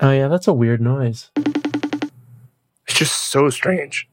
Oh 0.00 0.12
yeah, 0.12 0.28
that's 0.28 0.46
a 0.46 0.52
weird 0.52 0.80
noise. 0.80 1.30
It's 1.36 2.94
just 2.94 3.16
so 3.16 3.50
strange. 3.50 4.08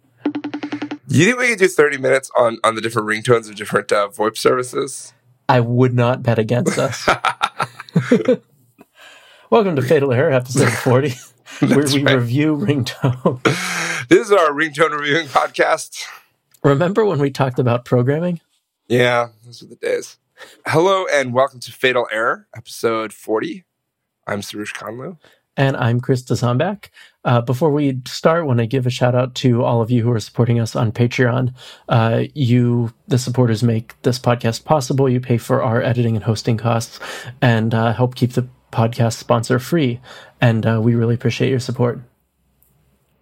You 1.08 1.26
think 1.26 1.38
we 1.38 1.50
could 1.50 1.60
do 1.60 1.68
30 1.68 2.00
minutes 2.00 2.32
on, 2.36 2.58
on 2.64 2.74
the 2.74 2.82
different 2.82 3.08
ringtones 3.08 3.48
of 3.48 3.56
different 3.56 3.92
uh, 3.92 4.10
VoIP 4.10 4.36
services? 4.36 5.14
I 5.48 5.60
would 5.60 5.94
not 5.94 6.24
bet 6.24 6.40
against 6.40 6.80
us. 6.80 7.08
Welcome 9.52 9.76
to 9.76 9.84
Fatal 9.84 10.12
Error, 10.12 10.32
episode 10.32 10.72
40, 10.74 11.14
where 11.68 11.86
we 11.86 12.04
right. 12.04 12.16
review 12.16 12.58
ringtone. 12.58 13.44
This 14.10 14.26
is 14.26 14.32
our 14.32 14.50
ringtone 14.50 15.00
reviewing 15.00 15.28
podcast. 15.28 16.04
Remember 16.64 17.06
when 17.06 17.20
we 17.20 17.30
talked 17.30 17.60
about 17.60 17.86
programming? 17.86 18.42
Yeah, 18.88 19.28
those 19.46 19.62
were 19.62 19.68
the 19.68 19.76
days. 19.76 20.18
Hello 20.66 21.06
and 21.14 21.32
welcome 21.32 21.60
to 21.60 21.72
Fatal 21.72 22.08
Error, 22.12 22.48
episode 22.58 23.14
40. 23.14 23.64
I'm 24.26 24.42
Soroush 24.42 24.74
Khanlou. 24.74 25.20
And 25.58 25.78
I'm 25.78 26.02
Chris 26.02 26.22
Dzombak. 26.24 26.90
Uh, 27.24 27.42
before 27.42 27.72
we 27.72 28.02
start, 28.06 28.46
want 28.46 28.60
to 28.60 28.68
give 28.68 28.86
a 28.86 28.90
shout 28.90 29.16
out 29.16 29.36
to 29.36 29.64
all 29.64 29.82
of 29.82 29.90
you 29.90 30.04
who 30.04 30.12
are 30.12 30.20
supporting 30.20 30.60
us 30.60 30.76
on 30.76 30.92
Patreon. 30.92 31.54
Uh, 31.88 32.24
you, 32.34 32.94
the 33.08 33.18
supporters, 33.18 33.64
make 33.64 34.00
this 34.02 34.20
podcast 34.20 34.66
possible. 34.66 35.10
You 35.10 35.22
pay 35.22 35.38
for 35.38 35.64
our 35.64 35.82
editing 35.82 36.16
and 36.16 36.26
hosting 36.26 36.58
costs 36.58 37.00
and 37.42 37.74
uh, 37.74 37.94
help 37.94 38.16
keep 38.16 38.34
the 38.34 38.48
podcast 38.72 39.14
sponsor 39.14 39.58
free. 39.58 40.02
And 40.42 40.66
uh, 40.66 40.82
we 40.84 40.94
really 40.94 41.16
appreciate 41.16 41.50
your 41.50 41.62
support. 41.62 42.02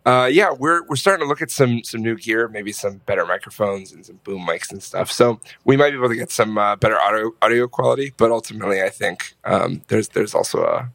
Uh, 0.06 0.30
yeah, 0.30 0.52
we're 0.52 0.86
we're 0.88 0.98
starting 0.98 1.24
to 1.26 1.30
look 1.30 1.42
at 1.42 1.50
some 1.50 1.82
some 1.84 2.02
new 2.02 2.18
gear, 2.18 2.50
maybe 2.50 2.74
some 2.74 2.98
better 3.06 3.26
microphones 3.26 3.94
and 3.94 4.06
some 4.06 4.20
boom 4.26 4.46
mics 4.46 4.70
and 4.70 4.84
stuff. 4.84 5.10
So 5.10 5.40
we 5.64 5.78
might 5.78 5.92
be 5.92 5.98
able 5.98 6.10
to 6.10 6.16
get 6.16 6.30
some 6.30 6.58
uh, 6.58 6.76
better 6.76 7.00
audio 7.00 7.32
audio 7.42 7.68
quality. 7.70 8.12
But 8.18 8.32
ultimately, 8.32 8.82
I 8.82 8.90
think 8.90 9.36
um, 9.46 9.84
there's 9.88 10.10
there's 10.10 10.36
also 10.36 10.64
a, 10.64 10.92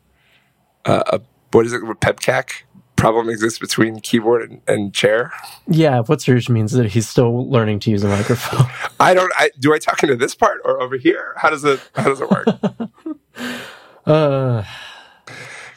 a 0.85 1.21
what 1.53 1.67
is 1.67 1.73
it? 1.73 1.83
A 1.83 1.95
PEBCAK 1.95 2.63
problem 2.97 3.31
exists 3.31 3.59
between 3.59 4.01
keyboard 4.01 4.51
and, 4.51 4.61
and 4.67 4.93
chair. 4.93 5.33
Yeah, 5.69 6.01
what 6.01 6.19
Soroush 6.19 6.49
means 6.49 6.73
that 6.73 6.87
he's 6.91 7.09
still 7.09 7.49
learning 7.49 7.79
to 7.81 7.91
use 7.91 8.03
a 8.05 8.09
microphone. 8.09 8.67
I 9.01 9.15
don't. 9.15 9.33
I, 9.39 9.51
do 9.59 9.73
I 9.73 9.79
talk 9.79 10.03
into 10.03 10.17
this 10.17 10.35
part 10.35 10.61
or 10.65 10.83
over 10.83 10.97
here? 10.97 11.35
How 11.37 11.49
does 11.49 11.65
it 11.65 11.81
How 11.95 12.05
does 12.05 12.21
it 12.21 12.31
work? 12.31 12.47
uh, 14.07 14.65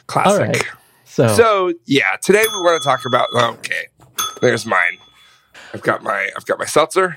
Classic. 0.06 0.40
right. 0.40 0.64
So, 1.04 1.28
So 1.28 1.72
yeah, 1.86 2.16
today 2.20 2.42
we 2.42 2.60
want 2.60 2.82
to 2.82 2.86
talk 2.86 3.06
about. 3.06 3.28
Okay, 3.34 3.86
there's 4.40 4.66
mine. 4.66 4.98
I've 5.72 5.82
got 5.82 6.02
my 6.02 6.30
I've 6.36 6.44
got 6.44 6.58
my 6.58 6.66
seltzer. 6.66 7.16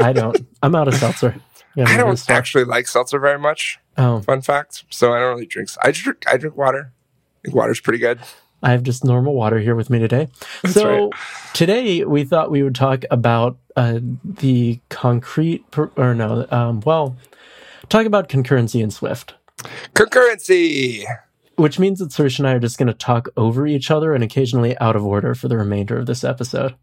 I 0.00 0.12
don't. 0.12 0.36
I'm 0.62 0.74
out 0.74 0.88
of 0.88 0.94
seltzer. 0.94 1.36
Yeah, 1.76 1.84
I 1.86 1.96
don't 1.96 2.28
actually 2.28 2.64
like 2.64 2.88
seltzer 2.88 3.20
very 3.20 3.38
much. 3.38 3.78
Oh, 4.00 4.20
Fun 4.22 4.40
fact. 4.40 4.84
So 4.88 5.12
I 5.12 5.18
don't 5.18 5.34
really 5.34 5.46
drink. 5.46 5.68
I 5.82 5.90
drink. 5.90 6.24
I 6.26 6.38
drink 6.38 6.56
water. 6.56 6.92
I 6.92 7.40
think 7.44 7.54
water's 7.54 7.80
pretty 7.80 7.98
good. 7.98 8.18
I 8.62 8.70
have 8.72 8.82
just 8.82 9.04
normal 9.04 9.34
water 9.34 9.58
here 9.58 9.74
with 9.74 9.90
me 9.90 9.98
today. 9.98 10.28
so 10.70 11.04
right. 11.04 11.12
today 11.52 12.04
we 12.04 12.24
thought 12.24 12.50
we 12.50 12.62
would 12.62 12.74
talk 12.74 13.04
about 13.10 13.58
uh, 13.76 14.00
the 14.24 14.80
concrete, 14.88 15.70
per, 15.70 15.90
or 15.96 16.14
no, 16.14 16.46
um, 16.50 16.80
well, 16.84 17.16
talk 17.88 18.06
about 18.06 18.28
concurrency 18.28 18.82
in 18.82 18.90
Swift, 18.90 19.34
Concurrency. 19.94 21.04
which 21.56 21.78
means 21.78 21.98
that 22.00 22.10
Soroush 22.10 22.38
and 22.38 22.48
I 22.48 22.52
are 22.52 22.58
just 22.58 22.78
going 22.78 22.88
to 22.88 22.94
talk 22.94 23.28
over 23.36 23.66
each 23.66 23.90
other 23.90 24.14
and 24.14 24.24
occasionally 24.24 24.76
out 24.78 24.96
of 24.96 25.04
order 25.06 25.34
for 25.34 25.48
the 25.48 25.56
remainder 25.56 25.98
of 25.98 26.06
this 26.06 26.24
episode. 26.24 26.74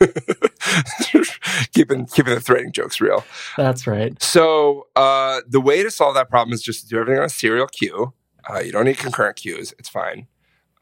keeping 1.72 2.06
keeping 2.06 2.34
the 2.34 2.40
threading 2.40 2.72
jokes 2.72 3.00
real. 3.00 3.24
That's 3.56 3.86
right. 3.86 4.20
So 4.22 4.86
uh, 4.96 5.40
the 5.48 5.60
way 5.60 5.82
to 5.82 5.90
solve 5.90 6.14
that 6.14 6.28
problem 6.28 6.52
is 6.52 6.62
just 6.62 6.82
to 6.82 6.88
do 6.88 6.98
everything 6.98 7.18
on 7.18 7.26
a 7.26 7.30
serial 7.30 7.66
queue. 7.66 8.12
Uh, 8.48 8.58
you 8.60 8.72
don't 8.72 8.84
need 8.84 8.98
concurrent 8.98 9.36
queues; 9.36 9.74
it's 9.78 9.88
fine. 9.88 10.26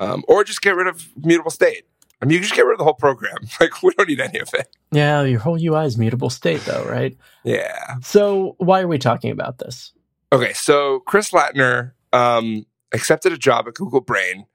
Um, 0.01 0.25
or 0.29 0.45
just 0.45 0.61
get 0.61 0.77
rid 0.77 0.87
of 0.87 1.07
mutable 1.17 1.51
state. 1.51 1.85
I 2.21 2.27
mean, 2.27 2.33
you 2.33 2.39
can 2.39 2.45
just 2.45 2.57
get 2.57 2.65
rid 2.65 2.73
of 2.73 2.79
the 2.79 2.85
whole 2.85 2.95
program. 2.95 3.37
Like 3.61 3.83
we 3.83 3.93
don't 3.95 4.09
need 4.09 4.21
any 4.21 4.39
of 4.39 4.53
it. 4.55 4.69
Yeah, 4.93 5.23
your 5.23 5.41
whole 5.41 5.59
UI 5.61 5.85
is 5.85 5.99
mutable 5.99 6.31
state, 6.31 6.61
though, 6.63 6.85
right? 6.85 7.17
Yeah. 7.45 7.97
So 8.03 8.57
why 8.59 8.81
are 8.81 8.89
we 8.89 8.99
talking 8.99 9.31
about 9.31 9.59
this? 9.59 9.93
Okay. 10.33 10.53
So 10.53 11.01
Chris 11.01 11.31
Lattner 11.31 11.93
um, 12.13 12.67
accepted 12.93 13.33
a 13.33 13.39
job 13.39 13.69
at 13.69 13.75
Google 13.75 14.01
Brain, 14.01 14.47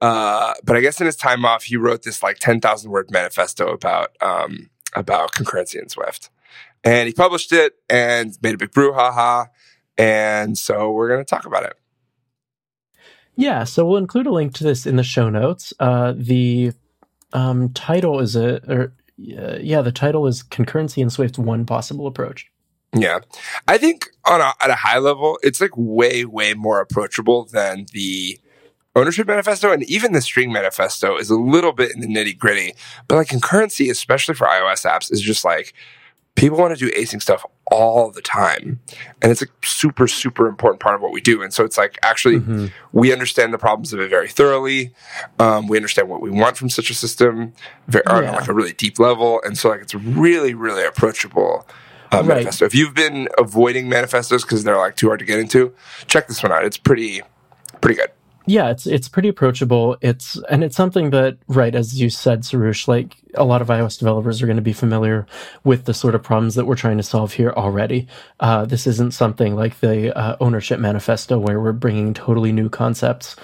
uh, 0.00 0.54
but 0.64 0.76
I 0.76 0.80
guess 0.80 1.00
in 1.00 1.06
his 1.06 1.16
time 1.16 1.44
off, 1.44 1.64
he 1.64 1.76
wrote 1.76 2.02
this 2.02 2.22
like 2.22 2.38
ten 2.38 2.60
thousand 2.60 2.90
word 2.90 3.10
manifesto 3.10 3.68
about 3.72 4.16
um, 4.20 4.70
about 4.94 5.32
concurrency 5.32 5.80
in 5.80 5.88
Swift, 5.88 6.30
and 6.84 7.06
he 7.06 7.14
published 7.14 7.52
it 7.52 7.74
and 7.88 8.36
made 8.42 8.54
a 8.54 8.58
big 8.58 8.70
brouhaha. 8.70 9.48
And 9.96 10.56
so 10.56 10.92
we're 10.92 11.08
going 11.08 11.24
to 11.24 11.28
talk 11.28 11.44
about 11.44 11.64
it. 11.64 11.74
Yeah, 13.34 13.64
so 13.64 13.84
we'll 13.84 13.98
include 13.98 14.26
a 14.26 14.32
link 14.32 14.54
to 14.54 14.64
this 14.64 14.86
in 14.86 14.96
the 14.96 15.02
show 15.02 15.28
notes. 15.28 15.72
Uh, 15.78 16.12
the 16.16 16.72
um, 17.32 17.72
title 17.72 18.20
is 18.20 18.36
a, 18.36 18.60
or 18.68 18.92
uh, 19.36 19.58
yeah, 19.60 19.80
the 19.82 19.92
title 19.92 20.26
is 20.26 20.42
"Concurrency 20.42 21.02
in 21.02 21.10
Swift: 21.10 21.38
One 21.38 21.64
Possible 21.64 22.06
Approach." 22.06 22.50
Yeah. 22.94 23.20
I 23.66 23.78
think 23.78 24.10
on 24.24 24.40
a, 24.40 24.54
at 24.60 24.70
a 24.70 24.74
high 24.74 24.98
level, 24.98 25.38
it's 25.42 25.60
like 25.60 25.72
way, 25.76 26.24
way 26.24 26.54
more 26.54 26.80
approachable 26.80 27.44
than 27.44 27.86
the 27.92 28.40
ownership 28.98 29.26
manifesto. 29.26 29.72
And 29.72 29.82
even 29.84 30.12
the 30.12 30.20
string 30.20 30.52
manifesto 30.52 31.16
is 31.16 31.30
a 31.30 31.36
little 31.36 31.72
bit 31.72 31.92
in 31.92 32.00
the 32.00 32.06
nitty 32.06 32.36
gritty. 32.38 32.74
But 33.06 33.16
like 33.16 33.28
concurrency, 33.28 33.90
especially 33.90 34.34
for 34.34 34.46
iOS 34.46 34.84
apps, 34.84 35.12
is 35.12 35.20
just 35.20 35.44
like 35.44 35.72
people 36.34 36.56
want 36.56 36.76
to 36.76 36.78
do 36.86 36.90
async 36.92 37.20
stuff 37.20 37.44
all 37.70 38.10
the 38.12 38.22
time. 38.22 38.78
And 39.20 39.32
it's 39.32 39.42
a 39.42 39.46
super, 39.64 40.06
super 40.06 40.46
important 40.46 40.80
part 40.80 40.94
of 40.94 41.00
what 41.00 41.10
we 41.12 41.20
do. 41.20 41.42
And 41.42 41.52
so 41.52 41.64
it's 41.64 41.76
like 41.76 41.98
actually 42.02 42.38
Mhm. 42.38 42.70
we 42.92 43.12
understand 43.12 43.52
the 43.52 43.58
problems 43.58 43.92
of 43.92 43.98
it 44.00 44.08
very 44.08 44.28
thoroughly. 44.28 44.92
Um, 45.40 45.66
we 45.66 45.76
understand 45.76 46.08
what 46.08 46.20
we 46.20 46.30
want 46.30 46.56
from 46.56 46.70
such 46.70 46.90
a 46.90 46.94
system 46.94 47.52
very, 47.88 48.04
on 48.06 48.24
like 48.26 48.46
a 48.48 48.52
really 48.54 48.72
deep 48.72 48.98
level. 49.00 49.40
And 49.44 49.58
so 49.58 49.68
like 49.68 49.80
it's 49.80 49.94
really, 49.94 50.54
really 50.54 50.84
approachable 50.84 51.66
uh, 52.10 52.18
Right. 52.18 52.26
manifesto. 52.28 52.64
If 52.64 52.74
you've 52.74 52.94
been 52.94 53.28
avoiding 53.36 53.86
manifestos 53.88 54.42
because 54.42 54.64
they're 54.64 54.78
like 54.78 54.96
too 54.96 55.08
hard 55.08 55.18
to 55.18 55.26
get 55.26 55.38
into, 55.40 55.74
check 56.06 56.26
this 56.28 56.42
one 56.42 56.52
out. 56.52 56.64
It's 56.64 56.78
pretty, 56.78 57.20
pretty 57.82 57.96
good. 58.00 58.08
Yeah, 58.48 58.70
it's 58.70 58.86
it's 58.86 59.08
pretty 59.08 59.28
approachable. 59.28 59.98
It's 60.00 60.40
and 60.48 60.64
it's 60.64 60.74
something 60.74 61.10
that, 61.10 61.36
right 61.48 61.74
as 61.74 62.00
you 62.00 62.08
said, 62.08 62.42
Soroush, 62.42 62.88
like 62.88 63.16
a 63.34 63.44
lot 63.44 63.60
of 63.60 63.68
iOS 63.68 63.98
developers 63.98 64.40
are 64.40 64.46
going 64.46 64.56
to 64.56 64.62
be 64.62 64.72
familiar 64.72 65.26
with 65.64 65.84
the 65.84 65.92
sort 65.92 66.14
of 66.14 66.22
problems 66.22 66.54
that 66.54 66.64
we're 66.64 66.74
trying 66.74 66.96
to 66.96 67.02
solve 67.02 67.34
here 67.34 67.50
already. 67.50 68.08
Uh, 68.40 68.64
this 68.64 68.86
isn't 68.86 69.12
something 69.12 69.54
like 69.54 69.78
the 69.80 70.16
uh, 70.16 70.36
ownership 70.40 70.80
manifesto 70.80 71.38
where 71.38 71.60
we're 71.60 71.72
bringing 71.72 72.14
totally 72.14 72.50
new 72.50 72.70
concepts. 72.70 73.36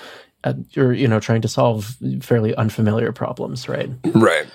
Uh, 0.43 0.55
you're 0.71 0.95
you 0.95 1.07
know 1.07 1.21
trying 1.21 1.43
to 1.43 1.49
solve 1.49 1.97
fairly 2.23 2.55
unfamiliar 2.57 3.13
problems, 3.13 3.69
right? 3.69 3.91
Right. 4.15 4.47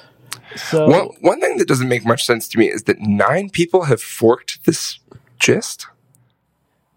So 0.56 0.88
One, 0.90 1.10
one 1.22 1.40
thing 1.42 1.58
that 1.58 1.68
doesn't 1.68 1.88
make 1.88 2.06
much 2.06 2.26
sense 2.26 2.48
to 2.48 2.58
me 2.58 2.72
is 2.72 2.84
that 2.84 3.00
nine 3.00 3.52
people 3.52 3.84
have 3.84 4.02
forked 4.02 4.66
this 4.66 4.98
gist. 5.38 5.86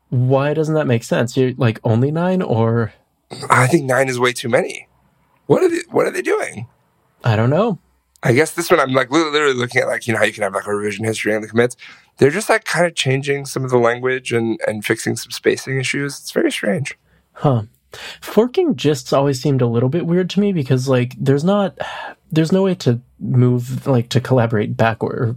why 0.09 0.55
doesn't 0.55 0.75
that 0.75 0.87
make 0.87 1.05
sense? 1.05 1.37
You're 1.37 1.53
like 1.59 1.79
only 1.85 2.11
nine, 2.11 2.41
or 2.41 2.95
I 3.51 3.67
think 3.67 3.85
nine 3.85 4.09
is 4.09 4.19
way 4.19 4.33
too 4.33 4.49
many. 4.49 4.89
What 5.47 5.63
are 5.63 5.69
they, 5.69 5.81
what 5.91 6.07
are 6.07 6.11
they 6.11 6.23
doing? 6.23 6.67
I 7.25 7.37
don't 7.37 7.51
know. 7.51 7.79
I 8.23 8.33
guess 8.33 8.53
this 8.53 8.71
one 8.71 8.79
I'm 8.79 8.93
like 8.93 9.11
literally 9.11 9.55
looking 9.55 9.83
at 9.83 9.89
like 9.89 10.07
you 10.07 10.13
know 10.13 10.21
how 10.21 10.25
you 10.25 10.33
can 10.33 10.45
have 10.45 10.55
like 10.55 10.67
a 10.67 10.75
revision 10.75 11.05
history 11.05 11.35
and 11.35 11.43
the 11.43 11.49
commits. 11.49 11.77
They're 12.19 12.31
just 12.31 12.49
like 12.49 12.65
kind 12.65 12.87
of 12.87 12.95
changing 12.95 13.47
some 13.47 13.65
of 13.65 13.71
the 13.71 13.79
language 13.79 14.33
and 14.33 14.61
and 14.67 14.85
fixing 14.85 15.17
some 15.17 15.33
spacing 15.33 15.79
issues. 15.79 16.21
It's 16.21 16.31
very 16.31 16.53
strange. 16.53 16.97
Huh. 17.33 17.63
Forking 18.21 18.75
gists 18.75 19.13
always 19.13 19.43
seemed 19.43 19.61
a 19.61 19.67
little 19.67 19.89
bit 19.89 20.07
weird 20.07 20.31
to 20.31 20.41
me 20.41 20.53
because 20.53 20.89
like 20.89 21.15
there's 21.19 21.45
not 21.45 21.77
there's 22.31 22.53
no 22.53 22.63
way 22.63 22.75
to 22.77 23.01
move 23.19 23.87
like 23.87 24.09
to 24.11 24.21
collaborate 24.21 24.77
backward. 24.77 25.37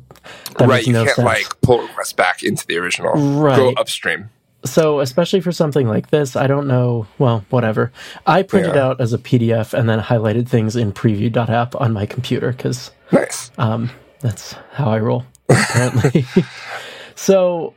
That 0.57 0.67
right, 0.69 0.85
you 0.85 0.93
no 0.93 1.05
can't 1.05 1.15
sense. 1.15 1.25
like 1.25 1.61
pull 1.61 1.81
requests 1.81 2.13
back 2.13 2.43
into 2.43 2.65
the 2.67 2.77
original. 2.77 3.13
Right, 3.13 3.57
Go 3.57 3.73
upstream. 3.73 4.29
So 4.65 4.99
especially 4.99 5.39
for 5.41 5.51
something 5.51 5.87
like 5.87 6.09
this, 6.09 6.35
I 6.35 6.47
don't 6.47 6.67
know. 6.67 7.07
Well, 7.19 7.45
whatever. 7.49 7.91
I 8.25 8.43
printed 8.43 8.75
Yeah. 8.75 8.85
out 8.87 9.01
as 9.01 9.13
a 9.13 9.17
PDF 9.17 9.73
and 9.73 9.87
then 9.87 9.99
highlighted 9.99 10.47
things 10.49 10.75
in 10.75 10.91
preview.app 10.91 11.75
on 11.79 11.93
my 11.93 12.05
computer 12.05 12.51
because 12.51 12.91
Nice. 13.11 13.51
um, 13.57 13.89
that's 14.21 14.53
how 14.73 14.89
I 14.89 14.99
roll, 14.99 15.23
apparently. 15.49 16.25
so 17.15 17.73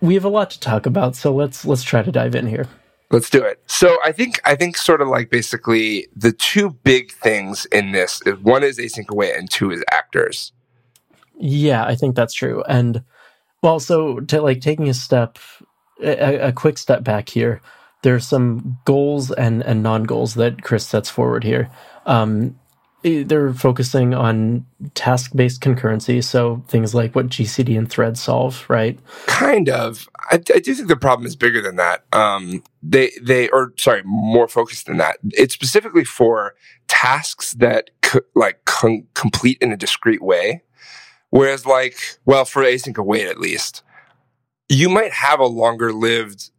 we 0.00 0.14
have 0.14 0.24
a 0.24 0.28
lot 0.28 0.50
to 0.50 0.60
talk 0.60 0.86
about, 0.86 1.16
so 1.16 1.34
let's 1.34 1.64
let's 1.64 1.82
try 1.82 2.02
to 2.02 2.10
dive 2.12 2.34
in 2.34 2.46
here. 2.46 2.66
Let's 3.10 3.30
do 3.30 3.42
it. 3.44 3.62
So 3.66 3.98
I 4.04 4.12
think 4.12 4.40
I 4.44 4.56
think 4.56 4.76
sort 4.76 5.00
of 5.00 5.08
like 5.08 5.30
basically 5.30 6.08
the 6.16 6.32
two 6.32 6.70
big 6.70 7.12
things 7.12 7.66
in 7.66 7.92
this 7.92 8.20
is 8.26 8.38
one 8.38 8.64
is 8.64 8.78
async 8.78 9.08
await 9.10 9.36
and 9.36 9.50
two 9.50 9.70
is 9.70 9.84
actors. 9.90 10.52
Yeah, 11.38 11.84
I 11.84 11.94
think 11.94 12.16
that's 12.16 12.34
true. 12.34 12.62
And 12.68 13.02
well, 13.62 13.78
so 13.80 14.20
to 14.20 14.40
like 14.42 14.60
taking 14.60 14.88
a 14.88 14.94
step, 14.94 15.38
a, 16.02 16.48
a 16.48 16.52
quick 16.52 16.78
step 16.78 17.04
back 17.04 17.28
here, 17.28 17.60
there's 18.02 18.26
some 18.26 18.78
goals 18.84 19.30
and, 19.30 19.62
and 19.62 19.82
non 19.82 20.04
goals 20.04 20.34
that 20.34 20.62
Chris 20.62 20.86
sets 20.86 21.08
forward 21.08 21.44
here. 21.44 21.70
Um, 22.06 22.58
they're 23.02 23.52
focusing 23.52 24.14
on 24.14 24.64
task-based 24.94 25.60
concurrency, 25.60 26.24
so 26.24 26.64
things 26.68 26.94
like 26.94 27.14
what 27.14 27.28
GCD 27.28 27.76
and 27.76 27.88
Thread 27.88 28.16
solve, 28.16 28.64
right? 28.68 28.98
Kind 29.26 29.68
of. 29.68 30.08
I, 30.30 30.36
I 30.36 30.58
do 30.58 30.74
think 30.74 30.88
the 30.88 30.96
problem 30.96 31.26
is 31.26 31.36
bigger 31.36 31.60
than 31.60 31.76
that. 31.76 32.04
Um, 32.14 32.62
they 32.82 33.12
they 33.20 33.50
or 33.50 33.74
sorry, 33.76 34.02
more 34.04 34.48
focused 34.48 34.86
than 34.86 34.96
that. 34.96 35.18
It's 35.32 35.52
specifically 35.52 36.04
for 36.04 36.54
tasks 36.88 37.52
that 37.54 37.90
co- 38.00 38.20
like 38.34 38.64
com- 38.64 39.06
complete 39.12 39.58
in 39.60 39.70
a 39.70 39.76
discrete 39.76 40.22
way. 40.22 40.62
Whereas, 41.28 41.66
like, 41.66 41.98
well, 42.24 42.44
for 42.44 42.62
async 42.62 42.96
await 42.96 43.26
at 43.26 43.40
least, 43.40 43.82
you 44.68 44.88
might 44.88 45.12
have 45.12 45.40
a 45.40 45.46
longer 45.46 45.92
lived 45.92 46.50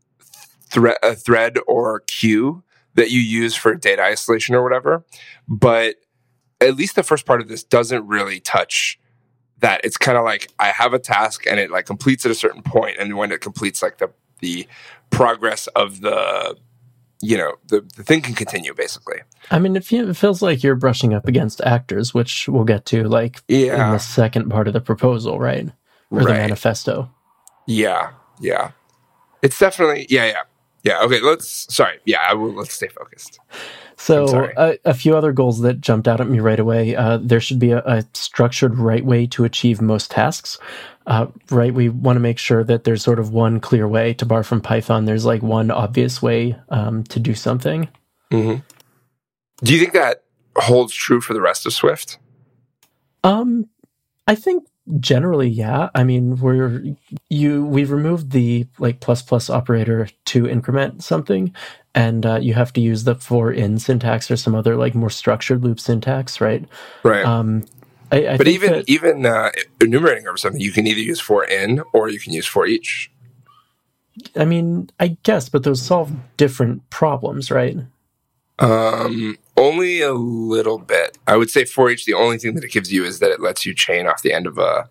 thread, 0.69 0.98
a 1.04 1.16
thread 1.16 1.57
or 1.68 2.02
queue 2.02 2.63
that 2.96 3.12
you 3.12 3.19
use 3.19 3.56
for 3.56 3.75
data 3.75 4.04
isolation 4.04 4.56
or 4.56 4.63
whatever, 4.63 5.06
but 5.48 5.96
at 6.62 6.75
least 6.75 6.96
the 6.96 7.04
first 7.04 7.25
part 7.25 7.42
of 7.42 7.48
this 7.48 7.63
doesn't 7.63 8.07
really 8.07 8.40
touch 8.40 9.00
that. 9.60 9.81
It's 9.84 9.98
kind 9.98 10.18
of 10.18 10.24
like 10.24 10.52
I 10.60 10.68
have 10.68 10.94
a 10.94 11.00
task 11.00 11.46
and 11.46 11.60
it 11.60 11.72
like 11.72 11.86
completes 11.86 12.25
at 12.25 12.31
a 12.31 12.36
certain 12.36 12.62
point, 12.62 12.98
and 13.00 13.18
when 13.18 13.31
it 13.31 13.42
completes, 13.42 13.81
like 13.81 13.98
the 13.98 14.12
the 14.40 14.68
progress 15.10 15.68
of 15.68 16.02
the 16.02 16.57
you 17.22 17.38
know 17.38 17.56
the, 17.68 17.81
the 17.96 18.04
thing 18.04 18.22
can 18.22 18.36
continue 18.36 18.74
basically 18.74 19.18
i 19.50 19.57
mean 19.57 19.75
it, 19.75 19.90
it 19.92 20.13
feels 20.18 20.42
like 20.42 20.62
you're 20.62 20.75
brushing 20.75 21.13
up 21.13 21.28
against 21.28 21.62
actors 21.62 22.13
which 22.13 22.50
we'll 22.50 22.66
get 22.66 22.86
to 22.86 23.06
like 23.06 23.42
yeah. 23.48 23.86
in 23.88 23.92
the 23.94 23.98
second 23.98 24.50
part 24.50 24.68
of 24.68 24.74
the 24.74 24.81
proposal 24.81 25.40
right 25.40 25.72
or 26.12 26.19
Right. 26.19 26.28
the 26.28 26.34
manifesto 26.34 27.10
yeah 27.68 28.12
yeah 28.40 28.72
it's 29.42 29.60
definitely 29.60 30.06
yeah 30.10 30.26
yeah 30.26 30.42
yeah 30.84 31.02
okay 31.02 31.20
let's 31.22 31.74
sorry 31.74 32.00
yeah 32.06 32.20
I 32.30 32.34
will, 32.34 32.54
let's 32.54 32.74
stay 32.74 32.88
focused 32.88 33.40
So, 33.98 34.52
a, 34.58 34.78
a 34.86 34.94
few 34.94 35.16
other 35.16 35.32
goals 35.32 35.62
that 35.62 35.80
jumped 35.80 36.08
out 36.08 36.20
at 36.20 36.28
me 36.28 36.40
right 36.40 36.60
away. 36.60 36.96
Uh, 36.96 37.18
there 37.22 37.40
should 37.40 37.60
be 37.60 37.72
a, 37.72 37.80
a 37.86 38.06
structured 38.14 38.78
right 38.78 39.06
way 39.06 39.26
to 39.28 39.46
achieve 39.46 39.82
most 39.82 40.12
tasks. 40.12 40.60
Uh, 41.08 41.28
right, 41.50 41.74
we 41.74 41.90
want 41.90 42.18
to 42.18 42.20
make 42.20 42.38
sure 42.38 42.64
that 42.64 42.84
there's 42.84 43.04
sort 43.04 43.20
of 43.20 43.32
one 43.32 43.60
clear 43.60 43.88
way. 43.88 44.14
To 44.16 44.26
bar 44.26 44.44
from 44.44 44.60
Python, 44.62 45.06
there's 45.06 45.26
like 45.26 45.42
one 45.42 45.72
obvious 45.72 46.22
way 46.22 46.58
um, 46.70 47.04
to 47.06 47.20
do 47.20 47.34
something. 47.34 47.88
do 49.64 49.74
you 49.74 49.80
think 49.80 49.94
that 49.94 50.24
holds 50.58 50.94
true 50.94 51.22
for 51.22 51.34
the 51.34 51.42
rest 51.42 51.66
of 51.66 51.74
swift 51.74 52.18
Um, 53.24 53.70
I 54.28 54.36
think 54.36 54.68
generally, 55.00 55.50
yeah. 55.50 55.90
I 55.96 56.04
mean, 56.04 56.38
we're 56.38 56.84
you 57.30 57.66
we've 57.66 57.92
removed 57.92 58.32
the 58.32 58.68
like 58.80 59.00
plus 59.00 59.22
plus 59.22 59.50
operator 59.50 60.08
to 60.26 60.48
increment 60.48 61.04
something, 61.04 61.54
and 61.94 62.26
uh, 62.26 62.36
you 62.36 62.54
have 62.54 62.74
to 62.74 62.82
use 62.82 63.04
the 63.04 63.16
for 63.16 63.52
in 63.52 63.80
syntax 63.80 64.30
or 64.30 64.38
some 64.38 64.56
other 64.56 64.76
like 64.76 64.96
more 64.96 65.10
structured 65.10 65.64
loop 65.64 65.80
syntax, 65.80 66.40
right? 66.42 66.66
right 67.04 67.26
Um, 67.26 67.66
I, 68.12 68.28
I 68.28 68.38
but 68.38 68.48
even 68.48 68.72
that- 68.74 68.90
even 68.90 69.26
uh, 69.26 69.52
enumerating 69.82 70.28
over 70.28 70.38
something 70.38 70.62
you 70.62 70.72
can 70.72 70.88
either 70.88 71.00
use 71.00 71.20
for 71.20 71.44
in 71.44 71.81
or 71.94 72.10
you 72.10 72.20
can 72.20 72.34
use 72.34 72.46
for 72.46 72.66
each 72.68 73.12
I 74.36 74.46
mean, 74.46 74.90
I 75.00 75.18
guess, 75.24 75.50
but 75.50 75.64
those 75.64 75.81
solve 75.81 76.12
different 76.38 76.90
problems, 76.90 77.52
right? 77.52 77.78
Um, 78.60 79.38
only 79.57 80.02
a 80.02 80.13
little 80.13 80.78
bit. 80.78 81.18
I 81.28 81.38
would 81.38 81.50
say 81.50 81.66
for 81.66 81.90
each, 81.90 82.06
the 82.06 82.13
only 82.13 82.38
thing 82.38 82.56
that 82.56 82.63
it 82.63 82.72
gives 82.72 82.92
you 82.92 83.04
is 83.06 83.19
that 83.19 83.31
it 83.31 83.40
lets 83.40 83.66
you 83.66 83.74
chain 83.74 84.07
off 84.07 84.22
the 84.22 84.34
end 84.34 84.48
of 84.48 84.57
a, 84.57 84.90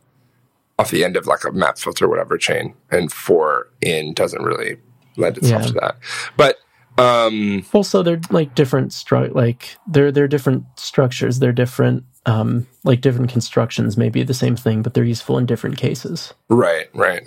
off 0.79 0.91
the 0.91 1.05
end 1.05 1.17
of 1.17 1.27
like 1.27 1.45
a 1.45 1.53
map 1.53 1.79
filter, 1.79 2.07
or 2.07 2.09
whatever 2.09 2.37
chain, 2.39 2.75
and 2.91 3.13
for 3.13 3.69
in 3.81 4.15
doesn't 4.15 4.43
really 4.43 4.77
lend 5.17 5.39
itself 5.39 5.63
Yeah. 5.63 5.69
to 5.69 5.73
that. 5.75 5.97
But 6.37 6.59
um, 6.97 7.65
Also, 7.73 8.03
they're 8.03 8.21
like 8.31 8.55
different 8.55 8.91
stru- 8.93 9.35
like 9.35 9.77
they're 9.87 10.11
they're 10.13 10.29
different 10.29 10.65
structures. 10.77 11.41
They're 11.41 11.53
different, 11.53 12.05
um, 12.27 12.67
like 12.85 13.01
different 13.01 13.31
constructions. 13.31 13.97
Maybe 13.97 14.23
the 14.23 14.35
same 14.35 14.57
thing, 14.57 14.83
but 14.83 14.95
they're 14.95 15.05
useful 15.05 15.37
in 15.39 15.47
different 15.47 15.77
cases. 15.77 16.33
right, 16.49 16.87
right. 16.95 17.23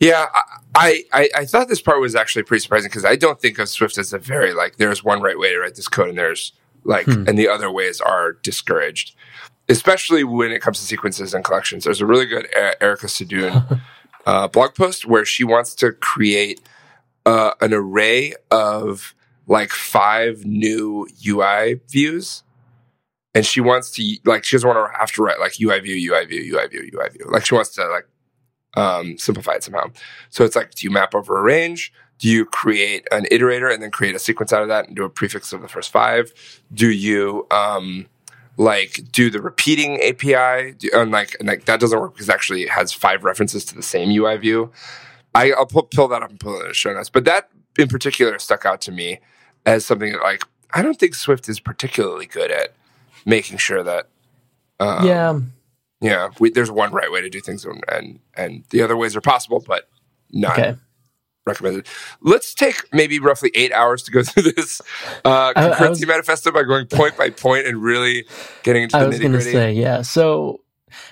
Yeah, 0.00 0.26
I, 0.32 0.42
I 1.12 1.28
I 1.36 1.44
thought 1.44 1.68
this 1.68 1.80
part 1.80 2.00
was 2.00 2.14
actually 2.14 2.42
pretty 2.44 2.60
surprising 2.62 2.88
because 2.88 3.04
I 3.04 3.16
don't 3.16 3.40
think 3.40 3.58
of 3.58 3.68
Swift 3.68 3.98
as 3.98 4.12
a 4.12 4.18
very 4.18 4.52
like 4.52 4.76
there's 4.76 5.02
one 5.04 5.20
right 5.20 5.38
way 5.38 5.50
to 5.52 5.58
write 5.58 5.74
this 5.74 5.88
code 5.88 6.08
and 6.10 6.18
there's 6.18 6.52
like 6.84 7.06
Hmm. 7.06 7.24
and 7.28 7.38
the 7.38 7.48
other 7.48 7.70
ways 7.70 8.00
are 8.00 8.32
discouraged, 8.34 9.14
especially 9.68 10.24
when 10.24 10.50
it 10.52 10.60
comes 10.62 10.78
to 10.80 10.84
sequences 10.86 11.34
and 11.34 11.44
collections. 11.44 11.84
There's 11.84 12.00
a 12.00 12.06
really 12.06 12.26
good 12.26 12.46
E- 12.46 12.74
Erica 12.80 13.06
Sadun 13.06 13.80
uh, 14.26 14.48
blog 14.48 14.74
post 14.74 15.06
where 15.06 15.24
she 15.24 15.44
wants 15.44 15.74
to 15.76 15.92
create 15.92 16.60
uh, 17.26 17.50
an 17.60 17.74
array 17.74 18.34
of 18.50 19.14
like 19.46 19.70
five 19.70 20.44
new 20.44 21.06
UI 21.26 21.80
views. 21.90 22.42
And 23.34 23.44
she 23.46 23.60
wants 23.60 23.90
to 23.92 24.16
like 24.24 24.44
she 24.44 24.56
doesn't 24.56 24.68
want 24.68 24.92
to 24.92 24.98
have 24.98 25.12
to 25.12 25.22
write 25.22 25.38
like 25.38 25.60
UI 25.60 25.80
view, 25.80 26.12
UI 26.12 26.24
view, 26.24 26.56
UI 26.56 26.66
view, 26.68 26.90
UI 26.94 27.08
view. 27.10 27.26
Like 27.30 27.44
she 27.46 27.54
wants 27.54 27.70
to 27.74 27.86
like 27.88 28.06
um, 28.78 29.18
simplify 29.18 29.54
it 29.54 29.64
somehow. 29.64 29.90
So 30.30 30.44
it's 30.44 30.56
like, 30.56 30.74
do 30.74 30.86
you 30.86 30.90
map 30.90 31.14
over 31.14 31.38
a 31.38 31.42
range? 31.42 31.92
Do 32.18 32.28
you 32.28 32.44
create 32.44 33.06
an 33.12 33.26
iterator 33.30 33.72
and 33.72 33.82
then 33.82 33.90
create 33.90 34.14
a 34.14 34.18
sequence 34.18 34.52
out 34.52 34.62
of 34.62 34.68
that 34.68 34.86
and 34.86 34.96
do 34.96 35.04
a 35.04 35.10
prefix 35.10 35.52
of 35.52 35.62
the 35.62 35.68
first 35.68 35.90
five? 35.90 36.32
Do 36.72 36.90
you 36.90 37.46
um, 37.50 38.06
like 38.56 39.00
do 39.12 39.30
the 39.30 39.40
repeating 39.40 40.00
API? 40.02 40.72
Do, 40.72 40.90
and 40.94 41.10
like, 41.10 41.36
and 41.38 41.48
like 41.48 41.64
that 41.66 41.80
doesn't 41.80 41.98
work 41.98 42.14
because 42.14 42.28
actually 42.28 42.62
it 42.62 42.70
has 42.70 42.92
five 42.92 43.24
references 43.24 43.64
to 43.66 43.74
the 43.74 43.82
same 43.82 44.10
UI 44.10 44.36
view. 44.36 44.72
I, 45.34 45.52
I'll 45.52 45.66
pull, 45.66 45.84
pull 45.84 46.08
that 46.08 46.22
up 46.22 46.30
and 46.30 46.40
put 46.40 46.58
it 46.58 46.62
in 46.62 46.68
the 46.68 46.74
show 46.74 46.92
notes. 46.92 47.10
But 47.10 47.24
that 47.26 47.50
in 47.78 47.88
particular 47.88 48.38
stuck 48.38 48.66
out 48.66 48.80
to 48.82 48.92
me 48.92 49.20
as 49.64 49.84
something 49.86 50.12
that 50.12 50.22
like 50.22 50.42
I 50.72 50.82
don't 50.82 50.98
think 50.98 51.14
Swift 51.14 51.48
is 51.48 51.60
particularly 51.60 52.26
good 52.26 52.50
at 52.50 52.74
making 53.24 53.58
sure 53.58 53.82
that 53.82 54.08
um, 54.80 55.06
yeah, 55.06 55.38
yeah, 56.00 56.28
we, 56.38 56.50
there's 56.50 56.70
one 56.70 56.92
right 56.92 57.10
way 57.10 57.20
to 57.20 57.28
do 57.30 57.40
things, 57.40 57.64
and, 57.64 57.82
and 57.88 58.20
and 58.34 58.64
the 58.70 58.82
other 58.82 58.96
ways 58.96 59.16
are 59.16 59.20
possible, 59.20 59.62
but 59.66 59.88
not 60.30 60.58
okay. 60.58 60.76
recommended. 61.46 61.86
Let's 62.20 62.54
take 62.54 62.76
maybe 62.92 63.18
roughly 63.18 63.50
eight 63.54 63.72
hours 63.72 64.02
to 64.04 64.10
go 64.10 64.22
through 64.24 64.52
this 64.52 64.80
uh, 65.24 65.52
I- 65.56 65.70
I 65.70 65.70
concurrency 65.70 65.90
was- 65.90 66.06
manifesto 66.06 66.50
by 66.52 66.62
going 66.62 66.86
point 66.86 67.16
by 67.16 67.30
point 67.30 67.66
and 67.66 67.82
really 67.82 68.26
getting 68.62 68.84
into 68.84 68.96
I 68.96 69.00
the 69.02 69.06
was 69.08 69.16
nitty 69.16 69.20
going 69.22 69.32
to 69.32 69.38
gritty. 69.38 69.52
say, 69.52 69.72
yeah. 69.72 70.02
So, 70.02 70.60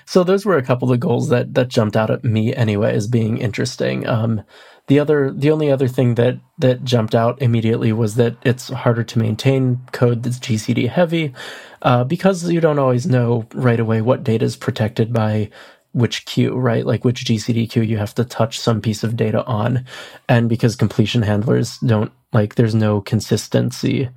so 0.05 0.23
those 0.23 0.45
were 0.45 0.57
a 0.57 0.63
couple 0.63 0.91
of 0.91 0.99
goals 0.99 1.29
that 1.29 1.53
that 1.55 1.67
jumped 1.67 1.97
out 1.97 2.09
at 2.09 2.23
me 2.23 2.55
anyway 2.55 2.93
as 2.93 3.07
being 3.07 3.37
interesting. 3.39 4.07
Um, 4.07 4.41
the 4.87 4.99
other, 4.99 5.31
the 5.31 5.51
only 5.51 5.69
other 5.69 5.87
thing 5.87 6.15
that 6.15 6.39
that 6.59 6.83
jumped 6.83 7.13
out 7.13 7.41
immediately 7.41 7.91
was 7.91 8.15
that 8.15 8.35
it's 8.43 8.69
harder 8.69 9.03
to 9.03 9.19
maintain 9.19 9.81
code 9.91 10.23
that's 10.23 10.39
GCD 10.39 10.89
heavy 10.89 11.33
uh, 11.81 12.03
because 12.03 12.49
you 12.49 12.59
don't 12.61 12.79
always 12.79 13.05
know 13.05 13.45
right 13.53 13.79
away 13.79 14.01
what 14.01 14.23
data 14.23 14.45
is 14.45 14.55
protected 14.55 15.13
by 15.13 15.49
which 15.91 16.25
queue, 16.25 16.55
right? 16.55 16.85
Like 16.85 17.03
which 17.03 17.25
GCD 17.25 17.69
queue 17.69 17.81
you 17.81 17.97
have 17.97 18.15
to 18.15 18.23
touch 18.23 18.59
some 18.59 18.81
piece 18.81 19.03
of 19.03 19.15
data 19.15 19.43
on, 19.45 19.85
and 20.29 20.47
because 20.47 20.75
completion 20.75 21.21
handlers 21.21 21.77
don't 21.79 22.11
like, 22.33 22.55
there's 22.55 22.75
no 22.75 23.01
consistency 23.01 24.09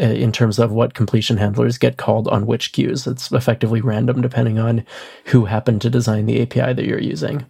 uh, 0.00 0.04
in 0.04 0.32
terms 0.32 0.58
of 0.58 0.72
what 0.72 0.94
completion 0.94 1.36
handlers 1.36 1.76
get 1.76 1.96
called 1.96 2.28
on 2.28 2.46
which 2.46 2.72
queues. 2.72 3.06
It's 3.06 3.30
effectively 3.30 3.80
random 3.80 4.22
depending 4.22 4.58
on 4.58 4.84
who 5.26 5.44
happened 5.44 5.82
to 5.82 5.90
design 5.90 6.26
the 6.26 6.40
API 6.42 6.72
that 6.72 6.86
you're 6.86 7.00
using. 7.00 7.46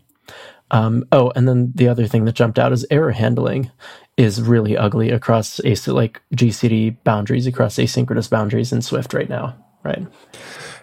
Um, 0.70 1.04
oh, 1.12 1.32
and 1.34 1.48
then 1.48 1.72
the 1.74 1.88
other 1.88 2.06
thing 2.06 2.24
that 2.24 2.34
jumped 2.34 2.58
out 2.58 2.72
is 2.72 2.86
error 2.90 3.12
handling 3.12 3.70
is 4.16 4.42
really 4.42 4.76
ugly 4.76 5.10
across 5.10 5.60
AC, 5.64 5.90
like 5.90 6.20
GCD 6.34 6.96
boundaries 7.04 7.46
across 7.46 7.76
asynchronous 7.76 8.28
boundaries 8.28 8.72
in 8.72 8.82
Swift 8.82 9.14
right 9.14 9.28
now. 9.28 9.56
Right? 9.84 10.06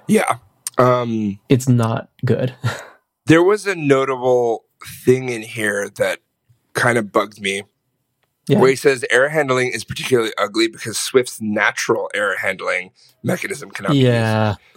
Yeah, 0.07 0.37
um, 0.77 1.39
It's 1.49 1.67
not 1.67 2.09
good. 2.23 2.53
there 3.25 3.43
was 3.43 3.65
a 3.67 3.75
notable 3.75 4.65
thing 5.03 5.29
in 5.29 5.41
here 5.41 5.89
that 5.97 6.19
kind 6.73 6.97
of 6.97 7.11
bugged 7.11 7.41
me. 7.41 7.63
Yeah. 8.47 8.59
Where 8.59 8.69
he 8.69 8.75
says 8.75 9.03
error 9.09 9.29
handling 9.29 9.69
is 9.69 9.83
particularly 9.83 10.31
ugly 10.37 10.67
because 10.67 10.99
Swift's 10.99 11.41
natural 11.41 12.11
error 12.13 12.35
handling 12.35 12.91
mechanism 13.23 13.71
cannot 13.71 13.93
be 13.93 14.05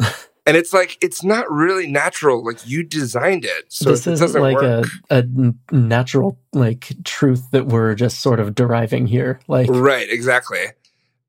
used. 0.01 0.19
And 0.49 0.57
it's 0.57 0.73
like 0.73 0.97
it's 1.03 1.23
not 1.23 1.51
really 1.51 1.87
natural. 1.87 2.43
Like 2.43 2.67
you 2.67 2.83
designed 2.83 3.45
it, 3.45 3.67
so 3.69 3.91
this 3.91 4.07
isn't 4.07 4.41
like 4.41 4.57
work. 4.57 4.87
a, 5.11 5.19
a 5.19 5.75
natural 5.75 6.39
like 6.55 6.95
truth 7.05 7.51
that 7.51 7.67
we're 7.67 7.95
just 7.95 8.21
sort 8.21 8.41
of 8.41 8.55
deriving 8.55 9.07
here. 9.07 9.41
Like, 9.47 9.69
right, 9.71 10.09
exactly. 10.09 10.65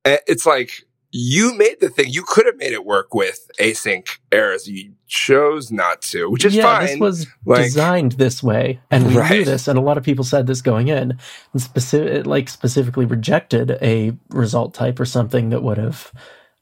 It's 0.05 0.45
like 0.45 0.85
you 1.11 1.53
made 1.53 1.81
the 1.81 1.89
thing. 1.89 2.05
You 2.09 2.23
could 2.25 2.45
have 2.45 2.55
made 2.55 2.71
it 2.71 2.85
work 2.85 3.13
with 3.13 3.49
async 3.59 4.07
errors. 4.31 4.69
You 4.69 4.93
chose 5.07 5.69
not 5.69 6.01
to, 6.03 6.29
which 6.29 6.45
is 6.45 6.55
yeah, 6.55 6.63
fine. 6.63 6.87
this 6.87 6.99
was 6.99 7.27
Like- 7.45 7.63
designed 7.63 8.13
this 8.13 8.41
way, 8.41 8.79
and 8.89 9.07
we 9.07 9.15
knew 9.29 9.43
this, 9.43 9.67
and 9.67 9.77
a 9.77 9.81
lot 9.81 9.97
of 9.97 10.03
people 10.05 10.23
said 10.23 10.47
this 10.47 10.61
going 10.61 10.87
in, 10.87 11.17
and 11.53 11.61
specific, 11.61 12.25
like 12.25 12.47
specifically 12.47 13.05
rejected 13.05 13.71
a 13.81 14.13
result 14.29 14.73
type 14.73 14.97
or 14.97 15.05
something 15.05 15.49
that 15.49 15.61
would 15.61 15.77
have. 15.77 16.13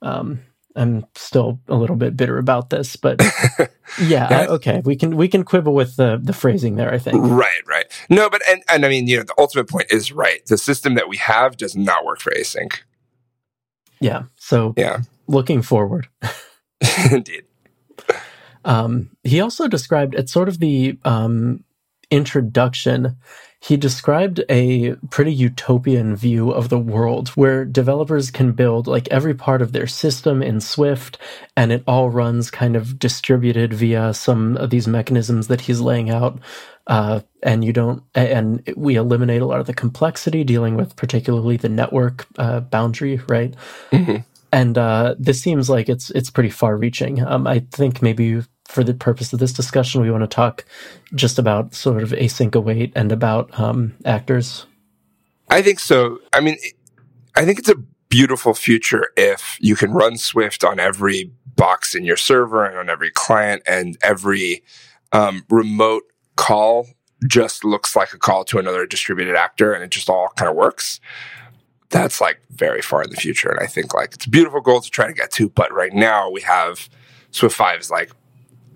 Um, 0.01 0.39
I'm 0.77 1.05
still 1.15 1.59
a 1.67 1.75
little 1.75 1.95
bit 1.95 2.15
bitter 2.15 2.37
about 2.37 2.69
this, 2.69 2.95
but 2.95 3.19
yeah, 4.01 4.27
I- 4.29 4.47
okay, 4.47 4.81
we 4.85 4.95
can 4.95 5.17
we 5.17 5.27
can 5.27 5.43
quibble 5.43 5.73
with 5.73 5.95
the 5.95 6.19
the 6.21 6.33
phrasing 6.33 6.75
there. 6.75 6.93
I 6.93 6.99
think. 6.99 7.17
Right, 7.19 7.61
right. 7.67 7.85
No, 8.09 8.29
but 8.29 8.41
and 8.49 8.63
and 8.69 8.85
I 8.85 8.89
mean, 8.89 9.07
you 9.07 9.17
know, 9.17 9.23
the 9.23 9.33
ultimate 9.37 9.67
point 9.67 9.87
is 9.91 10.11
right. 10.11 10.45
The 10.45 10.57
system 10.57 10.93
that 10.95 11.09
we 11.09 11.17
have 11.17 11.57
does 11.57 11.75
not 11.75 12.05
work 12.05 12.19
for 12.19 12.31
async. 12.31 12.73
Yeah. 13.99 14.23
So 14.35 14.73
Yeah. 14.77 14.99
looking 15.27 15.61
forward. 15.63 16.07
Indeed. 17.11 17.43
Um, 18.65 19.09
he 19.23 19.39
also 19.41 19.67
described 19.67 20.13
it's 20.13 20.31
sort 20.31 20.49
of 20.49 20.59
the 20.59 20.97
um, 21.05 21.63
introduction. 22.11 23.15
He 23.59 23.75
described 23.75 24.43
a 24.49 24.95
pretty 25.09 25.33
utopian 25.33 26.15
view 26.15 26.51
of 26.51 26.69
the 26.69 26.77
world 26.77 27.29
where 27.29 27.65
developers 27.65 28.29
can 28.29 28.51
build 28.51 28.85
like 28.85 29.07
every 29.09 29.33
part 29.33 29.61
of 29.61 29.71
their 29.71 29.87
system 29.87 30.43
in 30.43 30.61
Swift 30.61 31.17
and 31.55 31.71
it 31.71 31.83
all 31.87 32.09
runs 32.09 32.51
kind 32.51 32.75
of 32.75 32.99
distributed 32.99 33.73
via 33.73 34.13
some 34.13 34.57
of 34.57 34.69
these 34.69 34.87
mechanisms 34.87 35.47
that 35.47 35.61
he's 35.61 35.81
laying 35.81 36.09
out. 36.09 36.39
Uh, 36.85 37.19
and 37.43 37.65
you 37.65 37.73
don't, 37.73 38.03
and 38.15 38.63
we 38.77 38.95
eliminate 38.95 39.41
a 39.41 39.45
lot 39.45 39.59
of 39.59 39.65
the 39.65 39.73
complexity 39.73 40.43
dealing 40.43 40.75
with 40.75 40.95
particularly 40.95 41.57
the 41.57 41.67
network 41.67 42.27
uh, 42.37 42.59
boundary, 42.61 43.19
right? 43.27 43.55
Mm-hmm 43.91 44.17
and 44.51 44.77
uh, 44.77 45.15
this 45.19 45.41
seems 45.41 45.69
like 45.69 45.89
it's 45.89 46.09
it's 46.11 46.29
pretty 46.29 46.49
far 46.49 46.77
reaching. 46.77 47.21
Um, 47.25 47.47
I 47.47 47.59
think 47.71 48.01
maybe 48.01 48.41
for 48.67 48.83
the 48.83 48.93
purpose 48.93 49.33
of 49.33 49.39
this 49.39 49.53
discussion, 49.53 50.01
we 50.01 50.11
want 50.11 50.23
to 50.23 50.27
talk 50.27 50.65
just 51.15 51.39
about 51.39 51.73
sort 51.73 52.03
of 52.03 52.09
async 52.11 52.53
await 52.53 52.91
and 52.95 53.11
about 53.11 53.57
um, 53.59 53.95
actors. 54.05 54.65
I 55.49 55.61
think 55.61 55.79
so. 55.79 56.19
I 56.33 56.41
mean, 56.41 56.57
I 57.35 57.45
think 57.45 57.59
it's 57.59 57.69
a 57.69 57.81
beautiful 58.09 58.53
future 58.53 59.11
if 59.15 59.57
you 59.59 59.75
can 59.75 59.91
run 59.91 60.17
Swift 60.17 60.63
on 60.63 60.79
every 60.79 61.31
box 61.55 61.95
in 61.95 62.03
your 62.03 62.17
server 62.17 62.65
and 62.65 62.77
on 62.77 62.89
every 62.89 63.11
client 63.11 63.63
and 63.65 63.97
every 64.01 64.63
um, 65.11 65.45
remote 65.49 66.03
call 66.35 66.87
just 67.25 67.63
looks 67.63 67.95
like 67.95 68.13
a 68.13 68.17
call 68.17 68.43
to 68.45 68.59
another 68.59 68.85
distributed 68.85 69.35
actor 69.35 69.73
and 69.73 69.83
it 69.83 69.89
just 69.89 70.09
all 70.09 70.29
kind 70.35 70.49
of 70.49 70.55
works. 70.55 70.99
That's 71.89 72.19
like 72.21 72.41
very 72.51 72.81
far 72.81 73.01
in 73.01 73.09
the 73.09 73.15
future. 73.15 73.49
And 73.49 73.59
I 73.59 73.65
think 73.65 73.93
like 73.93 74.13
it's 74.13 74.25
a 74.25 74.29
beautiful 74.29 74.61
goal 74.61 74.81
to 74.81 74.89
try 74.89 75.07
to 75.07 75.13
get 75.13 75.31
to. 75.31 75.49
But 75.49 75.73
right 75.73 75.93
now 75.93 76.29
we 76.29 76.41
have 76.41 76.89
Swift 77.31 77.55
5 77.55 77.79
is 77.79 77.91
like 77.91 78.11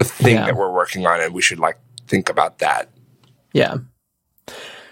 a 0.02 0.04
thing 0.04 0.36
yeah. 0.36 0.46
that 0.48 0.56
we're 0.56 0.72
working 0.72 1.06
on 1.06 1.22
and 1.22 1.34
we 1.34 1.42
should 1.42 1.60
like 1.60 1.80
think 2.08 2.30
about 2.30 2.60
that. 2.60 2.90
Yeah. 3.54 3.78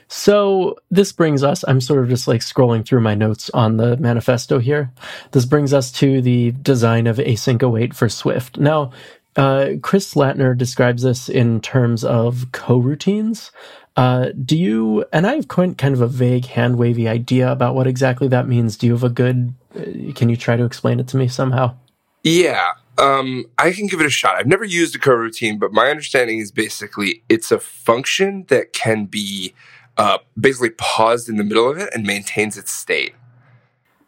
So 0.08 0.76
this 0.90 1.12
brings 1.12 1.44
us, 1.44 1.64
I'm 1.68 1.82
sort 1.82 2.02
of 2.02 2.10
just 2.10 2.28
like 2.28 2.42
scrolling 2.42 2.86
through 2.86 3.02
my 3.02 3.14
notes 3.14 3.50
on 3.52 3.78
the 3.78 3.96
manifesto 3.98 4.58
here. 4.58 4.92
This 5.32 5.46
brings 5.46 5.72
us 5.72 5.92
to 5.94 6.22
the 6.22 6.52
design 6.52 7.06
of 7.06 7.18
async 7.18 7.62
await 7.62 7.94
for 7.94 8.10
Swift. 8.10 8.58
Now, 8.58 8.92
uh, 9.36 9.74
Chris 9.84 10.16
Lattner 10.16 10.58
describes 10.58 11.04
this 11.04 11.30
in 11.30 11.62
terms 11.62 12.04
of 12.04 12.48
coroutines. 12.52 13.52
Uh, 13.96 14.30
do 14.44 14.58
you, 14.58 15.06
and 15.14 15.28
I 15.28 15.36
have 15.36 15.48
kind 15.48 15.80
of 15.82 16.02
a 16.02 16.08
vague 16.08 16.46
hand 16.46 16.78
wavy 16.78 17.08
idea 17.08 17.52
about 17.52 17.76
what 17.76 17.86
exactly 17.86 18.28
that 18.30 18.48
means. 18.48 18.78
Do 18.78 18.88
you 18.88 18.94
have 18.94 19.04
a 19.04 19.10
good, 19.10 19.54
uh, 19.76 20.14
can 20.16 20.30
you 20.30 20.38
try 20.38 20.56
to 20.58 20.66
explain 20.66 21.00
it 21.00 21.08
to 21.10 21.18
me 21.18 21.28
somehow? 21.28 21.76
Yeah. 22.24 22.72
Um, 22.98 23.46
I 23.58 23.72
can 23.72 23.88
give 23.88 24.02
it 24.02 24.06
a 24.06 24.10
shot. 24.10 24.36
I've 24.36 24.48
never 24.48 24.66
used 24.66 24.96
a 24.96 25.00
coroutine, 25.00 25.58
but 25.58 25.72
my 25.72 25.90
understanding 25.90 26.40
is 26.40 26.52
basically 26.52 27.24
it's 27.30 27.52
a 27.52 27.60
function 27.60 28.46
that 28.50 28.74
can 28.74 29.06
be 29.06 29.54
uh, 29.98 30.18
basically 30.40 30.72
paused 30.72 31.30
in 31.30 31.38
the 31.38 31.44
middle 31.44 31.70
of 31.70 31.78
it 31.78 31.90
and 31.94 32.06
maintains 32.06 32.58
its 32.58 32.72
state. 32.72 33.14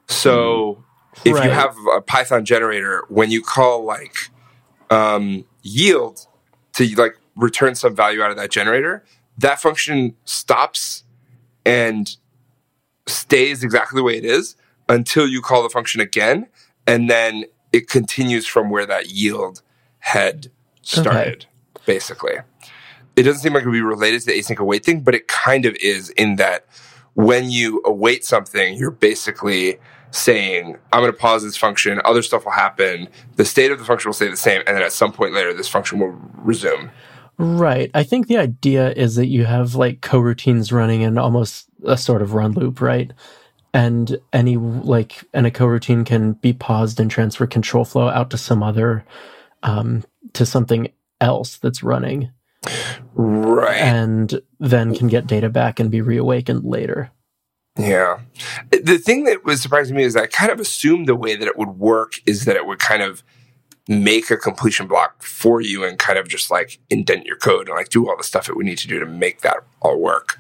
So 0.08 0.84
mm. 1.16 1.22
if 1.26 1.36
right. 1.36 1.46
you 1.46 1.52
have 1.52 1.76
a 1.96 2.02
Python 2.02 2.44
generator, 2.44 3.06
when 3.08 3.32
you 3.32 3.42
call 3.42 3.86
like 3.86 4.16
um, 4.90 5.46
yield 5.62 6.28
to 6.74 6.96
like 6.96 7.18
return 7.36 7.76
some 7.76 7.96
value 7.96 8.22
out 8.22 8.32
of 8.32 8.38
that 8.38 8.52
generator, 8.52 9.06
that 9.38 9.62
function 9.62 10.16
stops 10.26 11.04
and 11.66 12.18
stays 13.08 13.64
exactly 13.64 13.98
the 13.98 14.04
way 14.04 14.18
it 14.18 14.26
is 14.26 14.56
until 14.90 15.28
you 15.28 15.42
call 15.42 15.64
the 15.64 15.70
function 15.70 16.02
again, 16.02 16.48
and 16.86 17.10
then 17.10 17.46
it 17.72 17.88
continues 17.88 18.46
from 18.46 18.70
where 18.70 18.86
that 18.86 19.10
yield 19.10 19.62
had 20.00 20.52
started, 20.82 21.46
okay. 21.76 21.84
basically. 21.86 22.36
It 23.16 23.24
doesn't 23.24 23.42
seem 23.42 23.54
like 23.54 23.64
it 23.64 23.68
would 23.68 23.74
be 23.74 23.82
related 23.82 24.22
to 24.22 24.28
the 24.28 24.40
async 24.40 24.58
await 24.58 24.86
thing, 24.86 25.02
but 25.02 25.16
it 25.16 25.28
kind 25.28 25.66
of 25.66 25.76
is 25.76 26.10
in 26.12 26.38
that 26.38 26.66
when 27.14 27.50
you 27.50 27.82
await 27.86 28.24
something, 28.24 28.76
you're 28.76 28.92
basically 28.92 29.78
saying, 30.12 30.78
I'm 30.92 31.02
going 31.02 31.12
to 31.12 31.18
pause 31.18 31.44
this 31.44 31.58
function, 31.58 32.02
other 32.06 32.22
stuff 32.22 32.46
will 32.46 32.52
happen, 32.52 33.08
the 33.36 33.46
state 33.46 33.72
of 33.72 33.80
the 33.80 33.86
function 33.86 34.10
will 34.10 34.14
stay 34.14 34.28
the 34.28 34.38
same, 34.38 34.62
and 34.68 34.76
then 34.76 34.84
at 34.84 34.94
some 34.94 35.12
point 35.12 35.34
later, 35.34 35.54
this 35.54 35.68
function 35.68 36.00
will 36.00 36.18
resume. 36.36 36.92
Right. 37.38 37.90
I 37.94 38.04
think 38.04 38.28
the 38.28 38.38
idea 38.38 38.92
is 38.92 39.16
that 39.16 39.28
you 39.28 39.46
have 39.46 39.76
like 39.76 40.02
coroutines 40.02 40.72
running 40.72 41.02
in 41.02 41.18
almost 41.18 41.68
a 41.86 41.98
sort 41.98 42.22
of 42.22 42.34
run 42.34 42.52
loop, 42.52 42.82
right? 42.82 43.12
And 43.74 44.18
any 44.34 44.58
like 44.58 45.24
and 45.34 45.46
a 45.48 45.52
coroutine 45.52 46.06
can 46.06 46.34
be 46.34 46.54
paused 46.54 47.00
and 47.00 47.10
transfer 47.10 47.48
control 47.48 47.86
flow 47.86 48.10
out 48.10 48.30
to 48.32 48.38
some 48.38 48.64
other 48.64 49.06
um, 49.64 50.04
to 50.34 50.46
something 50.46 50.90
else 51.20 51.58
that's 51.58 51.84
running. 51.84 52.32
Right. 53.14 53.78
And 53.78 54.42
then 54.60 54.94
can 54.96 55.08
get 55.08 55.28
data 55.28 55.50
back 55.50 55.80
and 55.80 55.90
be 55.90 56.02
reawakened 56.02 56.64
later. 56.64 57.12
Yeah. 57.78 58.20
The 58.70 58.98
thing 58.98 59.24
that 59.26 59.46
was 59.46 59.62
surprising 59.62 59.96
me 59.96 60.04
is 60.04 60.16
i 60.16 60.28
kind 60.28 60.52
of 60.52 60.60
assumed 60.60 61.08
the 61.08 61.16
way 61.16 61.36
that 61.36 61.48
it 61.48 61.58
would 61.58 61.70
work 61.70 62.16
is 62.26 62.46
that 62.46 62.58
it 62.58 62.66
would 62.66 62.80
kind 62.80 63.02
of 63.02 63.24
make 63.88 64.30
a 64.30 64.38
completion 64.38 64.88
block 64.88 65.24
for 65.24 65.62
you 65.62 65.84
and 65.84 65.98
kind 65.98 66.20
of 66.20 66.28
just 66.28 66.52
like 66.52 66.80
indent 66.90 67.26
your 67.26 67.38
code 67.38 67.68
and 67.68 67.76
like 67.76 67.90
do 67.90 68.08
all 68.08 68.18
the 68.18 68.24
stuff 68.24 68.50
it 68.50 68.56
would 68.56 68.66
need 68.66 68.78
to 68.78 68.88
do 68.88 69.00
to 69.00 69.06
make 69.06 69.42
that 69.42 69.58
all 69.82 70.00
work 70.00 70.38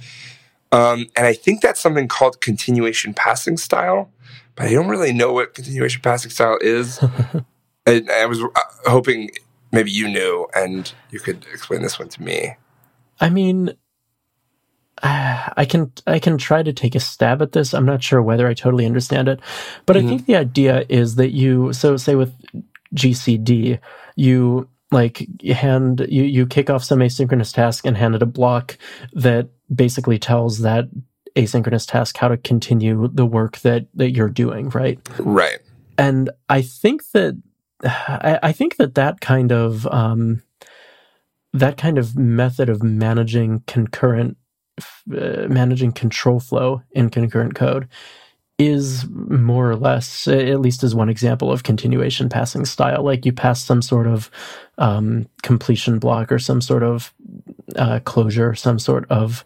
um, 0.71 1.07
and 1.15 1.27
I 1.27 1.33
think 1.33 1.61
that's 1.61 1.79
something 1.79 2.07
called 2.07 2.41
continuation 2.41 3.13
passing 3.13 3.57
style, 3.57 4.09
but 4.55 4.67
I 4.67 4.71
don't 4.71 4.87
really 4.87 5.13
know 5.13 5.33
what 5.33 5.53
continuation 5.53 6.01
passing 6.01 6.31
style 6.31 6.57
is. 6.61 6.99
I, 7.87 8.03
I 8.11 8.25
was 8.25 8.41
uh, 8.41 8.47
hoping 8.85 9.31
maybe 9.71 9.91
you 9.91 10.07
knew 10.07 10.47
and 10.55 10.91
you 11.09 11.19
could 11.19 11.45
explain 11.51 11.81
this 11.81 11.99
one 11.99 12.09
to 12.09 12.23
me. 12.23 12.55
I 13.19 13.29
mean, 13.29 13.73
I 15.03 15.65
can 15.67 15.91
I 16.05 16.19
can 16.19 16.37
try 16.37 16.63
to 16.63 16.73
take 16.73 16.95
a 16.95 16.99
stab 16.99 17.41
at 17.41 17.53
this. 17.53 17.73
I'm 17.73 17.85
not 17.85 18.03
sure 18.03 18.21
whether 18.21 18.47
I 18.47 18.53
totally 18.53 18.85
understand 18.85 19.27
it, 19.27 19.39
but 19.85 19.95
mm-hmm. 19.95 20.05
I 20.05 20.09
think 20.09 20.25
the 20.25 20.35
idea 20.35 20.85
is 20.89 21.15
that 21.15 21.31
you 21.31 21.73
so 21.73 21.97
say 21.97 22.15
with 22.15 22.33
GCD, 22.95 23.79
you 24.15 24.69
like 24.91 25.27
hand 25.45 26.05
you 26.09 26.23
you 26.23 26.45
kick 26.45 26.69
off 26.69 26.83
some 26.83 26.99
asynchronous 26.99 27.53
task 27.53 27.85
and 27.85 27.97
hand 27.97 28.13
it 28.13 28.21
a 28.21 28.27
block 28.27 28.77
that 29.13 29.49
basically 29.73 30.19
tells 30.19 30.59
that 30.59 30.85
asynchronous 31.35 31.89
task 31.89 32.17
how 32.17 32.27
to 32.27 32.37
continue 32.37 33.07
the 33.07 33.25
work 33.25 33.59
that 33.59 33.87
that 33.93 34.11
you're 34.11 34.29
doing 34.29 34.69
right 34.69 34.99
right 35.19 35.59
and 35.97 36.29
i 36.49 36.61
think 36.61 37.01
that 37.11 37.41
i, 37.83 38.39
I 38.43 38.51
think 38.51 38.77
that 38.77 38.95
that 38.95 39.21
kind 39.21 39.51
of 39.51 39.87
um, 39.87 40.43
that 41.53 41.77
kind 41.77 41.97
of 41.97 42.17
method 42.17 42.69
of 42.69 42.83
managing 42.83 43.63
concurrent 43.67 44.37
uh, 45.11 45.47
managing 45.47 45.91
control 45.91 46.39
flow 46.39 46.81
in 46.91 47.09
concurrent 47.09 47.55
code 47.55 47.87
is 48.57 49.07
more 49.09 49.69
or 49.69 49.75
less, 49.75 50.27
at 50.27 50.61
least 50.61 50.83
as 50.83 50.93
one 50.93 51.09
example 51.09 51.51
of 51.51 51.63
continuation 51.63 52.29
passing 52.29 52.63
style. 52.63 53.03
Like 53.03 53.25
you 53.25 53.33
pass 53.33 53.63
some 53.63 53.81
sort 53.81 54.05
of 54.05 54.29
um, 54.77 55.27
completion 55.41 55.97
block 55.97 56.31
or 56.31 56.37
some 56.37 56.61
sort 56.61 56.83
of 56.83 57.11
uh, 57.75 57.99
closure, 57.99 58.55
some 58.55 58.79
sort 58.79 59.09
of 59.09 59.43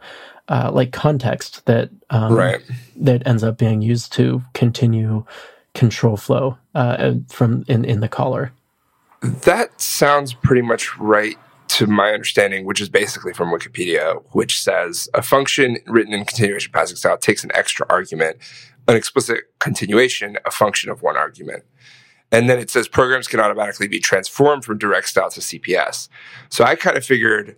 uh, 0.48 0.72
like 0.74 0.92
context 0.92 1.66
that 1.66 1.90
um, 2.10 2.34
right. 2.34 2.62
that 2.96 3.26
ends 3.26 3.44
up 3.44 3.58
being 3.58 3.82
used 3.82 4.14
to 4.14 4.42
continue 4.54 5.26
control 5.74 6.18
flow 6.18 6.58
uh, 6.74 7.14
from 7.30 7.66
in 7.68 7.86
in 7.86 8.00
the 8.00 8.08
caller. 8.08 8.52
That 9.22 9.82
sounds 9.82 10.34
pretty 10.34 10.62
much 10.62 10.98
right 10.98 11.38
to 11.68 11.88
my 11.88 12.12
understanding, 12.12 12.66
which 12.66 12.80
is 12.80 12.90
basically 12.90 13.34
from 13.34 13.50
Wikipedia, 13.50 14.24
which 14.32 14.60
says 14.60 15.10
a 15.16 15.22
function 15.24 15.78
written 15.88 16.14
in 16.14 16.24
continuation 16.24 16.72
passing 16.72 16.96
style 16.96 17.18
takes 17.18 17.44
an 17.44 17.52
extra 17.56 17.86
argument 17.90 18.38
an 18.88 18.96
explicit 18.96 19.46
continuation, 19.60 20.38
a 20.46 20.52
function 20.52 20.90
of 20.90 21.02
one 21.02 21.18
argument. 21.18 21.64
And 22.32 22.50
then 22.50 22.60
it 22.60 22.70
says 22.70 22.88
programs 22.88 23.28
can 23.28 23.40
automatically 23.40 23.88
be 23.88 24.00
transformed 24.00 24.66
from 24.66 24.78
direct 24.78 25.10
style 25.10 25.30
to 25.32 25.40
CPS. 25.40 26.10
So 26.50 26.64
I 26.64 26.76
kind 26.76 26.98
of 26.98 27.06
figured 27.06 27.56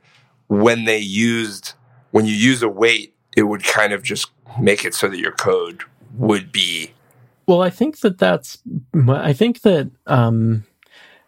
when 0.47 0.85
they 0.85 0.99
used, 0.99 1.73
when 2.11 2.25
you 2.25 2.33
use 2.33 2.63
await, 2.63 3.13
it 3.35 3.43
would 3.43 3.63
kind 3.63 3.93
of 3.93 4.03
just 4.03 4.31
make 4.59 4.85
it 4.85 4.93
so 4.93 5.07
that 5.07 5.19
your 5.19 5.33
code 5.33 5.83
would 6.15 6.51
be. 6.51 6.93
Well, 7.47 7.61
I 7.61 7.69
think 7.69 7.99
that 7.99 8.17
that's, 8.17 8.57
I 9.07 9.33
think 9.33 9.61
that, 9.61 9.89
um, 10.07 10.65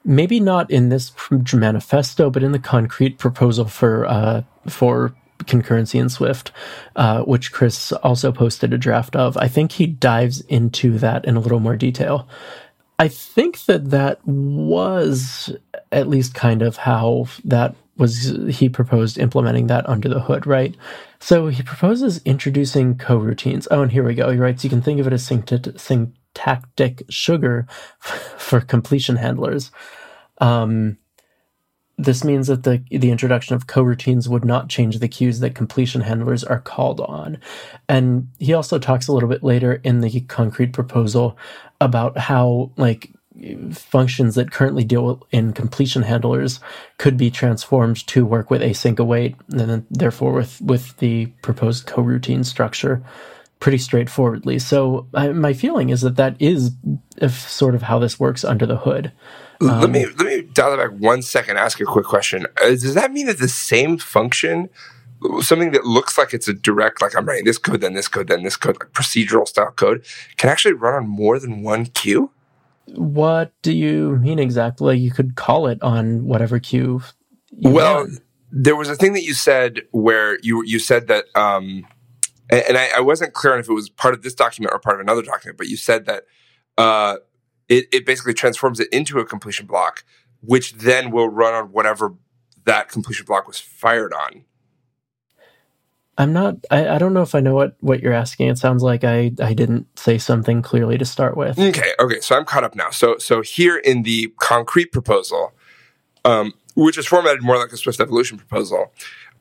maybe 0.04 0.40
not 0.40 0.72
in 0.72 0.90
this 0.90 1.12
manifesto, 1.54 2.30
but 2.30 2.44
in 2.44 2.52
the 2.52 2.60
concrete 2.60 3.18
proposal 3.18 3.66
for, 3.66 4.06
uh, 4.06 4.44
for 4.68 5.14
concurrency 5.46 6.00
in 6.00 6.10
Swift, 6.10 6.52
uh, 6.96 7.22
which 7.24 7.52
Chris 7.52 7.92
also 7.92 8.32
posted 8.32 8.74
a 8.74 8.78
draft 8.78 9.16
of. 9.16 9.38
I 9.38 9.48
think 9.48 9.74
he 9.74 9.88
dives 9.88 10.42
into 10.42 10.98
that 11.00 11.26
in 11.26 11.36
a 11.36 11.40
little 11.40 11.60
more 11.60 11.76
detail. 11.76 12.28
I 12.98 13.08
think 13.08 13.66
that 13.66 13.92
that 13.92 14.20
was 14.26 15.56
at 15.92 16.10
least 16.10 16.34
kind 16.34 16.62
of 16.62 16.78
how 16.78 17.28
that 17.46 17.76
was 18.00 18.34
he 18.50 18.70
proposed 18.70 19.18
implementing 19.18 19.68
that 19.68 19.88
under 19.88 20.08
the 20.10 20.22
hood, 20.22 20.48
right? 20.48 20.76
So 21.20 21.48
he 21.48 21.62
proposes 21.62 22.22
introducing 22.24 22.96
coroutines. 22.96 23.68
Oh, 23.70 23.82
and 23.82 23.92
here 23.92 24.06
we 24.06 24.16
go. 24.16 24.32
He 24.32 24.38
writes, 24.38 24.64
you 24.64 24.70
can 24.70 24.82
think 24.82 25.00
of 25.00 25.08
it 25.08 25.14
as 25.14 25.26
syntactic 25.26 27.04
sugar 27.10 27.68
for 28.00 28.62
completion 28.62 29.18
handlers. 29.18 29.70
Um, 30.40 30.98
this 31.98 32.24
means 32.24 32.48
that 32.48 32.64
the 32.64 32.82
the 32.90 33.12
introduction 33.12 33.56
of 33.56 33.68
coroutines 33.68 34.30
would 34.30 34.46
not 34.46 34.70
change 34.70 35.00
the 35.00 35.10
queues 35.10 35.42
that 35.42 35.54
completion 35.54 36.00
handlers 36.00 36.46
are 36.46 36.62
called 36.62 37.02
on. 37.02 37.38
And 37.90 38.30
he 38.40 38.54
also 38.54 38.80
talks 38.80 39.10
a 39.10 39.14
little 39.14 39.28
bit 39.28 39.44
later 39.44 39.82
in 39.84 40.00
the 40.00 40.22
concrete 40.22 40.72
proposal 40.72 41.38
about 41.82 42.18
how 42.18 42.72
like 42.78 43.12
functions 43.74 44.36
that 44.36 44.52
currently 44.52 44.84
deal 44.84 45.26
in 45.32 45.54
completion 45.54 46.02
handlers 46.02 46.60
could 46.98 47.16
be 47.16 47.30
transformed 47.30 48.06
to 48.08 48.26
work 48.26 48.50
with 48.50 48.62
async 48.62 49.00
await 49.00 49.36
and 49.52 49.60
then 49.60 49.86
therefore 49.92 50.34
with 50.34 50.60
with 50.62 50.98
the 50.98 51.28
proposed 51.42 51.86
coroutine 51.86 52.44
structure 52.44 53.04
pretty 53.60 53.78
straightforwardly. 53.78 54.58
So 54.58 55.08
I, 55.14 55.30
my 55.30 55.54
feeling 55.54 55.90
is 55.90 56.02
that 56.02 56.16
that 56.16 56.36
is 56.40 56.72
sort 57.30 57.76
of 57.76 57.84
how 57.84 58.00
this 58.00 58.20
works 58.20 58.44
under 58.44 58.66
the 58.66 58.78
hood. 58.78 59.12
Um, 59.62 59.82
let 59.82 59.90
me 59.90 60.06
let 60.06 60.26
me 60.26 60.42
dial 60.42 60.74
it 60.74 60.78
back 60.78 61.00
one 61.00 61.22
second. 61.22 61.58
Ask 61.58 61.80
a 61.82 61.86
quick 61.86 62.06
question. 62.06 62.48
Uh, 62.62 62.70
does 62.70 62.94
that 62.94 63.12
mean 63.12 63.26
that 63.28 63.40
the 63.40 63.50
same 63.50 63.98
function, 63.98 64.70
something 65.42 65.72
that 65.72 65.86
looks 65.86 66.18
like 66.18 66.34
it's 66.34 66.48
a 66.48 66.54
direct, 66.54 67.02
like 67.02 67.16
I'm 67.16 67.26
writing 67.26 67.46
this 67.46 67.58
code, 67.58 67.82
then 67.82 67.94
this 67.94 68.08
code, 68.08 68.28
then 68.28 68.44
this 68.44 68.56
code, 68.56 68.78
like 68.80 68.94
procedural 68.94 69.48
style 69.48 69.72
code, 69.72 70.06
can 70.38 70.50
actually 70.50 70.74
run 70.74 70.94
on 70.94 71.10
more 71.10 71.40
than 71.40 71.62
one 71.62 71.86
queue? 71.88 72.32
What 72.96 73.54
do 73.62 73.72
you 73.72 74.18
mean 74.18 74.40
exactly? 74.40 74.98
You 74.98 75.12
could 75.12 75.36
call 75.36 75.68
it 75.68 75.82
on 75.82 76.26
whatever 76.26 76.60
queue. 76.60 77.02
well, 77.52 78.02
want. 78.02 78.22
there 78.52 78.76
was 78.76 78.90
a 78.90 78.96
thing 78.96 79.14
that 79.14 79.24
you 79.24 79.34
said 79.34 79.82
where 79.92 80.38
you 80.42 80.64
you 80.66 80.80
said 80.80 81.08
that, 81.08 81.26
um, 81.36 81.86
and, 82.50 82.64
and 82.70 82.78
I, 82.78 82.90
I, 82.98 83.00
wasn't 83.02 83.34
clear 83.34 83.54
on 83.54 83.60
if 83.60 83.70
it 83.70 83.74
was 83.74 83.90
part 83.90 84.14
of 84.14 84.22
this 84.22 84.34
document 84.34 84.74
or 84.74 84.80
part 84.80 84.96
of 84.96 85.02
another 85.02 85.22
document, 85.22 85.58
but 85.58 85.68
you 85.68 85.78
said 85.78 86.06
that. 86.06 86.24
Uh, 86.78 87.18
it, 87.68 87.86
it 87.92 88.06
basically 88.06 88.34
transforms 88.34 88.80
it 88.80 88.88
into 88.92 89.20
a 89.20 89.26
completion 89.26 89.68
block, 89.68 90.04
which 90.42 90.74
then 90.74 91.12
will 91.12 91.30
run 91.30 91.54
on 91.54 91.66
whatever 91.66 92.16
that 92.66 92.90
completion 92.90 93.26
block 93.26 93.48
was 93.48 93.60
fired 93.60 94.12
on. 94.12 94.44
I'm 96.20 96.34
not. 96.34 96.58
I, 96.70 96.88
I 96.90 96.98
don't 96.98 97.14
know 97.14 97.22
if 97.22 97.34
I 97.34 97.40
know 97.40 97.56
what 97.56 97.78
what 97.80 98.02
you're 98.02 98.14
asking. 98.14 98.50
It 98.50 98.58
sounds 98.58 98.84
like 98.84 99.06
I 99.06 99.32
I 99.42 99.54
didn't 99.54 99.88
say 99.98 100.18
something 100.18 100.62
clearly 100.62 100.98
to 100.98 101.06
start 101.06 101.38
with. 101.38 101.58
Okay. 101.58 101.94
Okay. 101.98 102.20
So 102.20 102.36
I'm 102.36 102.44
caught 102.44 102.66
up 102.66 102.76
now. 102.76 102.90
So 102.90 103.18
so 103.18 103.42
here 103.42 103.78
in 103.78 104.04
the 104.04 104.34
concrete 104.38 104.92
proposal, 104.92 105.54
um, 106.26 106.54
which 106.76 106.98
is 106.98 107.08
formatted 107.08 107.42
more 107.42 107.58
like 107.58 107.72
a 107.72 107.78
Swift 107.78 108.02
evolution 108.02 108.38
proposal, 108.38 108.92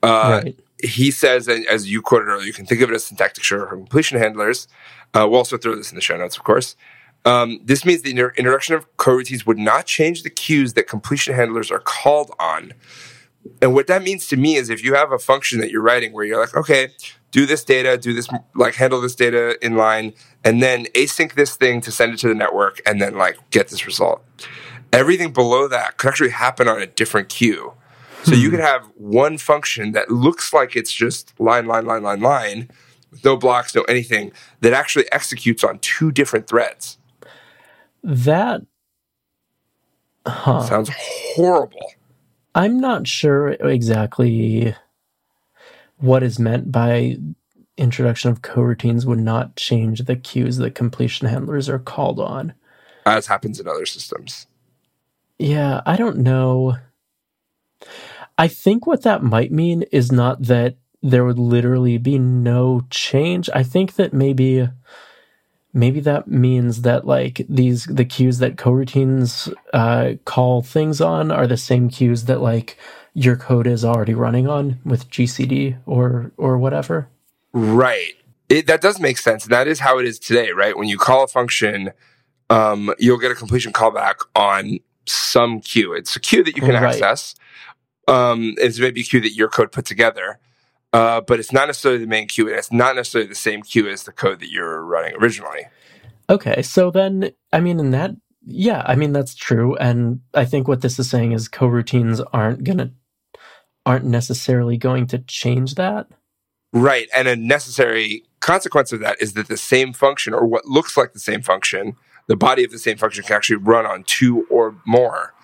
uh, 0.05 0.41
right. 0.45 0.61
he 0.81 1.11
says, 1.11 1.49
as 1.49 1.91
you 1.91 2.01
quoted 2.01 2.29
earlier, 2.29 2.47
you 2.47 2.53
can 2.53 2.65
think 2.65 2.81
of 2.81 2.91
it 2.91 2.95
as 2.95 3.05
syntactic 3.05 3.43
sugar 3.43 3.67
for 3.67 3.77
completion 3.77 4.17
handlers. 4.17 4.69
Uh, 5.15 5.27
we'll 5.29 5.39
also 5.39 5.59
throw 5.59 5.75
this 5.75 5.91
in 5.91 5.97
the 5.97 6.01
show 6.01 6.17
notes, 6.17 6.37
of 6.37 6.45
course. 6.45 6.77
Um, 7.25 7.61
this 7.65 7.85
means 7.85 8.03
the 8.03 8.11
inter- 8.11 8.33
introduction 8.37 8.77
of 8.77 8.97
coroutines 8.97 9.45
would 9.47 9.59
not 9.59 9.87
change 9.87 10.23
the 10.23 10.31
queues 10.31 10.75
that 10.75 10.87
completion 10.87 11.35
handlers 11.35 11.73
are 11.73 11.81
called 11.81 12.31
on. 12.39 12.73
And 13.61 13.75
what 13.75 13.87
that 13.87 14.03
means 14.03 14.29
to 14.29 14.37
me 14.37 14.57
is 14.57 14.71
if 14.71 14.83
you 14.85 14.95
have 14.95 15.13
a 15.13 15.19
function 15.19 15.61
that 15.61 15.71
you're 15.71 15.83
writing 15.83 16.13
where 16.13 16.25
you're 16.25 16.41
like, 16.41 16.57
okay, 16.57 16.89
do 17.31 17.47
this 17.47 17.65
data, 17.65 17.99
do 17.99 18.15
this, 18.15 18.29
like 18.55 18.75
handle 18.75 19.01
this 19.01 19.15
data 19.15 19.59
in 19.65 19.77
line, 19.77 20.15
and 20.45 20.63
then 20.63 20.87
async 20.95 21.35
this 21.35 21.57
thing 21.57 21.81
to 21.83 21.91
send 21.91 22.15
it 22.15 22.19
to 22.21 22.29
the 22.29 22.35
network 22.35 22.81
and 22.87 23.01
then 23.01 23.17
like 23.17 23.39
get 23.51 23.69
this 23.69 23.87
result. 23.87 24.25
Everything 24.93 25.33
below 25.33 25.69
that 25.69 25.99
could 25.99 26.09
actually 26.09 26.31
happen 26.31 26.69
on 26.69 26.81
a 26.81 26.87
different 26.87 27.29
queue. 27.29 27.75
So 28.25 28.35
hmm. 28.35 28.41
you 28.41 28.51
could 28.51 28.61
have 28.61 28.91
one 28.97 29.39
function 29.39 29.93
that 29.93 30.11
looks 30.11 30.53
like 30.53 30.77
it's 30.77 30.93
just 30.93 31.39
line, 31.39 31.67
line, 31.67 31.87
line, 31.87 32.03
line, 32.03 32.21
line, 32.21 32.71
with 33.11 33.25
no 33.25 33.37
blocks, 33.37 33.75
no 33.75 33.83
anything, 33.83 34.33
that 34.61 34.73
actually 34.73 35.11
executes 35.13 35.65
on 35.65 35.79
two 35.81 36.11
different 36.11 36.47
threads. 36.47 36.99
That 38.03 38.63
huh. 40.27 40.63
sounds 40.63 40.91
horrible. 40.95 41.93
I'm 42.59 42.81
not 42.81 43.07
sure 43.07 43.51
exactly 43.51 44.75
what 45.99 46.25
is 46.25 46.41
meant 46.41 46.73
by 46.73 47.17
introduction 47.77 48.33
of 48.33 48.43
coroutines 48.43 49.05
would 49.05 49.21
not 49.21 49.55
change 49.55 50.01
the 50.01 50.17
queues 50.17 50.57
that 50.57 50.75
completion 50.75 51.29
handlers 51.29 51.69
are 51.69 51.79
called 51.79 52.19
on. 52.19 52.55
As 53.07 53.29
happens 53.29 53.61
in 53.61 53.69
other 53.69 53.87
systems. 53.87 54.49
Yeah, 55.39 55.83
I 55.87 55.95
don't 55.95 56.19
know. 56.19 56.79
I 58.37 58.49
think 58.49 58.89
what 58.89 59.03
that 59.03 59.23
might 59.23 59.53
mean 59.53 59.85
is 59.93 60.11
not 60.11 60.43
that 60.43 60.79
there 61.01 61.25
would 61.25 61.39
literally 61.39 61.97
be 61.97 62.19
no 62.19 62.85
change. 62.91 63.49
I 63.55 63.63
think 63.63 63.95
that 63.95 64.13
maybe 64.13 64.69
maybe 65.79 66.01
that 66.01 66.29
means 66.29 66.83
that 66.83 67.07
like 67.07 67.47
these 67.49 67.87
the 67.87 68.05
queues 68.05 68.39
that 68.39 68.57
coroutines 68.57 69.53
uh, 69.73 70.15
call 70.25 70.63
things 70.63 71.01
on 71.01 71.31
are 71.31 71.47
the 71.47 71.57
same 71.57 71.89
queues 71.89 72.25
that 72.25 72.41
like 72.41 72.77
your 73.15 73.37
code 73.37 73.67
is 73.67 73.85
already 73.85 74.15
running 74.15 74.49
on 74.49 74.79
with 74.85 75.09
GCD 75.11 75.79
or 75.87 76.33
or 76.37 76.59
whatever. 76.59 77.09
Right. 77.53 78.15
It, 78.49 78.67
that 78.67 78.81
does 78.81 78.99
make 78.99 79.19
sense. 79.19 79.45
And 79.45 79.53
That 79.53 79.69
is 79.69 79.81
how 79.81 79.99
it 79.99 80.07
is 80.07 80.19
today, 80.19 80.53
right? 80.53 80.77
When 80.77 80.89
you 80.89 80.99
call 80.99 81.25
a 81.25 81.29
function, 81.29 81.91
um, 82.51 82.95
you'll 82.99 83.19
get 83.19 83.31
a 83.31 83.35
completion 83.35 83.73
callback 83.73 84.17
on 84.35 84.79
some 85.07 85.61
queue. 85.61 85.93
It's 85.93 86.17
a 86.17 86.21
queue 86.21 86.43
that 86.45 86.57
you 86.57 86.63
can 86.63 86.75
right. 86.75 86.95
access. 86.95 87.35
Um, 88.07 88.55
it's 88.57 88.79
maybe 88.79 89.03
a 89.03 89.05
queue 89.05 89.21
that 89.21 89.35
your 89.35 89.49
code 89.49 89.71
put 89.71 89.85
together 89.85 90.39
uh, 90.93 91.21
but 91.21 91.39
it's 91.39 91.53
not 91.53 91.67
necessarily 91.67 92.01
the 92.01 92.07
main 92.07 92.27
queue, 92.27 92.49
and 92.49 92.57
it's 92.57 92.73
not 92.73 92.97
necessarily 92.97 93.29
the 93.29 93.35
same 93.35 93.63
queue 93.63 93.89
as 93.89 94.05
the 94.05 94.13
code 94.13 94.41
that 94.41 94.51
you're 94.51 94.83
running 94.83 95.15
originally. 95.17 95.67
Okay, 96.31 96.63
so 96.63 96.91
then, 96.91 97.31
I 97.53 97.61
mean, 97.61 97.79
in 97.81 97.91
that, 97.91 98.13
yeah, 98.45 98.83
I 98.87 98.95
mean 98.95 99.13
that's 99.13 99.35
true, 99.35 99.77
and 99.77 100.21
I 100.35 100.45
think 100.45 100.69
what 100.69 100.81
this 100.81 100.99
is 100.99 101.11
saying 101.11 101.33
is 101.33 101.49
coroutines 101.49 102.25
aren't 102.33 102.65
gonna 102.65 102.93
aren't 103.85 104.05
necessarily 104.05 104.77
going 104.77 105.07
to 105.09 105.19
change 105.19 105.75
that. 105.75 106.09
Right, 106.73 107.09
and 107.15 107.29
a 107.29 107.37
necessary 107.37 108.25
consequence 108.41 108.93
of 108.93 109.01
that 109.01 109.21
is 109.21 109.35
that 109.35 109.49
the 109.49 109.57
same 109.57 109.93
function, 109.93 110.33
or 110.33 110.47
what 110.47 110.67
looks 110.67 110.97
like 110.97 111.13
the 111.13 111.19
same 111.19 111.43
function, 111.43 111.97
the 112.29 112.37
body 112.37 112.65
of 112.65 112.71
the 112.71 112.79
same 112.79 112.97
function 112.97 113.25
can 113.25 113.37
actually 113.37 113.57
run 113.57 113.87
on 113.87 114.05
two 114.05 114.47
or 114.51 114.77
more 114.87 115.35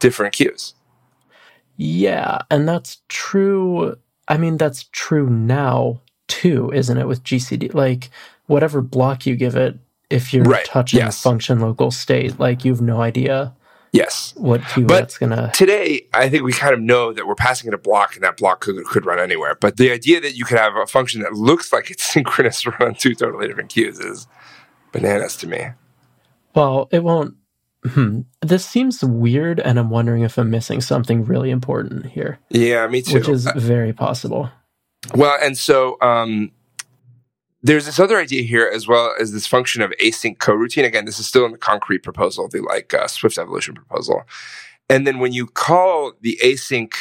different 0.00 0.34
queues. 0.34 0.74
Yeah, 1.76 2.38
and 2.50 2.68
that's 2.68 3.02
true 3.08 3.96
I 4.28 4.36
mean, 4.36 4.56
that's 4.56 4.84
true 4.92 5.28
now 5.28 6.00
too, 6.28 6.70
isn't 6.72 6.96
it? 6.96 7.08
With 7.08 7.24
GCD, 7.24 7.74
like 7.74 8.10
whatever 8.46 8.80
block 8.80 9.26
you 9.26 9.36
give 9.36 9.56
it, 9.56 9.78
if 10.10 10.32
you're 10.32 10.44
right. 10.44 10.64
touching 10.64 11.00
yes. 11.00 11.22
function 11.22 11.60
local 11.60 11.90
state, 11.90 12.38
like 12.38 12.64
you 12.64 12.72
have 12.72 12.80
no 12.80 13.00
idea. 13.00 13.54
Yes. 13.92 14.34
What 14.36 14.62
queue 14.68 14.84
but 14.84 14.94
that's 15.00 15.18
gonna. 15.18 15.50
Today, 15.54 16.06
I 16.12 16.28
think 16.28 16.42
we 16.42 16.52
kind 16.52 16.74
of 16.74 16.80
know 16.80 17.12
that 17.12 17.26
we're 17.26 17.34
passing 17.34 17.68
it 17.68 17.74
a 17.74 17.78
block, 17.78 18.14
and 18.14 18.22
that 18.22 18.36
block 18.36 18.60
could, 18.60 18.84
could 18.84 19.06
run 19.06 19.18
anywhere. 19.18 19.54
But 19.54 19.78
the 19.78 19.90
idea 19.90 20.20
that 20.20 20.36
you 20.36 20.44
could 20.44 20.58
have 20.58 20.76
a 20.76 20.86
function 20.86 21.22
that 21.22 21.32
looks 21.32 21.72
like 21.72 21.90
it's 21.90 22.04
synchronous 22.12 22.66
run 22.66 22.82
on 22.82 22.94
two 22.94 23.14
totally 23.14 23.48
different 23.48 23.70
queues 23.70 23.98
is 23.98 24.26
bananas 24.92 25.36
to 25.36 25.46
me. 25.46 25.68
Well, 26.54 26.88
it 26.90 27.02
won't 27.02 27.34
Hmm. 27.84 28.22
This 28.42 28.66
seems 28.66 29.04
weird, 29.04 29.60
and 29.60 29.78
I'm 29.78 29.90
wondering 29.90 30.22
if 30.22 30.36
I'm 30.36 30.50
missing 30.50 30.80
something 30.80 31.24
really 31.24 31.50
important 31.50 32.06
here. 32.06 32.38
Yeah, 32.50 32.86
me 32.88 33.02
too. 33.02 33.14
Which 33.14 33.28
is 33.28 33.48
very 33.56 33.92
possible. 33.92 34.50
Well, 35.14 35.38
and 35.40 35.56
so 35.56 35.96
um, 36.00 36.50
there's 37.62 37.86
this 37.86 37.98
other 37.98 38.18
idea 38.18 38.42
here 38.42 38.70
as 38.72 38.86
well 38.88 39.14
as 39.18 39.32
this 39.32 39.46
function 39.46 39.82
of 39.82 39.92
async 40.02 40.38
coroutine. 40.38 40.84
Again, 40.84 41.04
this 41.04 41.18
is 41.18 41.26
still 41.26 41.44
in 41.44 41.52
the 41.52 41.58
concrete 41.58 42.02
proposal, 42.02 42.48
the 42.48 42.60
like 42.60 42.94
uh, 42.94 43.06
Swift 43.06 43.38
evolution 43.38 43.74
proposal. 43.74 44.22
And 44.88 45.06
then 45.06 45.18
when 45.18 45.32
you 45.32 45.46
call 45.46 46.12
the 46.20 46.38
async 46.42 46.92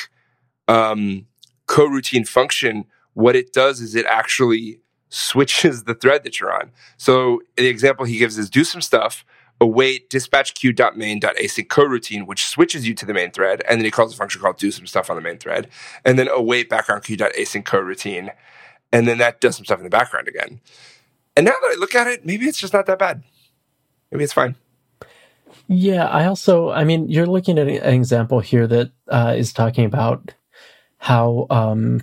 um, 0.67 1.25
coroutine 1.67 2.27
function, 2.27 2.85
what 3.13 3.35
it 3.35 3.53
does 3.53 3.81
is 3.81 3.95
it 3.95 4.05
actually 4.05 4.79
switches 5.09 5.83
the 5.83 5.95
thread 5.95 6.23
that 6.23 6.39
you're 6.39 6.53
on. 6.53 6.71
So 6.97 7.41
the 7.55 7.67
example 7.67 8.05
he 8.05 8.17
gives 8.17 8.37
is 8.37 8.49
do 8.49 8.63
some 8.63 8.81
stuff 8.81 9.23
await 9.59 10.09
dispatch 10.09 10.53
queue.main.async 10.53 11.67
coroutine, 11.67 12.27
which 12.27 12.47
switches 12.47 12.87
you 12.87 12.93
to 12.93 13.05
the 13.05 13.13
main 13.13 13.31
thread, 13.31 13.61
and 13.67 13.79
then 13.79 13.85
he 13.85 13.91
calls 13.91 14.13
a 14.13 14.17
function 14.17 14.41
called 14.41 14.57
do 14.57 14.71
some 14.71 14.85
stuff 14.87 15.09
on 15.09 15.15
the 15.15 15.21
main 15.21 15.37
thread, 15.37 15.67
and 16.05 16.17
then 16.17 16.27
await 16.29 16.69
background 16.69 17.03
queue.async 17.03 17.63
coroutine, 17.63 18.31
and 18.91 19.07
then 19.07 19.17
that 19.17 19.41
does 19.41 19.55
some 19.55 19.65
stuff 19.65 19.79
in 19.79 19.83
the 19.83 19.89
background 19.89 20.27
again. 20.27 20.59
And 21.35 21.45
now 21.45 21.53
that 21.61 21.75
I 21.75 21.79
look 21.79 21.95
at 21.95 22.07
it, 22.07 22.25
maybe 22.25 22.45
it's 22.45 22.59
just 22.59 22.73
not 22.73 22.85
that 22.85 22.99
bad. 22.99 23.23
Maybe 24.11 24.23
it's 24.23 24.33
fine. 24.33 24.55
Yeah, 25.67 26.05
I 26.05 26.25
also, 26.25 26.71
I 26.71 26.83
mean, 26.83 27.09
you're 27.09 27.25
looking 27.25 27.59
at 27.59 27.67
an 27.67 27.93
example 27.93 28.39
here 28.39 28.67
that 28.67 28.91
uh, 29.09 29.35
is 29.37 29.51
talking 29.51 29.85
about 29.85 30.33
how, 30.97 31.45
um, 31.49 32.01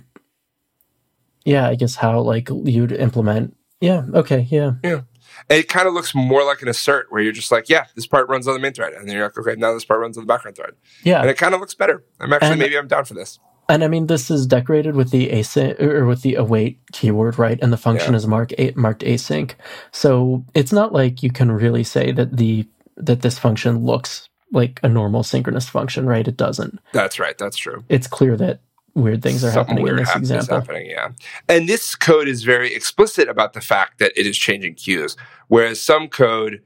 yeah, 1.45 1.67
I 1.67 1.75
guess 1.75 1.95
how 1.95 2.21
like 2.21 2.49
you'd 2.49 2.91
implement. 2.91 3.57
Yeah. 3.81 4.03
Okay. 4.13 4.47
Yeah. 4.49 4.73
Yeah 4.83 5.01
it 5.49 5.67
kind 5.69 5.87
of 5.87 5.93
looks 5.93 6.13
more 6.15 6.43
like 6.43 6.61
an 6.61 6.67
assert 6.67 7.07
where 7.11 7.21
you're 7.21 7.31
just 7.31 7.51
like, 7.51 7.69
yeah, 7.69 7.85
this 7.95 8.07
part 8.07 8.27
runs 8.29 8.47
on 8.47 8.53
the 8.53 8.59
main 8.59 8.73
thread. 8.73 8.93
And 8.93 9.07
then 9.07 9.15
you're 9.15 9.25
like, 9.25 9.37
okay, 9.37 9.55
now 9.55 9.73
this 9.73 9.85
part 9.85 9.99
runs 9.99 10.17
on 10.17 10.23
the 10.23 10.27
background 10.27 10.57
thread. 10.57 10.73
Yeah. 11.03 11.21
And 11.21 11.29
it 11.29 11.37
kind 11.37 11.53
of 11.53 11.59
looks 11.59 11.73
better. 11.73 12.03
I'm 12.19 12.33
actually, 12.33 12.51
and, 12.51 12.59
maybe 12.59 12.77
I'm 12.77 12.87
down 12.87 13.05
for 13.05 13.13
this. 13.13 13.39
And 13.67 13.83
I 13.83 13.87
mean, 13.87 14.07
this 14.07 14.29
is 14.29 14.45
decorated 14.45 14.95
with 14.95 15.11
the 15.11 15.29
async 15.29 15.81
or 15.81 16.05
with 16.05 16.21
the 16.21 16.35
await 16.35 16.79
keyword, 16.91 17.39
right? 17.39 17.59
And 17.61 17.73
the 17.73 17.77
function 17.77 18.13
yeah. 18.13 18.17
is 18.17 18.27
mark, 18.27 18.51
a, 18.57 18.71
marked 18.75 19.01
async. 19.01 19.53
So 19.91 20.45
it's 20.53 20.71
not 20.71 20.93
like 20.93 21.23
you 21.23 21.31
can 21.31 21.51
really 21.51 21.83
say 21.83 22.11
that 22.11 22.37
the, 22.37 22.67
that 22.97 23.21
this 23.21 23.39
function 23.39 23.83
looks 23.83 24.29
like 24.51 24.79
a 24.83 24.89
normal 24.89 25.23
synchronous 25.23 25.67
function, 25.67 26.05
right? 26.05 26.27
It 26.27 26.37
doesn't. 26.37 26.79
That's 26.93 27.19
right. 27.19 27.37
That's 27.37 27.57
true. 27.57 27.83
It's 27.89 28.07
clear 28.07 28.37
that 28.37 28.61
weird 28.95 29.21
things 29.21 29.43
are 29.43 29.51
Something 29.51 29.75
happening 29.77 29.77
in 29.77 29.83
weird 29.83 29.99
this 30.07 30.15
example. 30.15 30.55
happening, 30.59 30.89
yeah. 30.89 31.09
And 31.49 31.69
this 31.69 31.95
code 31.95 32.27
is 32.27 32.43
very 32.43 32.73
explicit 32.73 33.27
about 33.29 33.53
the 33.53 33.61
fact 33.61 33.99
that 33.99 34.11
it 34.15 34.25
is 34.25 34.37
changing 34.37 34.75
queues, 34.75 35.15
whereas 35.49 35.79
some 35.81 36.07
code 36.07 36.61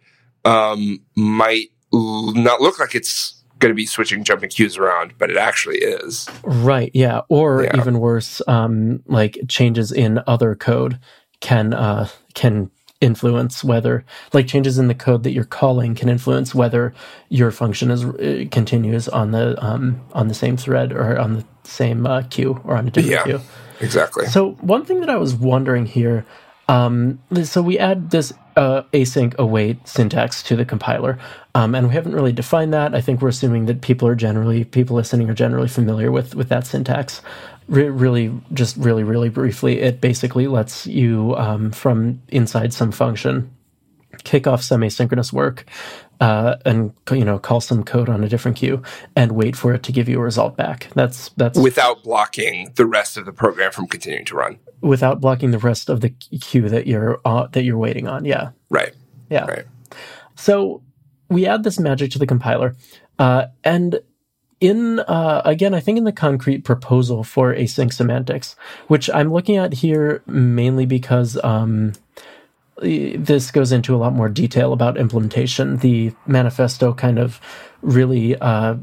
um, 0.46 1.00
might 1.16 1.68
l- 1.94 2.32
not 2.34 2.62
look 2.62 2.80
like 2.80 2.96
it's 2.96 3.44
going 3.60 3.72
to 3.72 3.76
be 3.76 3.86
switching 3.86 4.24
jumping 4.24 4.50
queues 4.50 4.78
around, 4.78 5.14
but 5.18 5.30
it 5.30 5.36
actually 5.38 5.80
is. 5.80 6.30
Right. 6.44 6.92
Yeah. 6.94 7.22
Or 7.28 7.64
Yeah. 7.64 7.76
even 7.78 8.00
worse, 8.00 8.42
um, 8.48 9.02
like 9.08 9.38
changes 9.50 9.92
in 9.92 10.22
other 10.28 10.56
code 10.56 10.98
can 11.42 11.74
uh, 11.74 12.08
can 12.36 12.70
influence 13.02 13.64
whether 13.64 14.04
like 14.34 14.46
changes 14.46 14.78
in 14.78 14.88
the 14.90 14.94
code 14.96 15.24
that 15.24 15.32
you're 15.32 15.46
calling 15.46 15.96
can 15.96 16.10
influence 16.10 16.54
whether 16.54 16.94
your 17.30 17.50
function 17.50 17.90
is 17.92 18.04
uh, 18.04 18.44
continues 18.52 19.08
on 19.08 19.32
the 19.32 19.56
um, 19.66 20.02
on 20.14 20.28
the 20.28 20.34
same 20.34 20.58
thread 20.58 20.92
or 20.92 21.18
on 21.18 21.34
the 21.36 21.46
same 21.70 22.06
uh, 22.06 22.24
queue 22.30 22.60
or 22.64 22.76
on 22.76 22.88
a 22.88 22.92
different 22.92 23.12
Yeah. 23.12 23.24
queue. 23.24 23.42
Exactly. 23.82 24.26
So 24.26 24.52
one 24.62 24.84
thing 24.86 25.00
that 25.00 25.10
I 25.10 25.16
was 25.16 25.34
wondering 25.36 25.86
here, 25.86 26.26
um, 26.68 27.20
so 27.44 27.62
we 27.62 27.80
add 27.80 28.12
this 28.12 28.34
uh, 28.56 28.82
async 28.94 29.36
await 29.38 29.88
syntax 29.88 30.44
to 30.44 30.56
the 30.56 30.66
compiler, 30.66 31.18
um, 31.56 31.74
and 31.76 31.88
we 31.88 31.94
haven't 31.94 32.14
really 32.14 32.34
defined 32.34 32.74
that. 32.74 32.94
I 32.94 33.00
think 33.02 33.22
we're 33.22 33.30
assuming 33.30 33.68
that 33.68 33.82
people 33.82 34.08
are 34.08 34.16
generally 34.16 34.66
people 34.66 34.96
listening 34.98 35.30
are 35.30 35.34
generally 35.34 35.70
familiar 35.70 36.12
with 36.12 36.36
with 36.36 36.50
that 36.50 36.68
syntax. 36.68 37.22
Re- 37.70 37.90
really, 37.90 38.34
just 38.54 38.76
really, 38.78 39.04
really 39.04 39.30
briefly, 39.30 39.80
it 39.80 40.02
basically 40.02 40.48
lets 40.48 40.88
you 40.88 41.36
um, 41.38 41.72
from 41.72 42.22
inside 42.30 42.74
some 42.74 42.92
function 42.92 43.50
kick 44.24 44.48
off 44.48 44.62
some 44.62 44.82
asynchronous 44.82 45.32
work 45.32 45.66
uh, 46.20 46.58
and 46.66 46.94
you 47.12 47.24
know 47.26 47.40
call 47.40 47.62
some 47.62 47.84
code 47.84 48.10
on 48.10 48.24
a 48.24 48.30
different 48.30 48.58
queue 48.58 48.82
and 49.16 49.32
wait 49.34 49.56
for 49.56 49.74
it 49.74 49.84
to 49.84 49.92
give 49.92 50.10
you 50.10 50.20
a 50.20 50.24
result 50.24 50.58
back. 50.58 50.88
That's 50.96 51.30
that's 51.38 51.58
Without 51.58 52.04
blocking 52.04 52.72
the 52.76 52.86
rest 52.86 53.18
of 53.18 53.26
the 53.26 53.34
program 53.34 53.72
from 53.72 53.88
continuing 53.88 54.26
to 54.26 54.36
run. 54.36 54.60
without 54.82 55.20
blocking 55.22 55.52
the 55.52 55.60
rest 55.60 55.90
of 55.90 56.02
the 56.02 56.10
queue 56.10 56.70
that 56.70 56.88
you're 56.88 57.20
uh, 57.26 57.48
that 57.52 57.64
you're 57.64 57.78
waiting 57.78 58.08
on. 58.08 58.26
Yeah, 58.26 58.50
Right. 58.70 58.94
yeah. 59.30 59.46
Right. 59.46 59.66
So 60.36 60.82
we 61.30 61.46
add 61.46 61.64
this 61.64 61.80
magic 61.80 62.12
to 62.12 62.20
the 62.20 62.28
compiler, 62.28 62.76
uh, 63.18 63.46
and 63.64 64.00
in 64.62 65.00
uh, 65.00 65.42
again, 65.46 65.74
I 65.74 65.80
think 65.80 65.98
in 65.98 66.04
the 66.04 66.12
concrete 66.12 66.64
proposal 66.66 67.24
for 67.24 67.54
async 67.54 67.94
semantics, 67.94 68.56
which 68.88 69.10
I'm 69.10 69.32
looking 69.32 69.56
at 69.58 69.74
here 69.74 70.22
mainly 70.26 70.86
because 70.86 71.38
um, 71.44 71.94
this 72.82 73.52
goes 73.52 73.72
into 73.72 73.96
a 73.96 73.98
lot 73.98 74.14
more 74.14 74.30
detail 74.30 74.74
about 74.74 74.98
implementation. 74.98 75.78
The 75.78 76.14
manifesto 76.26 76.94
kind 76.94 77.20
of 77.20 77.40
really 77.82 78.36
uh, 78.38 78.76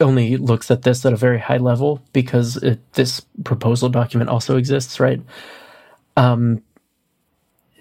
only 0.00 0.36
looks 0.36 0.70
at 0.70 0.82
this 0.82 1.04
at 1.04 1.12
a 1.12 1.16
very 1.16 1.38
high 1.38 1.56
level 1.56 2.02
because 2.12 2.56
it, 2.58 2.92
this 2.94 3.20
proposal 3.44 3.88
document 3.88 4.30
also 4.30 4.56
exists, 4.56 5.00
right? 5.00 5.20
Um, 6.16 6.62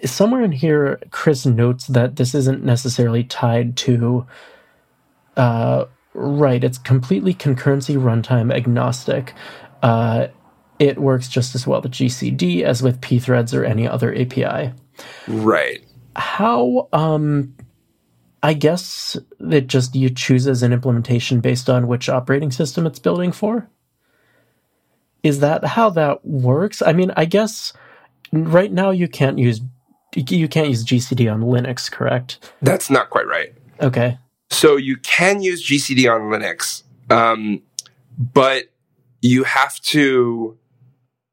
somewhere 0.03 0.43
in 0.43 0.51
here, 0.51 0.99
Chris 1.11 1.45
notes 1.45 1.87
that 1.87 2.15
this 2.15 2.35
isn't 2.35 2.63
necessarily 2.63 3.23
tied 3.23 3.75
to. 3.77 4.25
Uh, 5.37 5.85
right, 6.13 6.63
it's 6.63 6.77
completely 6.77 7.33
concurrency 7.33 7.97
runtime 7.97 8.53
agnostic. 8.53 9.33
Uh, 9.81 10.27
it 10.79 10.97
works 10.97 11.27
just 11.27 11.55
as 11.55 11.65
well 11.65 11.81
with 11.81 11.91
GCD 11.91 12.63
as 12.63 12.81
with 12.81 13.01
pthreads 13.01 13.57
or 13.57 13.63
any 13.63 13.87
other 13.87 14.13
API. 14.13 14.73
Right. 15.27 15.83
How, 16.15 16.87
um, 16.93 17.55
I 18.43 18.53
guess 18.53 19.17
that 19.39 19.67
just 19.67 19.95
you 19.95 20.09
choose 20.09 20.47
as 20.47 20.63
an 20.63 20.71
implementation 20.71 21.41
based 21.41 21.69
on 21.69 21.87
which 21.87 22.09
operating 22.09 22.51
system 22.51 22.85
it's 22.85 22.99
building 22.99 23.31
for. 23.31 23.67
Is 25.23 25.39
that 25.39 25.65
how 25.65 25.89
that 25.91 26.23
works? 26.23 26.83
I 26.83 26.93
mean, 26.93 27.11
I 27.17 27.25
guess 27.25 27.73
right 28.31 28.71
now 28.71 28.91
you 28.91 29.07
can't 29.07 29.39
use 29.39 29.61
you 30.15 30.47
can't 30.47 30.69
use 30.69 30.85
GCD 30.85 31.31
on 31.31 31.41
Linux, 31.41 31.91
correct? 31.91 32.51
That's 32.61 32.89
not 32.89 33.09
quite 33.09 33.27
right. 33.27 33.53
Okay. 33.81 34.17
So 34.49 34.77
you 34.77 34.97
can 34.97 35.41
use 35.41 35.67
GCD 35.67 36.09
on 36.09 36.21
Linux, 36.29 36.83
um, 37.09 37.61
but 38.17 38.65
you 39.21 39.43
have 39.43 39.79
to. 39.81 40.57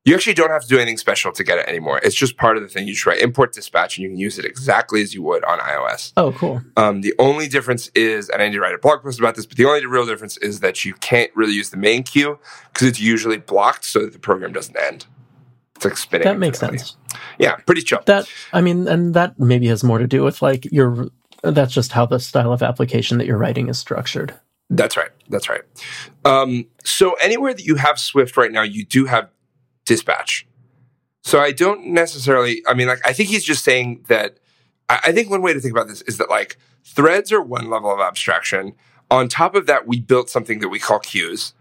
You 0.05 0.17
actually 0.17 0.35
don't 0.35 0.51
have 0.51 0.63
to 0.63 0.69
do 0.69 0.79
anything 0.79 0.97
special 0.97 1.31
to 1.31 1.45
get 1.45 1.59
it 1.59 1.69
anymore. 1.69 2.01
It's 2.03 2.17
just 2.17 2.37
part 2.37 2.57
of 2.57 2.63
the 2.65 2.69
thing. 2.69 2.89
You 2.89 2.95
just 2.95 3.07
write 3.07 3.21
import 3.21 3.53
dispatch, 3.53 3.97
and 3.97 4.03
you 4.03 4.09
can 4.11 4.19
use 4.19 4.37
it 4.37 4.45
exactly 4.45 5.01
as 5.01 5.15
you 5.15 5.23
would 5.23 5.45
on 5.45 5.61
iOS. 5.61 6.13
Oh, 6.17 6.33
cool. 6.33 6.61
Um, 6.77 7.03
the 7.03 7.15
only 7.21 7.47
difference 7.47 7.89
is, 7.95 8.29
and 8.29 8.43
I 8.43 8.47
need 8.47 8.55
to 8.55 8.61
write 8.61 8.75
a 8.75 8.79
blog 8.79 9.03
post 9.03 9.21
about 9.21 9.37
this, 9.37 9.47
but 9.47 9.57
the 9.57 9.65
only 9.65 9.87
real 9.87 10.05
difference 10.05 10.37
is 10.39 10.59
that 10.59 10.85
you 10.85 10.95
can't 10.95 11.31
really 11.37 11.53
use 11.53 11.71
the 11.71 11.77
main 11.77 12.03
queue 12.03 12.41
because 12.73 12.89
it's 12.89 12.99
usually 12.99 13.39
blocked 13.39 13.85
so 13.85 14.01
that 14.01 14.13
the 14.13 14.19
program 14.19 14.53
doesn't 14.53 14.77
end. 14.77 15.07
It's 15.77 15.85
like 15.85 15.97
spinning. 15.97 16.27
That 16.27 16.39
makes 16.39 16.59
sense. 16.59 16.97
Yeah, 17.39 17.57
pretty 17.57 17.83
chill. 17.83 18.01
That 18.07 18.29
I 18.53 18.61
mean, 18.61 18.89
and 18.89 19.15
that 19.15 19.39
maybe 19.39 19.69
has 19.69 19.85
more 19.85 19.99
to 19.99 20.07
do 20.09 20.25
with 20.25 20.43
like 20.43 20.65
your. 20.73 21.09
That's 21.43 21.73
just 21.73 21.93
how 21.93 22.07
the 22.07 22.19
style 22.19 22.53
of 22.53 22.63
application 22.63 23.19
that 23.19 23.27
you're 23.27 23.39
writing 23.39 23.69
is 23.69 23.79
structured. 23.79 24.35
That's 24.71 24.97
right. 24.97 25.11
That's 25.29 25.49
right. 25.49 25.63
Um, 26.25 26.67
so 26.85 27.15
anywhere 27.15 27.53
that 27.53 27.65
you 27.65 27.77
have 27.77 27.99
Swift 27.99 28.37
right 28.37 28.51
now, 28.51 28.63
you 28.63 28.85
do 28.85 29.07
have 29.07 29.29
dispatch. 29.85 30.47
So 31.23 31.41
I 31.41 31.53
don't 31.53 31.87
necessarily. 31.87 32.63
I 32.67 32.75
mean, 32.75 32.89
like 32.89 33.01
I 33.07 33.13
think 33.13 33.29
he's 33.29 33.45
just 33.45 33.65
saying 33.65 34.05
that. 34.09 34.39
I, 34.89 35.01
I 35.05 35.13
think 35.13 35.31
one 35.31 35.43
way 35.43 35.53
to 35.53 35.61
think 35.61 35.73
about 35.73 35.89
this 35.89 36.03
is 36.03 36.19
that 36.19 36.31
like 36.31 36.57
threads 36.85 37.33
are 37.33 37.43
one 37.43 37.71
level 37.71 37.93
of 37.93 38.01
abstraction. 38.01 38.75
On 39.11 39.29
top 39.29 39.55
of 39.55 39.67
that, 39.67 39.87
we 39.87 40.01
built 40.01 40.31
something 40.31 40.61
that 40.61 40.69
we 40.69 40.79
call 40.79 40.99
queues, 40.99 41.55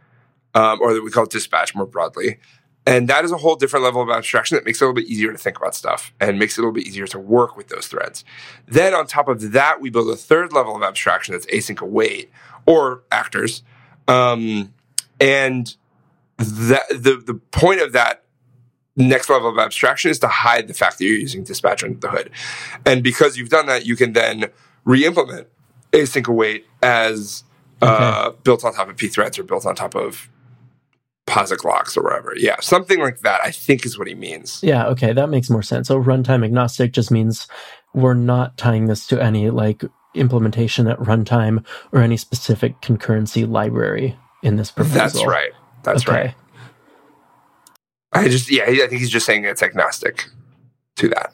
um, 0.53 0.79
or 0.81 0.93
that 0.93 1.03
we 1.03 1.11
call 1.11 1.25
dispatch 1.25 1.75
more 1.75 1.85
broadly. 1.85 2.39
And 2.85 3.07
that 3.09 3.23
is 3.25 3.31
a 3.31 3.37
whole 3.37 3.55
different 3.55 3.83
level 3.83 4.01
of 4.01 4.09
abstraction 4.09 4.55
that 4.55 4.65
makes 4.65 4.81
it 4.81 4.85
a 4.85 4.87
little 4.87 4.99
bit 4.99 5.07
easier 5.07 5.31
to 5.31 5.37
think 5.37 5.57
about 5.57 5.75
stuff 5.75 6.13
and 6.19 6.39
makes 6.39 6.57
it 6.57 6.61
a 6.61 6.63
little 6.63 6.73
bit 6.73 6.87
easier 6.87 7.05
to 7.07 7.19
work 7.19 7.55
with 7.55 7.67
those 7.67 7.87
threads. 7.87 8.25
Then 8.67 8.95
on 8.95 9.05
top 9.05 9.27
of 9.27 9.51
that, 9.51 9.79
we 9.79 9.91
build 9.91 10.09
a 10.09 10.15
third 10.15 10.51
level 10.51 10.75
of 10.75 10.81
abstraction 10.81 11.33
that's 11.33 11.45
async 11.47 11.79
await 11.79 12.31
or 12.65 13.03
actors. 13.11 13.61
Um, 14.07 14.73
and 15.19 15.75
that 16.41 16.87
the 16.89 17.21
the 17.25 17.35
point 17.51 17.81
of 17.81 17.93
that 17.93 18.23
next 18.95 19.29
level 19.29 19.49
of 19.49 19.57
abstraction 19.57 20.11
is 20.11 20.19
to 20.19 20.27
hide 20.27 20.67
the 20.67 20.73
fact 20.73 20.97
that 20.97 21.05
you're 21.05 21.17
using 21.17 21.43
dispatch 21.43 21.83
under 21.83 21.97
the 21.97 22.09
hood. 22.09 22.29
And 22.85 23.03
because 23.03 23.37
you've 23.37 23.49
done 23.49 23.65
that, 23.67 23.85
you 23.85 23.95
can 23.95 24.13
then 24.13 24.45
re-implement 24.83 25.47
async 25.91 26.27
await 26.27 26.65
as 26.81 27.43
uh, 27.81 28.31
built 28.43 28.63
on 28.63 28.73
top 28.73 28.89
of 28.89 28.95
pthreads 28.95 29.39
or 29.39 29.43
built 29.43 29.65
on 29.65 29.75
top 29.75 29.95
of 29.95 30.29
POSIX 31.27 31.63
locks 31.63 31.95
or 31.95 32.03
whatever. 32.03 32.33
Yeah, 32.35 32.59
something 32.59 32.99
like 32.99 33.19
that. 33.19 33.41
I 33.43 33.51
think 33.51 33.85
is 33.85 33.97
what 33.97 34.07
he 34.07 34.15
means. 34.15 34.59
Yeah, 34.63 34.87
okay, 34.87 35.13
that 35.13 35.29
makes 35.29 35.49
more 35.49 35.63
sense. 35.63 35.87
So 35.87 36.01
runtime 36.01 36.43
agnostic 36.43 36.93
just 36.93 37.11
means 37.11 37.47
we're 37.93 38.13
not 38.13 38.57
tying 38.57 38.87
this 38.87 39.07
to 39.07 39.21
any 39.21 39.49
like 39.49 39.83
implementation 40.13 40.87
at 40.87 40.99
runtime 40.99 41.65
or 41.91 42.01
any 42.01 42.17
specific 42.17 42.81
concurrency 42.81 43.49
library 43.49 44.17
in 44.43 44.57
this 44.57 44.71
proposal. 44.71 44.97
That's 44.97 45.25
right. 45.25 45.51
That's 45.83 46.07
okay. 46.07 46.11
right. 46.11 46.35
I 48.13 48.27
just 48.27 48.51
yeah, 48.51 48.63
I 48.63 48.75
think 48.75 48.99
he's 48.99 49.09
just 49.09 49.25
saying 49.25 49.45
it's 49.45 49.63
agnostic 49.63 50.25
to 50.97 51.07
that. 51.09 51.33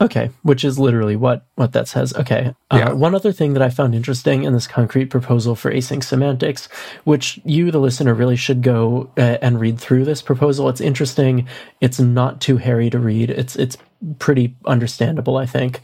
Okay, 0.00 0.30
which 0.42 0.64
is 0.64 0.78
literally 0.78 1.14
what 1.14 1.46
what 1.54 1.72
that 1.72 1.86
says. 1.86 2.12
Okay. 2.14 2.54
Uh, 2.70 2.76
Yeah. 2.76 2.92
One 2.92 3.14
other 3.14 3.32
thing 3.32 3.52
that 3.52 3.62
I 3.62 3.70
found 3.70 3.94
interesting 3.94 4.42
in 4.42 4.52
this 4.52 4.66
concrete 4.66 5.06
proposal 5.06 5.54
for 5.54 5.72
async 5.72 6.02
semantics, 6.02 6.66
which 7.04 7.40
you, 7.44 7.70
the 7.70 7.78
listener, 7.78 8.12
really 8.12 8.36
should 8.36 8.60
go 8.60 9.10
uh, 9.16 9.38
and 9.40 9.60
read 9.60 9.78
through 9.78 10.04
this 10.04 10.20
proposal. 10.20 10.68
It's 10.68 10.80
interesting. 10.80 11.46
It's 11.80 12.00
not 12.00 12.40
too 12.40 12.56
hairy 12.56 12.90
to 12.90 12.98
read. 12.98 13.30
It's 13.30 13.54
it's 13.54 13.78
pretty 14.18 14.56
understandable, 14.66 15.36
I 15.36 15.46
think. 15.46 15.80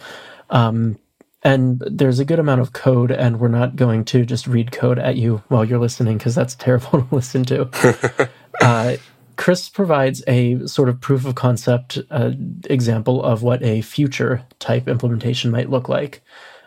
Um, 0.50 0.98
and 1.42 1.83
there's 1.87 2.18
a 2.18 2.24
good 2.24 2.38
amount 2.38 2.61
of 2.61 2.72
code, 2.72 3.11
and 3.11 3.40
we're 3.40 3.48
not 3.48 3.76
going 3.76 4.05
to 4.07 4.26
just 4.26 4.46
read 4.46 4.72
code 4.72 4.98
at 4.98 5.16
you 5.16 5.42
while 5.48 5.64
you're 5.64 5.79
listening 5.79 6.18
because 6.18 6.35
that's 6.35 6.55
terrible 6.55 6.90
to 7.03 7.14
listen 7.14 7.44
to. 7.44 8.29
uh, 8.61 8.96
Chris 9.37 9.70
provides 9.70 10.22
a 10.26 10.66
sort 10.66 10.90
of 10.90 11.00
proof 11.00 11.24
of 11.24 11.35
concept 11.35 11.98
uh, 12.11 12.33
example 12.64 13.22
of 13.22 13.42
what 13.42 13.62
a 13.62 13.81
future 13.81 14.44
type 14.59 14.87
implementation 14.87 15.50
might 15.50 15.70
look 15.70 15.88
like 15.88 16.20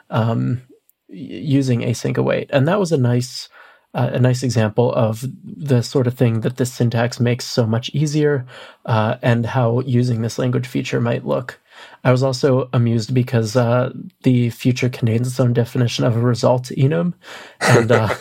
um, 0.09 0.63
using 1.07 1.81
async 1.81 2.17
await, 2.17 2.49
and 2.51 2.67
that 2.67 2.79
was 2.79 2.91
a 2.91 2.97
nice 2.97 3.49
uh, 3.93 4.09
a 4.13 4.19
nice 4.19 4.41
example 4.41 4.91
of 4.93 5.23
the 5.43 5.83
sort 5.83 6.07
of 6.07 6.15
thing 6.15 6.41
that 6.41 6.57
this 6.57 6.73
syntax 6.73 7.19
makes 7.19 7.45
so 7.45 7.67
much 7.67 7.91
easier, 7.93 8.43
uh, 8.85 9.17
and 9.21 9.45
how 9.45 9.81
using 9.81 10.23
this 10.23 10.39
language 10.39 10.65
feature 10.65 10.99
might 10.99 11.25
look. 11.25 11.59
I 12.03 12.11
was 12.11 12.23
also 12.23 12.69
amused 12.73 13.13
because 13.13 13.55
uh, 13.55 13.91
the 14.23 14.49
future 14.49 14.89
contains 14.89 15.27
its 15.27 15.39
own 15.39 15.53
definition 15.53 16.05
of 16.05 16.15
a 16.15 16.21
result 16.21 16.65
enum, 16.65 17.13
and 17.61 17.91
uh, 17.91 18.13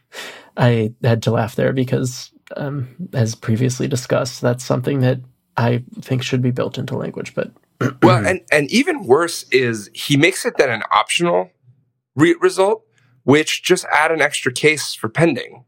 I 0.56 0.92
had 1.02 1.22
to 1.22 1.30
laugh 1.30 1.54
there 1.56 1.72
because, 1.72 2.30
um, 2.56 2.88
as 3.12 3.34
previously 3.34 3.88
discussed, 3.88 4.40
that's 4.40 4.64
something 4.64 5.00
that 5.00 5.20
I 5.56 5.84
think 6.00 6.22
should 6.22 6.42
be 6.42 6.50
built 6.50 6.78
into 6.78 6.96
language. 6.96 7.34
But 7.34 7.52
Well, 8.02 8.24
and 8.24 8.40
and 8.50 8.70
even 8.70 9.04
worse 9.04 9.44
is 9.50 9.90
he 9.94 10.16
makes 10.16 10.44
it 10.44 10.56
then 10.56 10.70
an 10.70 10.82
optional 10.90 11.50
re- 12.14 12.36
result, 12.40 12.84
which 13.24 13.62
just 13.62 13.84
add 13.92 14.12
an 14.12 14.20
extra 14.20 14.52
case 14.52 14.94
for 14.94 15.08
pending 15.08 15.64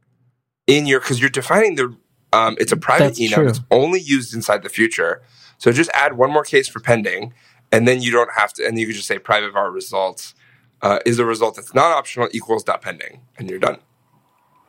in 0.66 0.86
your 0.86 1.00
because 1.00 1.20
you're 1.20 1.30
defining 1.30 1.76
the 1.76 1.96
um, 2.32 2.56
it's 2.58 2.72
a 2.72 2.76
private 2.76 3.16
That's 3.16 3.20
enum. 3.20 3.34
true. 3.34 3.48
It's 3.48 3.60
only 3.70 4.00
used 4.00 4.34
inside 4.34 4.62
the 4.62 4.68
future. 4.68 5.22
So 5.58 5.72
just 5.72 5.90
add 5.94 6.16
one 6.16 6.30
more 6.30 6.44
case 6.44 6.68
for 6.68 6.80
pending, 6.80 7.34
and 7.72 7.86
then 7.88 8.02
you 8.02 8.10
don't 8.10 8.30
have 8.36 8.52
to. 8.54 8.66
And 8.66 8.78
you 8.78 8.86
can 8.86 8.94
just 8.94 9.08
say 9.08 9.18
private 9.18 9.52
var 9.52 9.70
results 9.70 10.34
uh, 10.82 10.98
is 11.06 11.18
a 11.18 11.24
result 11.24 11.56
that's 11.56 11.74
not 11.74 11.92
optional 11.92 12.28
equals 12.32 12.62
dot 12.62 12.82
pending, 12.82 13.22
and 13.38 13.48
you're 13.48 13.58
done. 13.58 13.78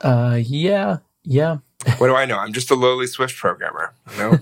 Uh, 0.01 0.39
yeah, 0.41 0.97
yeah. 1.23 1.57
what 1.97 2.07
do 2.07 2.15
I 2.15 2.25
know? 2.25 2.37
I'm 2.37 2.53
just 2.53 2.71
a 2.71 2.75
lowly 2.75 3.07
Swift 3.07 3.35
programmer. 3.35 3.93
You 4.13 4.17
know. 4.17 4.39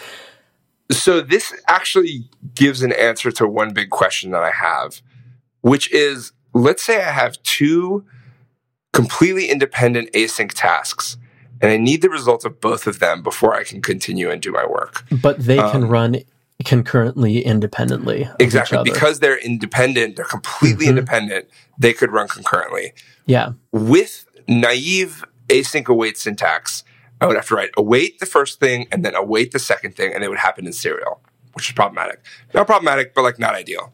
so 0.90 1.20
this 1.20 1.54
actually 1.68 2.28
gives 2.54 2.82
an 2.82 2.92
answer 2.92 3.30
to 3.32 3.46
one 3.46 3.72
big 3.72 3.90
question 3.90 4.32
that 4.32 4.42
I 4.42 4.50
have, 4.50 5.00
which 5.60 5.90
is: 5.92 6.32
let's 6.52 6.82
say 6.82 7.02
I 7.02 7.10
have 7.10 7.42
two 7.42 8.04
completely 8.92 9.48
independent 9.48 10.12
async 10.12 10.52
tasks, 10.54 11.16
and 11.60 11.70
I 11.72 11.76
need 11.76 12.02
the 12.02 12.10
results 12.10 12.44
of 12.44 12.60
both 12.60 12.86
of 12.86 12.98
them 12.98 13.22
before 13.22 13.54
I 13.54 13.64
can 13.64 13.80
continue 13.82 14.30
and 14.30 14.40
do 14.40 14.52
my 14.52 14.66
work. 14.66 15.04
But 15.22 15.38
they 15.40 15.56
can 15.56 15.84
Um, 15.84 15.88
run 15.88 16.16
concurrently, 16.64 17.44
independently. 17.44 18.28
Exactly. 18.40 18.78
Because 18.84 19.20
they're 19.20 19.38
independent, 19.38 20.16
they're 20.16 20.24
completely 20.24 20.86
Mhm. 20.86 20.90
independent, 20.90 21.48
they 21.78 21.92
could 21.92 22.10
run 22.12 22.28
concurrently. 22.28 22.92
yeah, 23.26 23.52
With 23.72 24.26
naive 24.48 25.24
async 25.48 25.86
await 25.88 26.16
syntax, 26.18 26.82
I 27.20 27.26
would 27.26 27.36
have 27.36 27.46
to 27.48 27.54
write 27.54 27.70
await 27.76 28.18
the 28.20 28.26
first 28.26 28.58
thing 28.60 28.86
and 28.92 29.04
then 29.04 29.14
await 29.14 29.52
the 29.52 29.58
second 29.58 29.96
thing, 29.96 30.12
and 30.14 30.22
it 30.24 30.28
would 30.28 30.38
happen 30.38 30.66
in 30.66 30.72
serial, 30.72 31.20
which 31.54 31.68
is 31.68 31.74
problematic. 31.74 32.20
Not 32.54 32.66
problematic, 32.66 33.14
but 33.14 33.22
like 33.22 33.38
not 33.38 33.54
ideal. 33.54 33.92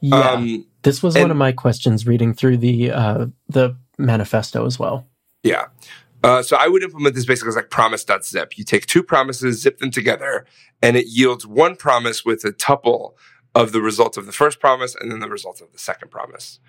yeah. 0.00 0.16
Um, 0.30 0.66
this 0.82 1.02
was 1.02 1.16
one 1.16 1.30
of 1.30 1.36
my 1.36 1.52
questions 1.52 2.06
reading 2.06 2.34
through 2.34 2.56
the 2.58 2.90
uh, 2.90 3.26
the 3.48 3.76
manifesto 3.98 4.66
as 4.66 4.78
well. 4.78 5.06
Yeah. 5.44 5.66
Uh, 6.22 6.42
so 6.42 6.56
I 6.56 6.68
would 6.68 6.82
implement 6.82 7.14
this 7.14 7.26
basically 7.26 7.48
as 7.48 7.56
like 7.56 7.70
promise.zip. 7.70 8.56
You 8.56 8.64
take 8.64 8.86
two 8.86 9.02
promises, 9.02 9.60
zip 9.60 9.78
them 9.78 9.90
together, 9.90 10.46
and 10.80 10.96
it 10.96 11.06
yields 11.06 11.46
one 11.46 11.76
promise 11.76 12.24
with 12.24 12.44
a 12.44 12.52
tuple 12.52 13.14
of 13.54 13.72
the 13.72 13.82
result 13.82 14.16
of 14.16 14.26
the 14.26 14.32
first 14.32 14.60
promise 14.60 14.94
and 14.94 15.10
then 15.10 15.20
the 15.20 15.28
result 15.28 15.60
of 15.60 15.72
the 15.72 15.78
second 15.78 16.10
promise. 16.10 16.60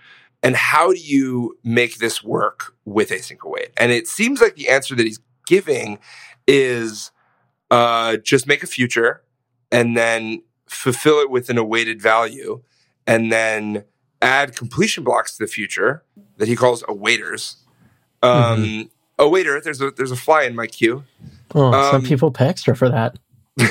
And 0.41 0.55
how 0.55 0.91
do 0.91 0.99
you 0.99 1.57
make 1.63 1.99
this 1.99 2.23
work 2.23 2.75
with 2.83 3.09
async 3.09 3.41
await? 3.41 3.69
And 3.77 3.91
it 3.91 4.07
seems 4.07 4.41
like 4.41 4.55
the 4.55 4.69
answer 4.69 4.95
that 4.95 5.05
he's 5.05 5.19
giving 5.47 5.99
is 6.47 7.11
uh, 7.71 8.17
just 8.17 8.47
make 8.47 8.63
a 8.63 8.67
future 8.67 9.23
and 9.71 9.95
then 9.95 10.43
fulfill 10.67 11.19
it 11.19 11.29
with 11.29 11.49
an 11.49 11.57
awaited 11.57 12.01
value 12.01 12.61
and 13.07 13.31
then 13.31 13.85
add 14.21 14.55
completion 14.55 15.03
blocks 15.03 15.37
to 15.37 15.43
the 15.43 15.47
future 15.47 16.03
that 16.37 16.47
he 16.47 16.55
calls 16.55 16.83
awaiters. 16.83 17.57
Um, 18.21 18.89
Oh, 19.19 19.29
waiter, 19.29 19.59
there's 19.61 19.81
a 19.81 19.91
there's 19.91 20.11
a 20.11 20.15
fly 20.15 20.43
in 20.43 20.55
my 20.55 20.67
queue. 20.67 21.03
Oh, 21.55 21.71
some 21.91 21.95
Um, 21.97 22.03
people 22.03 22.31
pay 22.31 22.47
extra 22.47 22.75
for 22.75 22.89
that. 22.89 23.17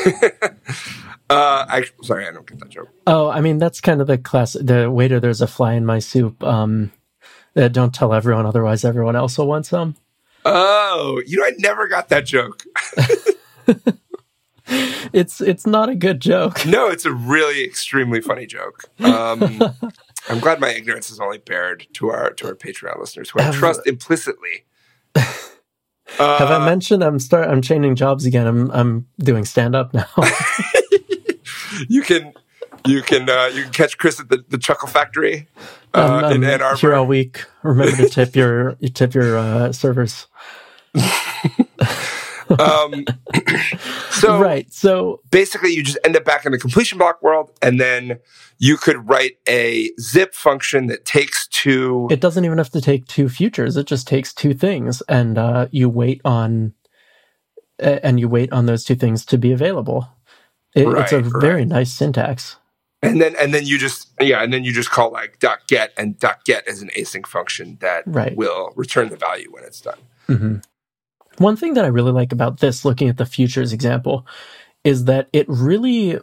uh, 1.30 1.66
I 1.68 1.84
sorry, 2.02 2.26
I 2.28 2.32
don't 2.32 2.46
get 2.46 2.58
that 2.60 2.68
joke. 2.68 2.88
Oh, 3.06 3.28
I 3.28 3.40
mean 3.40 3.58
that's 3.58 3.80
kind 3.80 4.00
of 4.00 4.06
the 4.06 4.18
class. 4.18 4.52
The 4.52 4.90
waiter, 4.90 5.18
there's 5.20 5.40
a 5.40 5.46
fly 5.46 5.74
in 5.74 5.84
my 5.86 5.98
soup. 5.98 6.42
Um, 6.44 6.92
uh, 7.56 7.68
don't 7.68 7.94
tell 7.94 8.14
everyone, 8.14 8.46
otherwise 8.46 8.84
everyone 8.84 9.16
else 9.16 9.36
will 9.38 9.46
want 9.48 9.66
some. 9.66 9.96
Oh, 10.44 11.20
you 11.26 11.38
know, 11.38 11.44
I 11.44 11.52
never 11.58 11.86
got 11.88 12.08
that 12.08 12.26
joke. 12.26 12.64
It's 15.12 15.40
it's 15.42 15.66
not 15.66 15.90
a 15.90 15.94
good 15.94 16.20
joke. 16.20 16.64
No, 16.64 16.88
it's 16.88 17.04
a 17.04 17.12
really 17.12 17.62
extremely 17.64 18.22
funny 18.22 18.46
joke. 18.46 18.84
Um, 19.00 19.60
I'm 20.30 20.38
glad 20.38 20.60
my 20.60 20.70
ignorance 20.70 21.10
is 21.10 21.20
only 21.20 21.36
bared 21.38 21.86
to 21.94 22.08
our 22.10 22.30
to 22.34 22.46
our 22.46 22.54
Patreon 22.54 22.98
listeners 22.98 23.28
who 23.28 23.40
I 23.40 23.50
trust 23.50 23.86
implicitly. 23.86 24.64
Have 25.16 26.50
I 26.50 26.56
Uh, 26.56 26.66
mentioned 26.66 27.02
I'm 27.02 27.18
start? 27.18 27.48
I'm 27.48 27.62
changing 27.62 27.96
jobs 27.96 28.26
again. 28.26 28.46
I'm 28.46 28.70
I'm 28.70 29.06
doing 29.18 29.44
stand 29.44 29.74
up 29.74 29.94
now. 29.94 30.06
you 31.88 32.02
can 32.02 32.32
you 32.86 33.02
can 33.02 33.28
uh, 33.28 33.50
you 33.52 33.64
can 33.64 33.72
catch 33.72 33.98
Chris 33.98 34.20
at 34.20 34.28
the, 34.28 34.44
the 34.48 34.58
Chuckle 34.58 34.88
Factory 34.88 35.48
uh, 35.94 36.22
I'm, 36.24 36.42
in 36.42 36.44
Ann 36.44 36.76
here 36.76 36.94
all 36.94 37.06
week. 37.06 37.44
Remember 37.62 37.96
to 37.96 38.08
tip 38.08 38.36
your 38.36 38.76
you 38.80 38.88
tip 39.00 39.14
your 39.14 39.38
uh, 39.38 39.72
servers. 39.72 40.26
Um, 42.58 43.04
so 44.10 44.38
right. 44.40 44.72
So 44.72 45.20
basically 45.30 45.70
you 45.70 45.82
just 45.82 45.98
end 46.04 46.16
up 46.16 46.24
back 46.24 46.44
in 46.46 46.52
the 46.52 46.58
completion 46.58 46.98
block 46.98 47.22
world 47.22 47.50
and 47.62 47.80
then 47.80 48.18
you 48.58 48.76
could 48.76 49.08
write 49.08 49.38
a 49.48 49.90
zip 50.00 50.34
function 50.34 50.86
that 50.86 51.04
takes 51.04 51.48
two 51.48 52.06
it 52.10 52.20
doesn't 52.20 52.44
even 52.44 52.58
have 52.58 52.70
to 52.70 52.80
take 52.80 53.06
two 53.06 53.28
futures. 53.28 53.76
It 53.76 53.86
just 53.86 54.06
takes 54.06 54.32
two 54.34 54.54
things, 54.54 55.02
and 55.08 55.38
uh, 55.38 55.66
you 55.70 55.88
wait 55.88 56.20
on 56.24 56.74
and 57.78 58.20
you 58.20 58.28
wait 58.28 58.52
on 58.52 58.66
those 58.66 58.84
two 58.84 58.94
things 58.94 59.24
to 59.26 59.38
be 59.38 59.52
available. 59.52 60.08
It, 60.74 60.86
it's 60.86 61.12
a 61.12 61.20
Right, 61.20 61.40
very 61.42 61.64
nice 61.64 61.92
syntax. 61.92 62.56
and 63.02 63.20
then 63.20 63.34
and 63.40 63.52
then 63.52 63.66
you 63.66 63.78
just 63.78 64.08
yeah 64.20 64.42
and 64.42 64.52
then 64.52 64.62
you 64.64 64.72
just 64.72 64.90
call 64.90 65.10
like 65.10 65.38
dot 65.40 65.66
get 65.66 65.92
and 65.96 66.18
dot 66.18 66.44
get 66.44 66.66
is 66.68 66.82
an 66.82 66.90
async 66.96 67.26
function 67.26 67.76
that 67.80 68.04
Right. 68.06 68.36
will 68.36 68.72
return 68.76 69.08
the 69.08 69.16
value 69.16 69.50
when 69.50 69.64
it's 69.64 69.80
done 69.80 69.98
hmm 70.28 70.56
One 71.42 71.56
thing 71.56 71.74
that 71.74 71.84
I 71.84 71.88
really 71.88 72.12
like 72.12 72.32
about 72.32 72.60
this, 72.60 72.84
looking 72.84 73.08
at 73.08 73.18
the 73.18 73.26
futures 73.26 73.72
example, 73.72 74.26
is 74.84 75.04
that 75.06 75.28
it 75.32 75.46
really, 75.48 76.18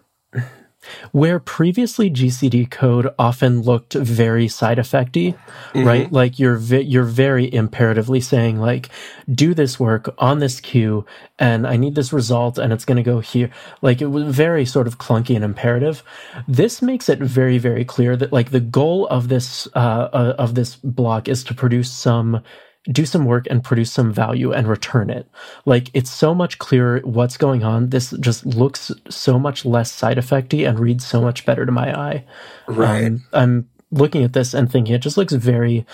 where 1.12 1.40
previously 1.40 2.10
GCD 2.10 2.72
code 2.72 3.10
often 3.20 3.62
looked 3.62 3.94
very 3.94 4.48
side 4.48 4.78
effecty, 4.78 5.36
Mm-hmm. 5.74 5.88
right? 5.88 6.12
Like 6.12 6.40
you're 6.40 6.56
ve- 6.58 6.82
you're 6.94 7.04
very 7.04 7.54
imperatively 7.54 8.22
saying 8.22 8.60
like, 8.60 8.90
do 9.32 9.54
this 9.54 9.80
work 9.80 10.14
on 10.18 10.40
this 10.40 10.60
queue, 10.60 11.06
and 11.38 11.68
I 11.68 11.76
need 11.78 11.96
this 11.96 12.12
result, 12.14 12.58
and 12.58 12.74
it's 12.74 12.86
going 12.86 12.98
to 12.98 13.04
go 13.04 13.20
here. 13.20 13.52
Like 13.82 14.02
it 14.02 14.08
was 14.08 14.24
very 14.36 14.66
sort 14.66 14.88
of 14.88 14.98
clunky 14.98 15.36
and 15.36 15.46
imperative. 15.46 16.02
This 16.48 16.82
makes 16.82 17.10
it 17.10 17.20
very 17.20 17.58
very 17.60 17.86
clear 17.86 18.16
that 18.18 18.34
like 18.34 18.52
the 18.52 18.60
goal 18.62 19.06
of 19.08 19.28
this 19.30 19.68
uh, 19.76 20.10
uh, 20.14 20.36
of 20.40 20.56
this 20.56 20.78
block 20.78 21.28
is 21.28 21.44
to 21.46 21.54
produce 21.54 21.92
some 21.92 22.42
do 22.86 23.06
some 23.06 23.26
work 23.26 23.46
and 23.50 23.64
produce 23.64 23.92
some 23.92 24.12
value 24.14 24.52
and 24.52 24.68
return 24.68 25.10
it. 25.10 25.28
Like 25.66 25.90
it's 25.94 26.10
so 26.10 26.34
much 26.34 26.60
clearer 26.60 27.02
what's 27.04 27.38
going 27.38 27.64
on. 27.64 27.90
This 27.90 28.12
just 28.20 28.46
looks 28.46 28.92
so 29.10 29.38
much 29.38 29.66
less 29.66 29.92
side 29.92 30.18
effecty 30.18 30.68
and 30.68 30.80
reads 30.80 31.06
so 31.06 31.22
much 31.22 31.46
better 31.46 31.66
to 31.66 31.72
my 31.72 31.98
eye. 31.98 32.26
right 32.68 33.06
Um, 33.08 33.26
I'm 33.34 33.70
looking 33.92 34.24
at 34.24 34.34
this 34.34 34.54
and 34.54 34.72
thinking 34.72 34.96
it 34.96 35.02
just 35.02 35.18
looks 35.18 35.34
very 35.34 35.86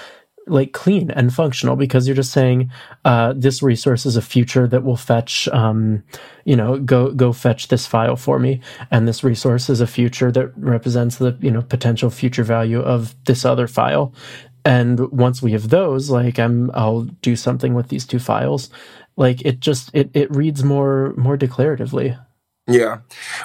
like 0.48 0.74
clean 0.74 1.10
and 1.12 1.34
functional 1.34 1.76
because 1.76 2.08
you're 2.08 2.16
just 2.16 2.32
saying 2.32 2.70
uh, 3.04 3.34
this 3.36 3.64
resource 3.64 4.06
is 4.06 4.16
a 4.16 4.22
future 4.22 4.68
that 4.68 4.84
will 4.84 4.98
fetch 4.98 5.48
um, 5.50 6.04
you 6.44 6.56
know 6.56 6.78
go 6.78 7.12
go 7.12 7.34
fetch 7.34 7.70
this 7.70 7.88
file 7.88 8.16
for 8.16 8.38
me 8.38 8.62
and 8.92 9.08
this 9.08 9.24
resource 9.24 9.70
is 9.70 9.82
a 9.82 9.88
future 9.88 10.32
that 10.32 10.56
represents 10.56 11.18
the 11.18 11.36
you 11.42 11.50
know 11.50 11.62
potential 11.64 12.10
future 12.10 12.44
value 12.44 12.80
of 12.80 13.16
this 13.26 13.44
other 13.44 13.68
file 13.68 14.14
and 14.66 15.00
once 15.12 15.42
we 15.42 15.52
have 15.54 15.70
those 15.70 16.10
like 16.10 16.38
i'm 16.40 16.70
i'll 16.74 17.04
do 17.22 17.36
something 17.36 17.74
with 17.74 17.88
these 17.90 18.06
two 18.06 18.20
files 18.20 18.70
like 19.16 19.42
it 19.46 19.60
just 19.60 19.90
it, 19.94 20.10
it 20.14 20.30
reads 20.36 20.64
more 20.64 21.14
more 21.16 21.38
declaratively 21.38 22.20
Yeah. 22.68 23.02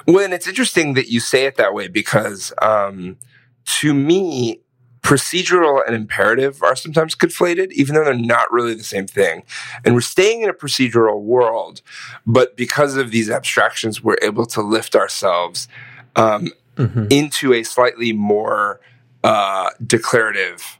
Well, 0.07 0.25
and 0.25 0.33
it's 0.33 0.47
interesting 0.47 0.95
that 0.95 1.07
you 1.09 1.19
say 1.19 1.45
it 1.45 1.55
that 1.57 1.73
way 1.73 1.87
because 1.87 2.51
um, 2.61 3.17
to 3.65 3.93
me, 3.93 4.61
procedural 5.03 5.81
and 5.85 5.95
imperative 5.95 6.61
are 6.63 6.75
sometimes 6.75 7.15
conflated, 7.15 7.71
even 7.71 7.95
though 7.95 8.03
they're 8.03 8.13
not 8.15 8.51
really 8.51 8.73
the 8.73 8.83
same 8.83 9.07
thing. 9.07 9.43
And 9.85 9.93
we're 9.93 10.01
staying 10.01 10.41
in 10.41 10.49
a 10.49 10.53
procedural 10.53 11.21
world, 11.21 11.81
but 12.25 12.55
because 12.57 12.97
of 12.97 13.11
these 13.11 13.29
abstractions, 13.29 14.03
we're 14.03 14.17
able 14.21 14.45
to 14.47 14.61
lift 14.61 14.95
ourselves 14.95 15.67
um, 16.15 16.49
hmm 16.77 17.05
into 17.09 17.53
a 17.53 17.63
slightly 17.63 18.13
more 18.13 18.79
uh, 19.23 19.69
declarative, 19.85 20.79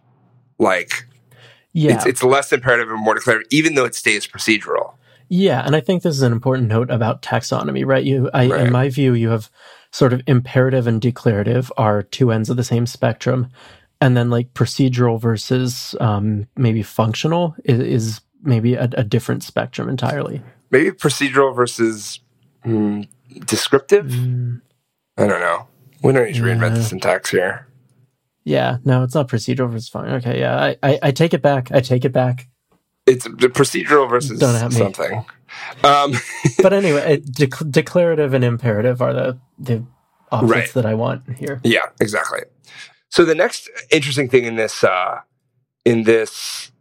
like 0.61 1.05
yeah 1.73 1.93
it's, 1.95 2.05
it's 2.05 2.23
less 2.23 2.53
imperative 2.53 2.89
and 2.89 3.03
more 3.03 3.15
declarative, 3.15 3.47
even 3.51 3.75
though 3.75 3.85
it 3.85 3.95
stays 3.95 4.25
procedural. 4.27 4.93
Yeah, 5.33 5.65
and 5.65 5.77
I 5.77 5.79
think 5.79 6.03
this 6.03 6.13
is 6.13 6.23
an 6.23 6.33
important 6.33 6.67
note 6.67 6.91
about 6.91 7.21
taxonomy, 7.21 7.85
right? 7.85 8.03
You, 8.03 8.29
I, 8.33 8.47
Right. 8.49 8.65
in 8.67 8.71
my 8.73 8.89
view, 8.89 9.13
you 9.13 9.29
have 9.29 9.49
sort 9.91 10.11
of 10.11 10.21
imperative 10.27 10.87
and 10.87 11.01
declarative 11.01 11.71
are 11.77 12.03
two 12.03 12.31
ends 12.31 12.49
of 12.49 12.57
the 12.57 12.65
same 12.65 12.85
spectrum, 12.85 13.47
and 14.01 14.17
then 14.17 14.29
like 14.29 14.53
procedural 14.53 15.21
versus 15.21 15.95
um, 16.01 16.47
maybe 16.57 16.83
functional 16.83 17.55
is, 17.63 17.79
is 17.79 18.21
maybe 18.43 18.73
a, 18.73 18.89
a 18.97 19.05
different 19.05 19.41
spectrum 19.41 19.87
entirely. 19.87 20.41
Maybe 20.69 20.91
procedural 20.91 21.55
versus 21.55 22.19
mm, 22.65 23.07
descriptive. 23.45 24.07
Mm, 24.07 24.59
I 25.17 25.27
don't 25.27 25.39
know. 25.39 25.65
We 26.03 26.11
don't 26.11 26.25
need 26.25 26.35
to 26.35 26.41
reinvent 26.41 26.75
the 26.75 26.83
syntax 26.83 27.29
here. 27.31 27.67
Yeah, 28.43 28.77
no, 28.85 29.03
it's 29.03 29.15
not 29.15 29.27
procedural 29.27 29.69
versus 29.69 29.89
functional. 29.89 30.17
Okay, 30.17 30.39
yeah, 30.39 30.57
I, 30.57 30.77
I, 30.83 30.99
I 31.03 31.11
take 31.11 31.33
it 31.33 31.41
back. 31.41 31.71
I 31.71 31.79
take 31.81 32.05
it 32.05 32.11
back. 32.11 32.47
It's 33.07 33.25
the 33.25 33.49
procedural 33.49 34.09
versus 34.09 34.39
Don't 34.39 34.55
at 34.55 34.71
me. 34.71 34.77
something. 34.77 35.25
Um, 35.83 36.13
But 36.61 36.73
anyway, 36.73 37.17
dec- 37.21 37.71
declarative 37.71 38.33
and 38.33 38.43
imperative 38.43 39.01
are 39.01 39.13
the 39.13 39.39
the 39.59 39.83
opposites 40.31 40.51
Right. 40.53 40.73
that 40.73 40.85
I 40.85 40.93
want 40.93 41.23
here. 41.37 41.59
yeah, 41.63 41.87
exactly. 41.99 42.41
So 43.09 43.25
the 43.25 43.35
next 43.35 43.69
interesting 43.91 44.29
thing 44.29 44.45
in 44.45 44.55
this 44.55 44.83
uh, 44.83 45.19
in 45.83 46.03
this 46.03 46.71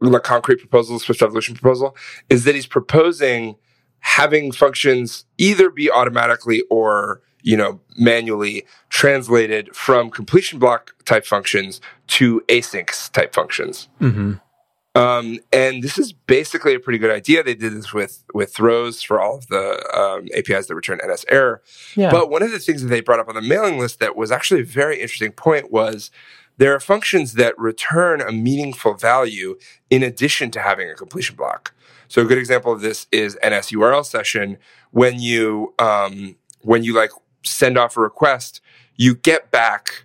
like 0.00 0.22
concrete 0.22 0.56
proposal, 0.60 0.98
Swift 1.00 1.20
Evolution 1.22 1.54
proposal, 1.56 1.96
is 2.30 2.44
that 2.44 2.54
he's 2.54 2.66
proposing 2.66 3.56
having 4.00 4.52
functions 4.52 5.24
either 5.38 5.70
be 5.70 5.90
automatically 5.90 6.62
or 6.70 7.20
you 7.48 7.56
know 7.56 7.80
manually 7.96 8.66
translated 8.90 9.74
from 9.74 10.10
completion 10.10 10.58
block 10.58 10.94
type 11.06 11.24
functions 11.24 11.80
to 12.06 12.42
async 12.48 13.10
type 13.12 13.34
functions. 13.34 13.88
Mm-hmm. 14.02 14.34
Um, 14.94 15.38
and 15.50 15.82
this 15.82 15.96
is 15.96 16.12
basically 16.12 16.74
a 16.74 16.80
pretty 16.80 16.98
good 16.98 17.10
idea. 17.10 17.42
They 17.42 17.54
did 17.54 17.72
this 17.72 17.94
with 17.94 18.22
with 18.34 18.52
throws 18.52 19.02
for 19.02 19.18
all 19.18 19.36
of 19.38 19.46
the 19.46 19.64
um, 19.96 20.28
APIs 20.36 20.66
that 20.66 20.74
return 20.74 21.00
NS 21.02 21.24
error. 21.28 21.62
Yeah. 21.96 22.10
But 22.10 22.28
one 22.28 22.42
of 22.42 22.50
the 22.50 22.58
things 22.58 22.82
that 22.82 22.88
they 22.88 23.00
brought 23.00 23.18
up 23.18 23.28
on 23.30 23.34
the 23.34 23.40
mailing 23.40 23.78
list 23.78 23.98
that 24.00 24.14
was 24.14 24.30
actually 24.30 24.60
a 24.60 24.66
very 24.66 25.00
interesting 25.00 25.32
point 25.32 25.72
was 25.72 26.10
there 26.58 26.74
are 26.74 26.80
functions 26.80 27.32
that 27.34 27.58
return 27.58 28.20
a 28.20 28.30
meaningful 28.30 28.92
value 28.92 29.56
in 29.88 30.02
addition 30.02 30.50
to 30.50 30.60
having 30.60 30.90
a 30.90 30.94
completion 30.94 31.34
block. 31.34 31.72
So 32.08 32.20
a 32.20 32.26
good 32.26 32.38
example 32.38 32.72
of 32.72 32.82
this 32.82 33.06
is 33.10 33.38
NS 33.42 33.70
URL 33.70 34.04
session. 34.04 34.58
When 34.90 35.18
you 35.18 35.72
um, 35.78 36.36
when 36.60 36.84
you 36.84 36.94
like 36.94 37.10
send 37.42 37.78
off 37.78 37.96
a 37.96 38.00
request, 38.00 38.60
you 38.96 39.14
get 39.14 39.50
back 39.50 40.04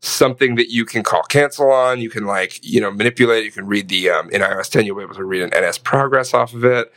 something 0.00 0.54
that 0.56 0.70
you 0.70 0.84
can 0.84 1.02
call 1.02 1.22
cancel 1.22 1.70
on. 1.70 2.00
You 2.00 2.10
can 2.10 2.24
like, 2.24 2.62
you 2.62 2.80
know, 2.80 2.90
manipulate. 2.90 3.44
You 3.44 3.50
can 3.50 3.66
read 3.66 3.88
the, 3.88 4.10
um, 4.10 4.28
in 4.30 4.42
iOS 4.42 4.68
10, 4.70 4.84
you'll 4.84 4.96
be 4.96 5.02
able 5.02 5.14
to 5.14 5.24
read 5.24 5.42
an 5.42 5.50
NS 5.58 5.78
progress 5.78 6.34
off 6.34 6.52
of 6.52 6.64
it. 6.64 6.92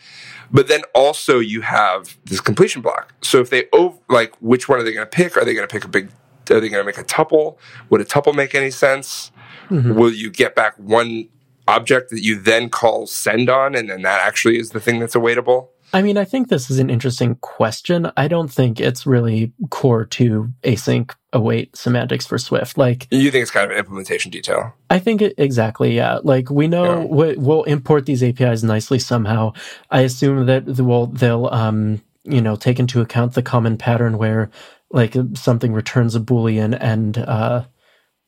But 0.52 0.68
then 0.68 0.82
also 0.94 1.40
you 1.40 1.62
have 1.62 2.18
this 2.26 2.42
completion 2.42 2.82
block. 2.82 3.13
So 3.22 3.40
if 3.40 3.50
they, 3.50 3.66
over, 3.74 3.98
like, 4.10 4.34
which 4.42 4.68
one 4.68 4.80
are 4.80 4.84
they 4.84 4.94
going 4.94 5.06
to 5.06 5.10
pick? 5.10 5.38
Are 5.38 5.46
they 5.46 5.54
going 5.54 5.68
to 5.68 5.72
pick 5.72 5.86
a 5.86 5.88
big, 5.88 6.10
are 6.50 6.60
they 6.60 6.70
going 6.70 6.82
to 6.82 6.84
make 6.84 6.98
a 6.98 7.04
tuple? 7.04 7.58
Would 7.90 8.02
a 8.02 8.06
tuple 8.06 8.36
make 8.36 8.54
any 8.56 8.72
sense? 8.72 9.32
Mhm. 9.70 9.96
Will 9.96 10.12
you 10.12 10.30
get 10.30 10.56
back 10.56 10.74
one 10.78 11.28
object 11.68 12.10
that 12.12 12.22
you 12.24 12.40
then 12.40 12.70
call 12.70 13.08
send 13.08 13.50
on? 13.50 13.76
And 13.76 13.90
then 13.90 14.02
that 14.02 14.26
actually 14.26 14.58
is 14.58 14.72
the 14.72 14.80
thing 14.80 15.00
that's 15.00 15.16
awaitable? 15.16 15.68
I 15.93 16.02
mean, 16.02 16.17
I 16.17 16.26
think 16.26 16.50
this 16.50 16.69
is 16.69 16.80
an 16.80 16.89
interesting 16.89 17.36
question. 17.36 18.12
I 18.17 18.28
don't 18.28 18.50
think 18.52 18.80
it's 18.80 19.06
really 19.06 19.54
core 19.69 20.06
to 20.06 20.50
async 20.63 21.13
await 21.34 21.76
semantics 21.78 22.26
for 22.26 22.38
Swift. 22.38 22.78
Like, 22.78 23.08
You 23.10 23.32
think 23.32 23.43
it's 23.43 23.52
kind 23.52 23.65
of 23.65 23.71
an 23.71 23.78
implementation 23.78 24.30
detail? 24.32 24.73
I 24.89 25.00
think 25.00 25.21
it, 25.21 25.34
exactly, 25.38 25.95
yeah. 25.95 26.19
Like 26.23 26.50
we 26.50 26.67
know 26.67 27.02
Yeah. 27.02 27.06
we, 27.06 27.36
we'll 27.38 27.63
import 27.63 28.06
these 28.06 28.21
APIs 28.23 28.63
nicely 28.63 29.00
somehow. 29.00 29.54
I 29.89 30.02
assume 30.02 30.45
that 30.47 30.65
the, 30.65 30.84
well, 30.84 31.08
they'll 31.08 31.47
um, 31.47 32.02
you 32.23 32.41
know 32.41 32.56
take 32.58 32.80
into 32.80 33.00
account 33.02 33.34
the 33.34 33.41
common 33.41 33.78
pattern 33.78 34.17
where 34.17 34.50
like 34.91 35.15
something 35.36 35.73
returns 35.73 36.15
a 36.15 36.19
boolean 36.19 36.78
and 36.80 37.17
uh, 37.17 37.63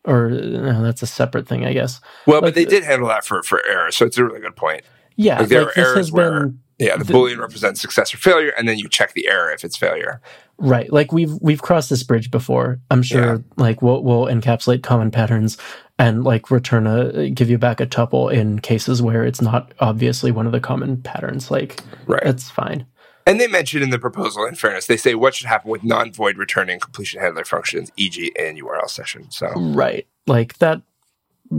or 0.06 0.30
no, 0.30 0.82
that's 0.82 1.02
a 1.02 1.08
separate 1.08 1.48
thing, 1.48 1.66
I 1.66 1.74
guess. 1.74 2.00
Well, 2.26 2.38
Like 2.38 2.50
but 2.50 2.56
they 2.56 2.66
did 2.66 2.84
handle 2.84 3.10
that 3.10 3.26
for, 3.26 3.44
for 3.44 3.66
error. 3.68 3.92
So 3.92 4.06
it's 4.06 4.18
a 4.18 4.24
really 4.24 4.40
good 4.40 4.56
point. 4.56 4.84
Yeah, 5.18 5.40
Like, 5.40 5.50
there 5.50 5.66
like 5.66 5.68
are 5.70 5.74
this 5.76 5.86
has 5.88 5.94
errors 5.96 6.12
where- 6.14 6.40
been 6.46 6.60
Yeah, 6.80 6.96
the, 6.98 7.04
The- 7.04 7.14
boolean 7.14 7.40
represents 7.40 7.82
success 7.82 8.14
or 8.14 8.18
failure, 8.18 8.54
and 8.58 8.68
then 8.68 8.78
you 8.80 8.88
check 8.90 9.14
the 9.14 9.28
error 9.28 9.52
if 9.52 9.64
it's 9.64 9.76
failure. 9.78 10.22
Right. 10.58 10.92
Like 10.92 11.12
we've 11.14 11.34
we've 11.42 11.62
crossed 11.62 11.90
this 11.90 12.04
bridge 12.04 12.32
before. 12.32 12.80
I'm 12.92 13.02
sure 13.04 13.22
Yeah. 13.36 13.38
like 13.58 13.82
we'll 13.82 14.04
we'll 14.04 14.26
encapsulate 14.26 14.84
common 14.84 15.10
patterns 15.12 15.58
and 15.98 16.24
like 16.26 16.50
return 16.52 16.86
a 16.88 17.30
give 17.30 17.50
you 17.50 17.58
back 17.58 17.80
a 17.80 17.86
tuple 17.86 18.32
in 18.34 18.60
cases 18.60 19.02
where 19.02 19.24
it's 19.24 19.42
not 19.42 19.74
obviously 19.80 20.32
one 20.32 20.46
of 20.46 20.52
the 20.52 20.60
common 20.60 21.02
patterns. 21.02 21.50
Like 21.52 21.82
Right. 22.08 22.24
that's 22.24 22.50
fine. 22.50 22.86
And 23.26 23.40
they 23.40 23.48
mentioned 23.48 23.84
in 23.84 23.90
the 23.90 24.00
proposal, 24.00 24.46
in 24.46 24.56
fairness, 24.56 24.88
they 24.88 24.98
say 24.98 25.14
what 25.16 25.36
should 25.36 25.48
happen 25.48 25.70
with 25.70 25.84
non-void 25.84 26.38
returning 26.38 26.80
completion 26.80 27.22
handler 27.22 27.46
functions, 27.46 27.92
e.g., 27.96 28.32
an 28.40 28.58
URL 28.58 28.90
session. 28.90 29.30
So 29.30 29.48
Right. 29.56 30.08
Like 30.28 30.58
that 30.58 30.82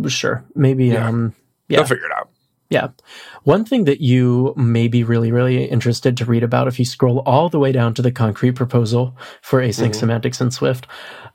sure. 0.08 0.44
Maybe 0.54 0.86
Yeah. 0.86 1.08
um 1.08 1.34
yeah. 1.68 1.78
they'll 1.78 1.86
figure 1.86 2.04
it 2.06 2.12
out. 2.12 2.28
Yeah. 2.70 2.88
One 3.42 3.64
thing 3.64 3.84
that 3.84 4.00
you 4.00 4.54
may 4.56 4.86
be 4.88 5.02
really, 5.02 5.32
really 5.32 5.64
interested 5.64 6.16
to 6.16 6.24
read 6.24 6.44
about 6.44 6.68
if 6.68 6.78
you 6.78 6.84
scroll 6.84 7.18
all 7.26 7.48
the 7.48 7.58
way 7.58 7.72
down 7.72 7.94
to 7.94 8.02
the 8.02 8.12
concrete 8.12 8.52
proposal 8.52 9.16
for 9.42 9.60
async 9.60 9.90
Mhm. 9.90 9.94
semantics 9.96 10.40
in 10.40 10.50
Swift, 10.52 10.86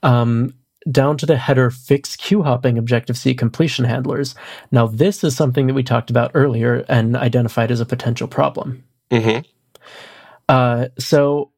um, 0.02 0.54
down 0.90 1.18
to 1.18 1.26
the 1.26 1.36
header 1.36 1.70
fix 1.72 2.16
queue 2.16 2.44
hopping 2.44 2.78
Objective 2.78 3.18
C 3.18 3.34
completion 3.34 3.86
handlers. 3.86 4.34
Now, 4.72 4.88
this 4.88 5.24
is 5.24 5.36
something 5.36 5.68
that 5.68 5.74
we 5.74 5.84
talked 5.84 6.10
about 6.10 6.32
earlier 6.36 6.86
and 6.88 7.18
identified 7.18 7.72
as 7.72 7.82
a 7.82 7.86
potential 7.86 8.28
problem. 8.28 8.84
hmm 9.12 9.40
Uh, 10.48 10.88
so 11.00 11.52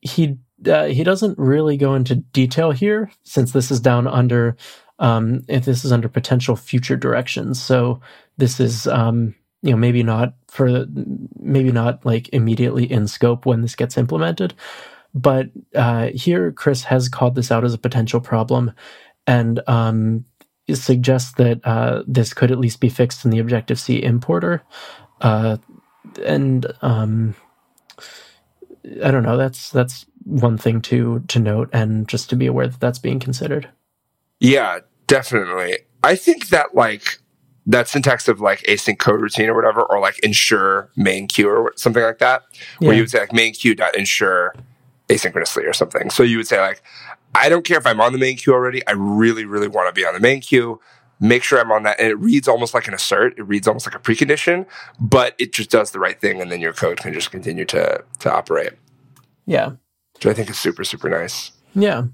he 0.00 0.36
uh, 0.66 0.86
he 0.86 1.04
doesn't 1.04 1.38
really 1.38 1.76
go 1.76 1.94
into 1.94 2.16
detail 2.16 2.70
here 2.72 3.10
since 3.22 3.52
this 3.52 3.70
is 3.70 3.78
down 3.78 4.06
under 4.06 4.56
um, 4.98 5.42
if 5.48 5.64
this 5.64 5.84
is 5.84 5.92
under 5.92 6.08
potential 6.08 6.56
future 6.56 6.96
directions. 6.96 7.60
So 7.60 8.00
this 8.36 8.60
is 8.60 8.86
um, 8.86 9.34
you 9.62 9.70
know 9.70 9.76
maybe 9.76 10.02
not 10.02 10.34
for 10.48 10.86
maybe 11.38 11.72
not 11.72 12.04
like 12.04 12.28
immediately 12.32 12.90
in 12.90 13.08
scope 13.08 13.46
when 13.46 13.62
this 13.62 13.74
gets 13.74 13.96
implemented, 13.96 14.54
but 15.14 15.50
uh, 15.74 16.08
here 16.08 16.52
Chris 16.52 16.84
has 16.84 17.08
called 17.08 17.34
this 17.34 17.50
out 17.50 17.64
as 17.64 17.74
a 17.74 17.78
potential 17.78 18.20
problem 18.20 18.72
and 19.26 19.60
um, 19.66 20.24
suggests 20.72 21.32
that 21.32 21.60
uh, 21.64 22.02
this 22.06 22.34
could 22.34 22.50
at 22.50 22.58
least 22.58 22.80
be 22.80 22.88
fixed 22.88 23.24
in 23.24 23.30
the 23.30 23.38
Objective 23.38 23.78
C 23.78 24.02
importer. 24.02 24.62
Uh, 25.20 25.56
and 26.24 26.66
um, 26.82 27.34
I 29.02 29.10
don't 29.10 29.22
know. 29.22 29.36
That's 29.36 29.70
that's 29.70 30.06
one 30.24 30.58
thing 30.58 30.80
to 30.82 31.20
to 31.28 31.38
note, 31.38 31.70
and 31.72 32.08
just 32.08 32.30
to 32.30 32.36
be 32.36 32.46
aware 32.46 32.68
that 32.68 32.80
that's 32.80 32.98
being 32.98 33.18
considered. 33.18 33.68
Yeah, 34.38 34.80
definitely. 35.06 35.78
I 36.02 36.14
think 36.16 36.48
that 36.48 36.74
like 36.74 37.18
that 37.66 37.88
syntax 37.88 38.28
of 38.28 38.40
like 38.40 38.60
async 38.62 38.96
coroutine 38.96 39.48
or 39.48 39.54
whatever, 39.54 39.82
or 39.82 39.98
like 40.00 40.18
ensure 40.20 40.90
main 40.96 41.26
queue 41.26 41.48
or 41.48 41.72
something 41.76 42.02
like 42.02 42.18
that, 42.18 42.42
where 42.78 42.94
you 42.94 43.02
would 43.02 43.10
say 43.10 43.18
like 43.20 43.32
main 43.32 43.52
queue 43.52 43.74
dot 43.74 43.96
ensure 43.96 44.54
asynchronously 45.08 45.68
or 45.68 45.72
something. 45.72 46.10
So 46.10 46.22
you 46.22 46.36
would 46.36 46.46
say 46.46 46.60
like, 46.60 46.82
I 47.34 47.48
don't 47.48 47.64
care 47.64 47.78
if 47.78 47.86
I'm 47.86 48.00
on 48.00 48.12
the 48.12 48.18
main 48.18 48.36
queue 48.36 48.52
already. 48.54 48.86
I 48.86 48.92
really, 48.92 49.44
really 49.44 49.68
want 49.68 49.88
to 49.88 49.92
be 49.92 50.06
on 50.06 50.14
the 50.14 50.20
main 50.20 50.40
queue. 50.40 50.80
Make 51.18 51.42
sure 51.42 51.58
I'm 51.60 51.72
on 51.72 51.82
that. 51.84 51.98
And 51.98 52.08
it 52.08 52.14
reads 52.16 52.46
almost 52.46 52.74
like 52.74 52.88
an 52.88 52.94
assert. 52.94 53.38
It 53.38 53.42
reads 53.42 53.66
almost 53.66 53.86
like 53.86 53.94
a 53.94 53.98
precondition, 53.98 54.66
but 55.00 55.34
it 55.38 55.52
just 55.52 55.70
does 55.70 55.90
the 55.90 55.98
right 55.98 56.20
thing. 56.20 56.40
And 56.40 56.52
then 56.52 56.60
your 56.60 56.72
code 56.72 56.98
can 56.98 57.12
just 57.12 57.30
continue 57.30 57.64
to, 57.66 58.04
to 58.20 58.32
operate, 58.32 58.72
Yeah, 59.46 59.72
which 60.14 60.26
I 60.26 60.34
think 60.34 60.50
is 60.50 60.58
super, 60.58 60.84
super 60.84 61.08
nice. 61.08 61.52
yeah. 61.74 62.04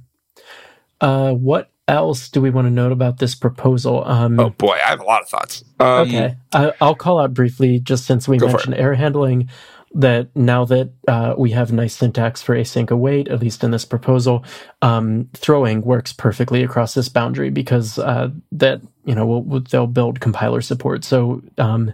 Uh, 1.00 1.32
what 1.32 1.70
else 1.92 2.28
do 2.28 2.40
we 2.40 2.50
want 2.50 2.66
to 2.66 2.70
note 2.70 2.90
about 2.92 3.18
this 3.18 3.34
proposal? 3.34 4.02
Um, 4.04 4.40
Oh 4.40 4.50
boy, 4.50 4.78
I 4.84 4.88
have 4.90 5.00
a 5.00 5.04
lot 5.04 5.22
of 5.22 5.28
thoughts. 5.28 5.62
Um, 5.78 6.08
okay, 6.08 6.36
I, 6.52 6.72
I'll 6.80 6.94
call 6.94 7.20
out 7.20 7.34
briefly, 7.34 7.78
just 7.78 8.06
since 8.06 8.26
we 8.26 8.38
mentioned 8.52 8.74
error 8.76 8.94
handling, 8.94 9.48
that 9.94 10.34
now 10.34 10.64
that 10.64 10.90
uh, 11.06 11.34
we 11.36 11.50
have 11.50 11.70
nice 11.70 11.94
syntax 11.94 12.40
for 12.40 12.56
async 12.56 12.90
await, 12.90 13.28
at 13.28 13.40
least 13.40 13.62
in 13.62 13.70
this 13.72 13.84
proposal, 13.84 14.42
um, 14.80 15.28
throwing 15.34 15.82
works 15.82 16.12
perfectly 16.14 16.62
across 16.62 16.94
this 16.94 17.10
boundary 17.10 17.50
because 17.50 17.98
uh, 17.98 18.30
that 18.52 18.80
you 19.04 19.14
know 19.14 19.26
will, 19.26 19.42
will- 19.42 19.60
they'll 19.60 19.86
build 19.86 20.18
compiler 20.20 20.62
support. 20.62 21.04
So 21.04 21.42
um, 21.58 21.92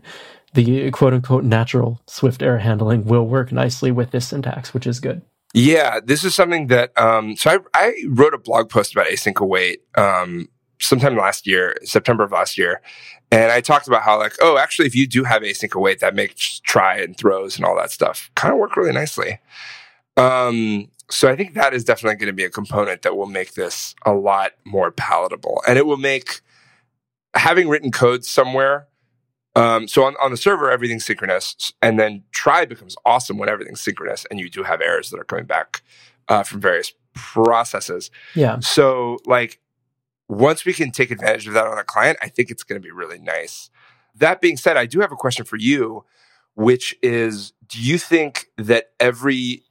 the 0.55 0.91
quote 0.93 1.13
unquote 1.13 1.45
natural 1.45 2.01
Swift 2.07 2.41
error 2.41 2.59
handling 2.59 3.05
will 3.05 3.27
work 3.27 3.51
nicely 3.53 3.91
with 3.91 4.13
this 4.13 4.29
syntax, 4.29 4.73
which 4.73 4.87
is 4.87 5.01
good. 5.01 5.21
Yeah, 5.55 6.01
this 6.05 6.25
is 6.25 6.35
something 6.35 6.67
that. 6.67 6.97
Um, 6.99 7.37
so 7.37 7.51
I, 7.51 7.59
I 7.75 7.95
wrote 8.09 8.35
a 8.35 8.39
blog 8.39 8.69
post 8.69 8.93
about 8.93 9.07
async 9.07 9.41
await 9.41 9.83
um, 9.97 10.49
sometime 10.81 11.17
last 11.17 11.47
year, 11.47 11.77
September 11.85 12.25
of 12.25 12.33
last 12.33 12.59
year, 12.59 12.83
and 13.31 13.51
I 13.51 13.61
talked 13.61 13.87
about 13.87 14.03
how 14.03 14.19
like, 14.19 14.35
oh, 14.41 14.59
actually, 14.59 14.87
if 14.87 14.95
you 14.95 15.07
do 15.07 15.25
have 15.25 15.43
async 15.43 15.75
await, 15.75 16.01
that 16.01 16.15
makes 16.15 16.61
try 16.61 16.99
and 16.99 17.17
throws 17.17 17.57
and 17.57 17.65
all 17.65 17.77
that 17.77 17.91
stuff 17.91 18.31
kind 18.35 18.53
of 18.53 18.59
work 18.59 18.77
really 18.77 18.93
nicely. 18.93 19.39
Um, 20.17 20.91
so 21.11 21.31
I 21.31 21.37
think 21.37 21.55
that 21.55 21.73
is 21.73 21.85
definitely 21.85 22.17
going 22.17 22.27
to 22.27 22.37
be 22.37 22.45
a 22.45 22.51
component 22.51 23.03
that 23.03 23.17
will 23.17 23.27
make 23.27 23.55
this 23.55 23.95
a 24.05 24.13
lot 24.13 24.53
more 24.65 24.91
palatable, 24.91 25.63
and 25.67 25.79
it 25.79 25.87
will 25.87 25.97
make 25.97 26.41
having 27.35 27.69
written 27.69 27.91
code 27.91 28.25
somewhere. 28.25 28.88
Um, 29.59 29.89
so 29.89 30.05
on, 30.05 30.15
on 30.21 30.31
the 30.31 30.37
server, 30.37 30.71
everything's 30.71 31.05
synchronous, 31.05 31.73
and 31.83 31.99
then 31.99 32.23
try 32.31 32.65
becomes 32.65 32.97
awesome 33.05 33.39
when 33.39 33.49
everything's 33.49 33.81
synchronous, 33.81 34.25
and 34.31 34.39
you 34.39 34.49
do 34.49 34.63
have 34.63 34.81
errors 34.81 35.11
that 35.11 35.19
are 35.19 35.25
coming 35.25 35.47
back 35.47 35.83
uh, 36.29 36.45
from 36.45 36.61
various 36.61 36.93
processes. 37.15 38.11
Yeah, 38.37 38.61
So, 38.61 39.19
like, 39.27 39.59
once 40.29 40.65
we 40.65 40.73
can 40.73 40.93
take 40.93 41.11
advantage 41.11 41.49
of 41.49 41.55
that 41.55 41.67
on 41.67 41.77
a 41.77 41.83
client, 41.83 42.19
I 42.23 42.29
think 42.29 42.51
it's 42.51 42.63
going 42.63 42.81
to 42.81 42.87
be 42.87 42.93
really 42.93 43.19
nice. 43.19 43.71
That 44.15 44.41
being 44.41 44.57
said, 44.57 44.77
I 44.77 44.87
do 44.87 45.01
have 45.01 45.11
a 45.11 45.17
question 45.17 45.45
for 45.45 45.57
you, 45.57 46.05
which 46.55 46.95
is 47.03 47.53
do 47.67 47.83
you 47.83 47.99
think 47.99 48.47
that 48.57 48.91
every 49.01 49.65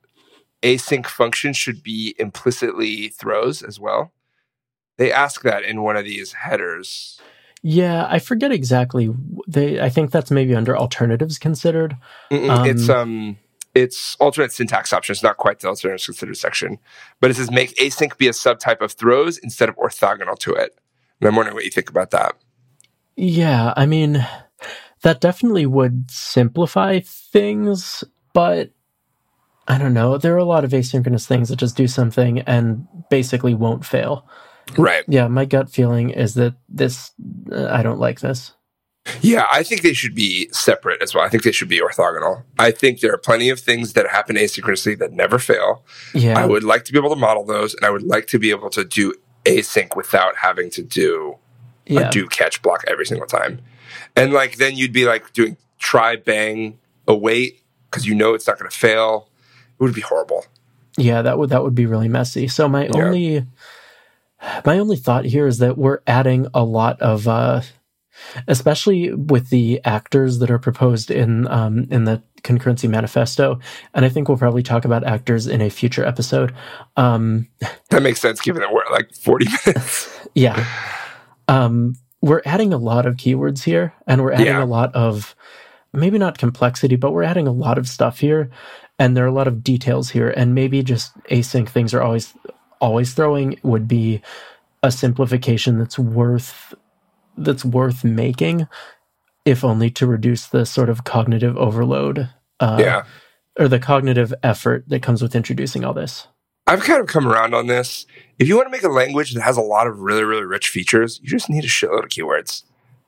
async 0.64 1.05
function 1.05 1.53
should 1.53 1.82
be 1.82 2.16
implicitly 2.18 3.09
throws 3.09 3.62
as 3.62 3.80
well? 3.80 4.12
They 4.97 5.12
ask 5.12 5.43
that 5.43 5.64
in 5.64 5.84
one 5.84 5.95
of 5.95 6.05
these 6.05 6.34
headers. 6.34 7.22
Yeah. 7.62 8.08
I 8.10 8.20
forget 8.20 8.51
exactly. 8.51 9.10
They, 9.47 9.80
I 9.80 9.89
think 9.89 10.12
that's 10.12 10.32
maybe 10.32 10.55
under 10.55 10.78
alternatives 10.78 11.38
considered. 11.38 11.97
Um, 12.32 12.66
it's 12.66 12.89
um 12.89 13.38
it's 13.76 14.16
alternate 14.20 14.51
syntax 14.51 14.91
options, 14.91 15.22
not 15.22 15.38
quite 15.38 15.60
the 15.60 15.68
alternatives 15.68 16.05
considered 16.05 16.38
section. 16.38 16.80
But 17.20 17.32
it 17.32 17.36
says 17.36 17.51
make 17.51 17.76
async 17.78 18.18
be 18.18 18.28
a 18.28 18.32
subtype 18.32 18.82
of 18.82 18.93
throws 18.93 19.38
instead 19.38 19.70
of 19.70 19.76
orthogonal 19.76 20.38
to 20.39 20.53
it. 20.53 20.78
And 21.20 21.28
I'm 21.28 21.36
wondering 21.36 21.55
what 21.55 21.66
you 21.66 21.72
think 21.72 21.89
about 21.89 22.12
that. 22.12 22.36
Yeah, 23.16 23.74
I 23.76 23.88
mean, 23.88 24.26
that 25.01 25.22
definitely 25.22 25.66
would 25.66 26.10
simplify 26.12 26.99
things, 26.99 28.03
but 28.34 28.72
I 29.68 29.78
don't 29.78 29.93
know. 29.93 30.18
There 30.18 30.34
are 30.34 30.38
a 30.38 30.45
lot 30.45 30.64
of 30.64 30.72
asynchronous 30.72 31.28
things 31.28 31.49
that 31.49 31.58
just 31.58 31.76
do 31.76 31.88
something 31.88 32.39
and 32.41 32.88
basically 33.10 33.53
won't 33.53 33.86
fail. 33.86 34.28
Right. 34.78 35.03
Yeah, 35.07 35.28
my 35.28 35.45
gut 35.45 35.70
feeling 35.70 36.09
is 36.09 36.34
that 36.36 36.55
this, 36.68 37.11
uh, 37.51 37.68
I 37.68 37.84
don't 37.84 37.99
like 37.99 38.20
this. 38.20 38.53
Yeah, 39.22 39.45
I 39.51 39.63
think 39.63 39.82
they 39.82 39.93
should 39.93 40.15
be 40.15 40.49
separate 40.51 41.01
as 41.01 41.15
well. 41.15 41.24
I 41.24 41.30
think 41.30 41.43
they 41.43 41.51
should 41.51 41.70
be 41.70 41.80
orthogonal. 41.80 42.43
I 42.59 42.72
think 42.72 42.99
there 42.99 43.13
are 43.13 43.18
plenty 43.18 43.49
of 43.49 43.59
things 43.59 43.93
that 43.93 44.07
happen 44.07 44.36
asynchronously 44.36 44.99
that 44.99 45.13
never 45.13 45.39
fail. 45.39 45.86
Yeah. 46.13 46.38
I 46.38 46.45
would 46.45 46.63
like 46.63 46.84
to 46.86 46.91
be 46.91 46.99
able 46.99 47.11
to 47.11 47.15
model 47.15 47.45
those, 47.45 47.74
and 47.74 47.86
I 47.86 47.89
would 47.89 48.03
like 48.03 48.28
to 48.28 48.39
be 48.39 48.49
able 48.49 48.70
to 48.72 48.84
do 48.84 49.13
async 49.45 49.95
without 49.95 50.36
having 50.38 50.70
to 50.72 50.84
do 50.84 51.38
yeah. 51.86 52.09
a 52.09 52.11
do 52.11 52.28
catch 52.28 52.61
block 52.61 52.84
every 52.88 53.05
single 53.05 53.28
time. 53.28 53.61
And 54.15 54.34
like 54.34 54.57
then 54.57 54.76
you'd 54.76 54.93
be 54.93 55.05
like 55.05 55.32
doing 55.34 55.57
try 55.80 56.15
bang 56.18 56.78
await 57.07 57.61
because 57.89 58.05
you 58.05 58.13
know 58.13 58.34
it's 58.34 58.47
not 58.47 58.59
going 58.59 58.70
to 58.70 58.78
fail. 58.78 59.30
It 59.80 59.84
would 59.84 59.93
be 59.95 60.01
horrible. 60.01 60.45
Yeah, 60.97 61.22
that 61.22 61.38
would 61.38 61.51
that 61.51 61.63
would 61.63 61.76
be 61.76 61.86
really 61.86 62.09
messy. 62.09 62.47
So 62.47 62.68
my 62.68 62.88
Yeah. 62.88 63.05
only 63.05 63.45
my 64.66 64.78
only 64.80 64.98
thought 64.98 65.26
here 65.26 65.48
is 65.48 65.58
that 65.60 65.78
we're 65.78 66.00
adding 66.08 66.48
a 66.54 66.64
lot 66.64 67.02
of 67.02 67.28
uh 67.28 67.62
especially 68.48 69.14
with 69.14 69.50
the 69.50 69.80
actors 69.86 70.40
that 70.40 70.50
are 70.50 70.60
proposed 70.60 71.12
in 71.12 71.48
um 71.48 71.86
in 71.92 72.06
the 72.06 72.22
concurrency 72.44 72.90
manifesto 72.90 73.60
and 73.94 74.06
I 74.06 74.10
think 74.10 74.28
we'll 74.28 74.38
probably 74.38 74.64
talk 74.64 74.86
about 74.86 75.04
actors 75.04 75.48
in 75.48 75.62
a 75.62 75.70
future 75.70 76.06
episode. 76.06 76.54
Um 76.96 77.48
That 77.90 78.02
makes 78.04 78.20
sense 78.22 78.42
given 78.42 78.62
that 78.62 78.72
we're 78.74 78.90
like 78.92 79.14
40 79.14 79.46
minutes. 79.66 80.18
yeah. 80.34 80.66
Um 81.48 81.96
we're 82.22 82.42
adding 82.46 82.74
a 82.74 82.78
lot 82.78 83.06
of 83.06 83.16
keywords 83.16 83.64
here 83.64 83.94
and 84.08 84.22
we're 84.24 84.32
adding 84.34 84.48
Yeah. 84.48 84.64
a 84.64 84.66
lot 84.66 84.94
of 84.96 85.36
maybe 85.94 86.18
not 86.18 86.38
complexity 86.38 86.96
but 86.96 87.12
we're 87.12 87.24
adding 87.24 87.48
a 87.48 87.52
lot 87.52 87.78
of 87.78 87.88
stuff 87.88 88.20
here 88.20 88.50
and 89.00 89.16
there 89.16 89.24
are 89.26 89.28
a 89.30 89.32
lot 89.34 89.48
of 89.48 89.64
details 89.64 90.10
here 90.10 90.30
and 90.30 90.56
maybe 90.56 90.82
just 90.84 91.16
async 91.26 91.70
things 91.70 91.94
are 91.94 92.02
always 92.02 92.34
always 92.80 93.13
throwing 93.13 93.59
would 93.63 93.88
be 93.88 94.21
a 94.84 94.91
simplification 94.91 95.80
that's 95.80 95.97
worth 95.99 96.73
that's 97.38 97.65
worth 97.65 98.03
making 98.03 98.67
if 99.45 99.63
only 99.63 99.89
to 99.91 100.05
reduce 100.07 100.47
the 100.47 100.65
sort 100.65 100.89
of 100.89 101.03
cognitive 101.03 101.55
overload 101.57 102.30
uh, 102.59 102.78
yeah. 102.80 103.03
or 103.59 103.67
the 103.67 103.80
cognitive 103.80 104.34
effort 104.43 104.84
that 104.88 105.01
comes 105.01 105.21
with 105.21 105.36
introducing 105.36 105.84
all 105.86 105.93
this 105.93 106.28
I've 106.69 106.84
kind 106.84 106.99
of 106.99 107.07
come 107.07 107.25
around 107.25 107.53
on 107.55 107.67
this. 107.67 108.05
If 108.39 108.49
you 108.49 108.57
want 108.57 108.65
to 108.65 108.71
make 108.71 108.84
a 108.84 108.89
language 108.89 109.34
that 109.34 109.41
has 109.41 109.55
a 109.55 109.61
lot 109.61 109.88
of 109.88 109.99
really, 110.01 110.25
really 110.25 110.43
rich 110.43 110.67
features, 110.67 111.17
you 111.23 111.30
just 111.30 111.49
need 111.49 111.63
a 111.63 111.67
shitload 111.67 112.03
of 112.03 112.09
keywords. 112.09 112.63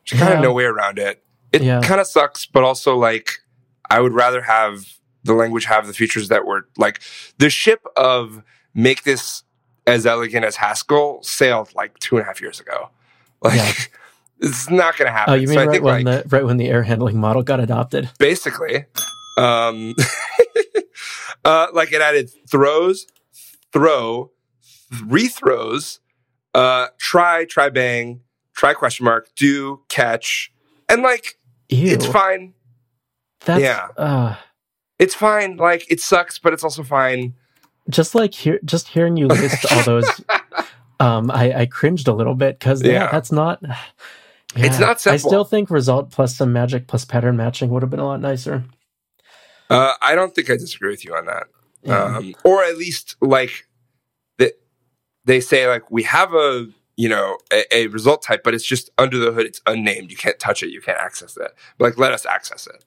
There's 0.09 0.17
kind 0.21 0.31
Yeah. 0.31 0.37
of 0.37 0.41
no 0.43 0.53
way 0.53 0.63
around 0.63 0.97
it. 0.97 1.21
It 1.51 1.61
Yeah. 1.63 1.81
kind 1.81 1.99
of 1.99 2.07
sucks, 2.07 2.45
but 2.45 2.63
also 2.63 2.95
like 2.95 3.39
I 3.89 3.99
would 3.99 4.13
rather 4.13 4.41
have 4.43 4.85
the 5.25 5.33
language 5.33 5.65
have 5.65 5.87
the 5.87 5.93
features 5.93 6.29
that 6.29 6.45
were 6.45 6.69
like 6.77 7.01
the 7.37 7.49
ship 7.49 7.81
of 7.97 8.43
make 8.73 9.03
this 9.03 9.43
as 9.89 10.05
elegant 10.05 10.45
as 10.45 10.55
Haskell 10.55 11.21
sailed 11.23 11.73
like 11.75 11.97
two 11.99 12.17
and 12.17 12.23
a 12.23 12.25
half 12.25 12.41
years 12.41 12.59
ago. 12.59 12.89
Like 13.41 13.55
Yeah. 13.55 13.73
it's 14.39 14.69
not 14.69 14.97
going 14.97 15.07
to 15.07 15.11
happen. 15.11 15.33
oh 15.33 15.37
you 15.37 15.47
mean 15.47 15.55
so 15.55 15.61
I 15.61 15.65
right 15.65 15.71
think 15.71 15.83
when 15.83 16.05
like 16.05 16.23
the 16.23 16.29
right 16.29 16.45
when 16.45 16.57
the 16.57 16.69
error 16.69 16.83
handling 16.83 17.19
model 17.19 17.43
got 17.43 17.59
adopted 17.59 18.09
basically, 18.19 18.85
um, 19.37 19.95
uh, 21.45 21.67
like 21.73 21.91
it 21.91 22.01
added 22.01 22.29
throws, 22.49 23.07
throw, 23.73 24.31
rethrows, 24.91 25.99
uh, 26.53 26.87
try, 26.97 27.45
try 27.45 27.69
bang, 27.69 28.21
try 28.53 28.73
question 28.73 29.05
mark, 29.05 29.29
do, 29.35 29.81
catch, 29.89 30.51
and 30.87 31.01
like 31.01 31.37
Ew, 31.69 31.91
it's 31.91 32.05
fine. 32.05 32.53
that's 33.41 33.61
yeah. 33.61 33.87
uh, 33.97 34.35
It's 34.97 35.15
fine. 35.15 35.57
Like 35.57 35.85
it 35.89 36.01
sucks, 36.01 36.39
but 36.39 36.53
it's 36.53 36.63
also 36.63 36.83
fine. 36.83 37.35
Just 37.89 38.15
like 38.15 38.33
hear 38.33 38.59
just 38.65 38.87
hearing 38.87 39.17
you 39.17 39.27
list 39.27 39.71
all 39.71 39.83
those 39.83 40.21
um 40.99 41.29
i 41.31 41.61
i 41.61 41.65
cringed 41.65 42.07
a 42.07 42.13
little 42.13 42.35
bit 42.35 42.59
because 42.59 42.81
yeah. 42.83 42.91
Yeah. 42.91 43.11
that's 43.11 43.31
not 43.31 43.61
It's 44.55 44.79
Yeah. 44.79 44.87
not 44.87 45.05
i 45.07 45.17
still 45.17 45.43
think 45.43 45.69
result 45.69 46.09
plus 46.11 46.35
some 46.35 46.51
magic 46.53 46.87
plus 46.87 47.05
pattern 47.05 47.37
matching 47.37 47.69
would 47.69 47.83
have 47.83 47.89
been 47.91 47.99
a 47.99 48.05
lot 48.05 48.19
nicer 48.21 48.63
Uh, 49.69 49.93
I 50.01 50.15
don't 50.15 50.33
think 50.33 50.49
I 50.49 50.57
disagree 50.57 50.89
with 50.89 51.05
you 51.05 51.13
on 51.15 51.25
that. 51.27 51.45
Yeah. 51.83 52.17
Um, 52.17 52.33
or 52.43 52.63
at 52.63 52.75
least 52.77 53.15
like 53.21 53.67
that 54.39 54.53
they 55.25 55.39
say 55.39 55.67
like 55.67 55.91
we 55.91 56.01
have 56.03 56.33
a 56.33 56.65
you 56.97 57.07
know 57.07 57.37
a, 57.53 57.63
a 57.75 57.87
result 57.87 58.23
type, 58.23 58.41
but 58.43 58.55
it's 58.55 58.65
just 58.65 58.89
under 58.97 59.19
the 59.19 59.31
hood. 59.31 59.45
It's 59.45 59.61
unnamed. 59.67 60.09
You 60.09 60.17
can't 60.17 60.39
touch 60.39 60.63
it. 60.63 60.69
You 60.71 60.81
can't 60.81 60.97
access 60.97 61.37
it. 61.37 61.51
But 61.77 61.85
like 61.85 61.97
let 61.99 62.11
us 62.11 62.25
access 62.25 62.65
it. 62.67 62.83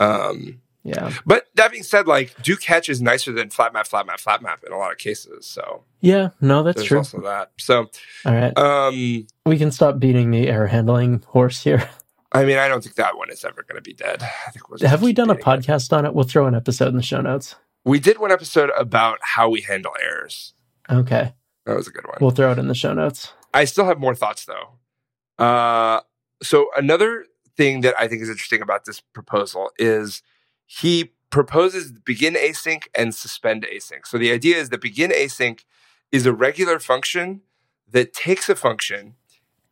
Um, 0.00 0.62
yeah 0.86 1.12
but 1.26 1.46
that 1.54 1.70
being 1.70 1.82
said, 1.82 2.06
like 2.06 2.34
do 2.42 2.56
catch 2.56 2.88
is 2.88 3.02
nicer 3.02 3.32
than 3.32 3.50
flat 3.50 3.72
map, 3.72 3.86
flat 3.86 4.06
map, 4.06 4.20
flat 4.20 4.40
map 4.42 4.62
in 4.66 4.72
a 4.72 4.78
lot 4.78 4.92
of 4.92 4.98
cases. 4.98 5.46
So 5.46 5.84
yeah 6.00 6.30
no 6.40 6.62
that's 6.62 6.76
there's 6.76 6.88
true 6.88 6.98
also 6.98 7.20
that. 7.22 7.50
So 7.58 7.90
all 8.24 8.34
right 8.34 8.56
um, 8.56 9.26
we 9.44 9.58
can 9.58 9.70
stop 9.70 9.98
beating 9.98 10.30
the 10.30 10.48
error 10.48 10.66
handling 10.68 11.22
horse 11.28 11.62
here 11.62 11.88
I 12.32 12.44
mean, 12.44 12.58
I 12.58 12.68
don't 12.68 12.82
think 12.82 12.96
that 12.96 13.16
one 13.16 13.30
is 13.30 13.44
ever 13.44 13.62
going 13.62 13.76
to 13.76 13.82
be 13.82 13.94
dead. 13.94 14.22
I 14.22 14.50
think 14.50 14.68
we'll 14.68 14.78
have 14.90 15.00
we 15.00 15.12
done 15.14 15.30
a 15.30 15.34
beating 15.34 15.52
it. 15.54 15.62
podcast 15.62 15.96
on 15.96 16.04
it 16.04 16.14
we'll 16.14 16.24
throw 16.24 16.46
an 16.46 16.54
episode 16.54 16.88
in 16.88 16.96
the 16.96 17.02
show 17.02 17.20
notes 17.20 17.54
We 17.84 17.98
did 17.98 18.18
one 18.18 18.30
episode 18.32 18.70
about 18.76 19.18
how 19.22 19.48
we 19.48 19.60
handle 19.62 19.92
errors. 20.02 20.54
okay 20.90 21.34
That 21.64 21.76
was 21.76 21.86
a 21.88 21.90
good 21.90 22.04
one. 22.06 22.18
we'll 22.20 22.30
throw 22.32 22.52
it 22.52 22.58
in 22.58 22.68
the 22.68 22.74
show 22.74 22.92
notes 22.92 23.32
I 23.54 23.64
still 23.64 23.86
have 23.86 23.98
more 23.98 24.14
thoughts 24.14 24.44
though. 24.44 25.44
Uh, 25.44 26.00
so 26.42 26.68
another 26.76 27.26
thing 27.56 27.80
that 27.82 27.94
I 27.98 28.06
think 28.08 28.20
is 28.22 28.28
interesting 28.28 28.60
about 28.60 28.84
this 28.84 29.00
proposal 29.00 29.70
is 29.78 30.22
he 30.66 31.12
proposes 31.30 31.92
begin 31.92 32.34
async 32.34 32.84
and 32.96 33.14
suspend 33.14 33.66
async. 33.72 34.06
So 34.06 34.18
the 34.18 34.32
idea 34.32 34.56
is 34.56 34.68
that 34.70 34.80
begin 34.80 35.10
async 35.10 35.64
is 36.12 36.26
a 36.26 36.32
regular 36.32 36.78
function 36.78 37.42
that 37.90 38.12
takes 38.12 38.48
a 38.48 38.56
function 38.56 39.14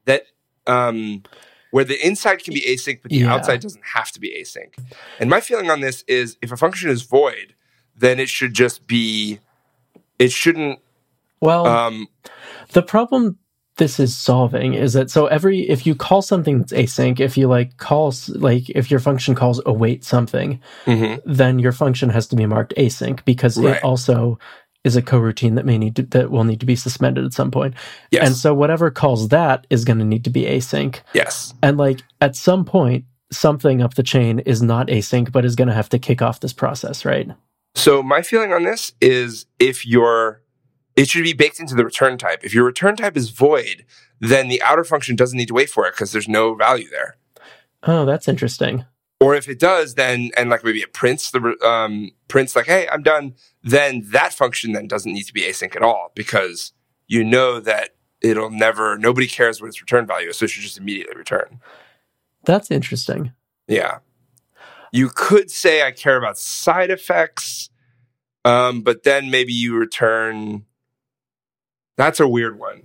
that 0.05 0.27
um, 0.67 1.23
where 1.71 1.85
the 1.85 2.05
inside 2.07 2.43
can 2.45 2.55
be 2.55 2.63
async, 2.63 3.01
but 3.03 3.11
the 3.11 3.19
Yeah. 3.19 3.33
outside 3.35 3.61
doesn't 3.61 3.85
have 3.95 4.11
to 4.13 4.21
be 4.21 4.31
async. 4.41 4.75
And 5.19 5.29
my 5.29 5.41
feeling 5.41 5.71
on 5.71 5.81
this 5.81 6.03
is 6.07 6.37
if 6.41 6.53
a 6.53 6.57
function 6.57 6.89
is 6.91 7.03
void, 7.03 7.55
then 7.97 8.19
it 8.21 8.29
should 8.29 8.55
just 8.55 8.87
be. 8.87 9.41
It 10.19 10.31
shouldn't. 10.33 10.81
well 11.41 11.67
Um, 11.67 12.09
The 12.73 12.83
problem 12.83 13.39
this 13.77 13.99
is 13.99 14.17
solving 14.17 14.75
is 14.75 14.93
that 14.93 15.11
so 15.11 15.27
every 15.27 15.69
if 15.69 15.87
you 15.87 15.95
call 15.95 16.23
something 16.23 16.59
that's 16.59 16.73
async, 16.73 17.19
if 17.21 17.37
you 17.37 17.49
like 17.49 17.77
calls 17.77 18.29
like 18.31 18.71
if 18.71 18.91
your 18.91 19.01
function 19.01 19.35
calls 19.35 19.61
await 19.67 20.05
something, 20.05 20.61
mhm. 20.87 21.21
then 21.25 21.59
your 21.59 21.73
function 21.73 22.09
has 22.11 22.27
to 22.29 22.37
be 22.37 22.47
marked 22.47 22.75
async 22.77 23.25
because 23.25 23.59
Right. 23.59 23.77
it 23.77 23.85
also 23.85 24.39
is 24.85 24.97
a 24.97 25.03
coroutine 25.03 25.55
that 25.57 25.65
may 25.65 25.79
need 25.79 25.97
to, 25.97 26.03
that 26.03 26.31
will 26.31 26.45
need 26.45 26.61
to 26.61 26.67
be 26.67 26.77
suspended 26.77 27.25
at 27.25 27.33
some 27.33 27.51
point. 27.51 27.75
Yes. 28.11 28.27
And 28.27 28.37
so 28.37 28.53
whatever 28.55 28.91
calls 28.91 29.29
that 29.29 29.67
is 29.71 29.85
going 29.85 29.99
to 29.99 30.05
need 30.05 30.25
to 30.25 30.31
be 30.31 30.43
async. 30.45 31.01
yes. 31.15 31.55
And 31.63 31.77
like 31.79 32.01
at 32.21 32.37
some 32.37 32.65
point 32.65 33.05
something 33.33 33.83
up 33.83 33.95
the 33.95 34.03
chain 34.03 34.39
is 34.41 34.63
not 34.63 34.87
async 34.89 35.33
but 35.33 35.45
is 35.45 35.57
going 35.57 35.69
to 35.69 35.75
have 35.75 35.89
to 35.89 35.99
kick 35.99 36.23
off 36.23 36.41
this 36.41 36.53
process, 36.53 37.05
right? 37.05 37.29
So 37.75 38.03
my 38.03 38.23
feeling 38.23 38.53
on 38.53 38.63
this 38.63 38.93
is 39.01 39.47
if 39.59 39.85
your 39.85 40.43
it 40.97 41.09
should 41.09 41.25
be 41.25 41.33
baked 41.33 41.61
into 41.61 41.75
the 41.75 41.85
return 41.85 42.19
type. 42.19 42.45
If 42.45 42.55
your 42.55 42.65
return 42.65 42.97
type 42.97 43.17
is 43.17 43.31
void, 43.31 43.85
then 44.21 44.49
the 44.49 44.63
outer 44.63 44.85
function 44.85 45.17
doesn't 45.17 45.37
need 45.37 45.49
to 45.49 45.55
wait 45.55 45.71
for 45.71 45.87
it 45.87 45.93
because 45.93 46.13
there's 46.13 46.29
no 46.29 46.55
value 46.55 46.89
there. 46.91 47.17
Oh, 47.83 48.05
that's 48.05 48.29
interesting. 48.29 48.85
Or 49.21 49.35
if 49.35 49.49
it 49.49 49.59
does, 49.59 49.95
then 49.95 50.31
and 50.37 50.51
like 50.51 50.65
maybe 50.65 50.81
it 50.81 50.93
prints 50.93 51.31
the 51.31 51.57
um, 51.65 52.11
prints 52.29 52.57
like, 52.57 52.67
hey, 52.67 52.89
I'm 52.91 53.03
done. 53.03 53.35
Then 53.63 54.03
that 54.07 54.35
function 54.35 54.73
then 54.73 54.89
doesn't 54.89 55.13
need 55.13 55.25
to 55.25 55.33
be 55.33 55.43
async 55.43 55.75
at 55.77 55.83
all 55.83 56.13
because 56.15 56.73
you 57.07 57.25
know 57.25 57.61
that 57.61 57.91
it'll 58.21 58.51
never. 58.51 58.99
Nobody 58.99 59.27
cares 59.27 59.61
what 59.61 59.69
its 59.69 59.81
return 59.81 60.07
value 60.07 60.29
is, 60.29 60.39
so 60.39 60.45
it 60.45 60.51
should 60.51 60.63
just 60.63 60.79
immediately 60.79 61.17
return. 61.17 61.61
That's 62.45 62.71
interesting. 62.71 63.33
Yeah. 63.67 63.99
You 64.93 65.09
could 65.09 65.51
say 65.51 65.83
I 65.83 65.91
care 65.91 66.17
about 66.17 66.39
side 66.39 66.91
effects, 66.91 67.71
um, 68.45 68.83
but 68.83 69.03
then 69.03 69.31
maybe 69.31 69.53
you 69.53 69.77
return. 69.77 70.67
That's 71.97 72.21
a 72.21 72.29
weird 72.29 72.59
one. 72.59 72.83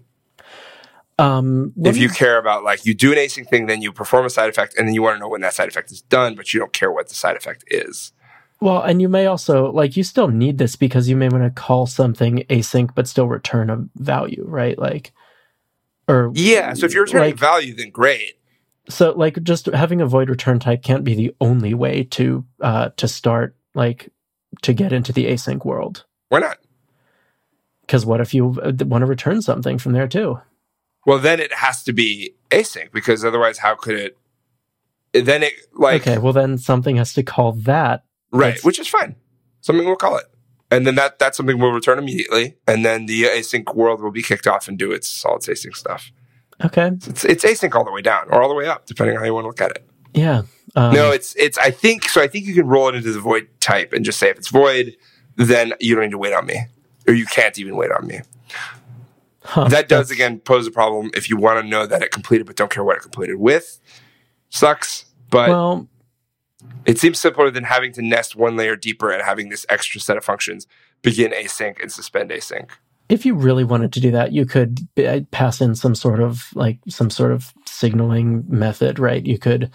Um 1.18 1.74
if 1.84 1.98
you 1.98 2.08
care 2.10 2.38
about 2.38 2.64
like 2.64 2.86
you 2.86 2.94
do 2.94 3.12
an 3.12 3.18
async 3.18 3.48
thing, 3.50 3.66
then 3.66 3.82
you 3.82 3.92
perform 3.92 4.26
a 4.26 4.30
side 4.30 4.50
effect, 4.50 4.76
and 4.78 4.88
then 4.88 4.94
you 4.96 5.02
want 5.02 5.16
to 5.16 5.20
know 5.20 5.28
when 5.28 5.42
that 5.42 5.54
side 5.54 5.68
effect 5.68 5.92
is 5.92 6.02
done, 6.02 6.36
but 6.36 6.54
you 6.54 6.60
don't 6.60 6.72
care 6.72 6.92
what 6.92 7.10
the 7.10 7.16
side 7.16 7.36
effect 7.36 7.64
is. 7.68 8.14
Well, 8.62 8.82
and 8.82 9.02
you 9.02 9.10
may 9.10 9.26
also 9.26 9.72
like 9.72 9.98
you 9.98 10.04
still 10.04 10.28
need 10.30 10.58
this 10.58 10.76
because 10.76 11.10
you 11.10 11.16
may 11.16 11.30
want 11.30 11.44
to 11.44 11.50
call 11.50 11.86
something 11.88 12.46
async 12.50 12.94
but 12.96 13.08
still 13.08 13.28
return 13.28 13.70
a 13.70 13.86
value, 13.96 14.44
right? 14.48 14.78
Like 14.80 15.12
or 16.08 16.32
Yeah. 16.34 16.74
So 16.74 16.86
if 16.86 16.94
you're 16.94 17.04
returning 17.04 17.32
like, 17.32 17.40
value, 17.40 17.76
then 17.76 17.90
great. 17.90 18.34
so 18.90 19.12
like 19.12 19.42
just 19.44 19.66
having 19.68 20.02
a 20.02 20.06
void 20.08 20.30
return 20.30 20.60
type 20.60 20.84
can't 20.84 21.04
be 21.04 21.16
the 21.16 21.36
only 21.42 21.74
way 21.74 22.04
to 22.04 22.46
uh 22.62 22.90
to 22.98 23.08
start 23.08 23.56
like 23.76 24.10
to 24.62 24.74
get 24.74 24.94
into 24.94 25.12
the 25.14 25.26
async 25.28 25.66
world. 25.66 26.06
Why 26.30 26.40
not? 26.40 26.58
Cuz 27.90 28.06
what 28.06 28.22
if 28.22 28.34
you 28.34 28.58
uh, 28.64 28.72
want 28.86 29.02
to 29.02 29.06
return 29.06 29.42
something 29.42 29.78
from 29.78 29.92
there 29.92 30.08
too? 30.08 30.40
Well, 31.06 31.20
then 31.20 31.40
it 31.42 31.54
has 31.56 31.84
to 31.84 31.92
be 31.94 32.36
async 32.52 32.92
because 32.94 33.26
otherwise, 33.26 33.58
how 33.58 33.76
could 33.76 33.96
it? 34.00 34.18
Then 35.14 35.44
it 35.44 35.54
like 35.74 36.02
okay, 36.08 36.18
well 36.20 36.34
then 36.34 36.58
something 36.58 36.96
has 36.98 37.14
to 37.16 37.24
call 37.24 37.52
that 37.54 38.04
right, 38.32 38.50
that's- 38.50 38.64
which 38.64 38.80
is 38.80 38.88
fine. 38.88 39.16
Something 39.62 39.86
we'll 39.86 39.96
call 39.98 40.16
it, 40.18 40.26
and 40.72 40.86
then 40.88 40.96
that 40.96 41.20
that's 41.20 41.36
something 41.36 41.58
we'll 41.60 41.72
return 41.72 41.98
immediately, 41.98 42.56
and 42.68 42.86
then 42.86 43.08
the 43.08 43.24
async 43.24 43.74
world 43.76 44.02
will 44.02 44.12
be 44.12 44.22
kicked 44.22 44.48
off 44.48 44.68
and 44.70 44.78
do 44.78 44.92
its 44.92 45.10
solid 45.10 45.42
async 45.42 45.76
stuff. 45.76 46.12
okay. 46.64 46.92
It's 47.08 47.26
it's 47.26 47.44
async 47.44 47.74
all 47.76 47.84
the 47.84 47.92
way 47.92 48.02
down 48.04 48.28
or 48.30 48.42
all 48.42 48.48
the 48.50 48.56
way 48.56 48.68
up, 48.68 48.86
depending 48.86 49.16
on 49.18 49.22
how 49.22 49.26
you 49.26 49.34
want 49.34 49.44
to 49.46 49.48
look 49.50 49.62
at 49.62 49.72
it. 49.72 49.90
Yeah. 50.14 50.44
Um, 50.76 50.94
no, 50.94 51.12
it's 51.12 51.36
it's. 51.36 51.58
I 51.58 51.72
think 51.72 52.08
so. 52.08 52.22
I 52.22 52.28
think 52.28 52.46
you 52.46 52.54
can 52.54 52.68
roll 52.68 52.88
it 52.90 52.96
into 52.96 53.12
the 53.12 53.20
void 53.20 53.48
type 53.60 53.92
and 53.94 54.06
just 54.06 54.20
say 54.20 54.30
if 54.30 54.38
it's 54.38 54.50
void, 54.50 54.96
then 55.36 55.74
you 55.80 55.96
don't 55.96 56.04
need 56.06 56.12
to 56.12 56.18
wait 56.20 56.34
on 56.34 56.46
me, 56.46 56.60
or 57.10 57.14
you 57.14 57.26
can't 57.26 57.58
even 57.58 57.76
wait 57.76 57.92
on 57.92 58.06
me. 58.08 58.22
huh, 59.44 59.68
that 59.68 59.90
does 59.90 60.12
again 60.12 60.40
pose 60.40 60.68
a 60.68 60.72
problem 60.72 61.10
if 61.16 61.30
you 61.30 61.36
want 61.38 61.62
to 61.62 61.68
know 61.68 61.88
that 61.88 62.04
it 62.04 62.12
completed 62.12 62.46
but 62.46 62.56
don't 62.56 62.72
care 62.72 62.84
what 62.84 62.96
it 62.96 63.02
completed 63.02 63.38
with. 63.38 63.80
Sucks, 64.50 65.06
but 65.30 65.50
Well, 65.50 65.88
it 66.86 67.00
seems 67.00 67.20
simpler 67.20 67.50
than 67.50 67.64
having 67.64 67.92
to 67.94 68.02
nest 68.02 68.36
one 68.36 68.56
layer 68.56 68.76
deeper 68.76 69.12
and 69.12 69.24
having 69.24 69.50
this 69.50 69.66
extra 69.70 70.00
set 70.00 70.18
of 70.18 70.24
functions 70.24 70.68
begin 71.02 71.32
async 71.32 71.82
and 71.82 71.92
suspend 71.92 72.30
async. 72.30 72.70
if 73.10 73.26
you 73.26 73.34
really 73.34 73.64
wanted 73.64 73.92
to 73.94 74.00
do 74.00 74.12
that, 74.12 74.34
you 74.34 74.46
could 74.46 74.88
uh, 75.04 75.22
pass 75.32 75.62
in 75.62 75.74
some 75.74 75.96
sort 75.96 76.20
of 76.20 76.50
like 76.54 76.78
some 76.88 77.10
sort 77.10 77.32
of 77.32 77.54
signaling 77.66 78.44
method, 78.48 79.00
right? 79.00 79.26
You 79.26 79.40
could, 79.40 79.72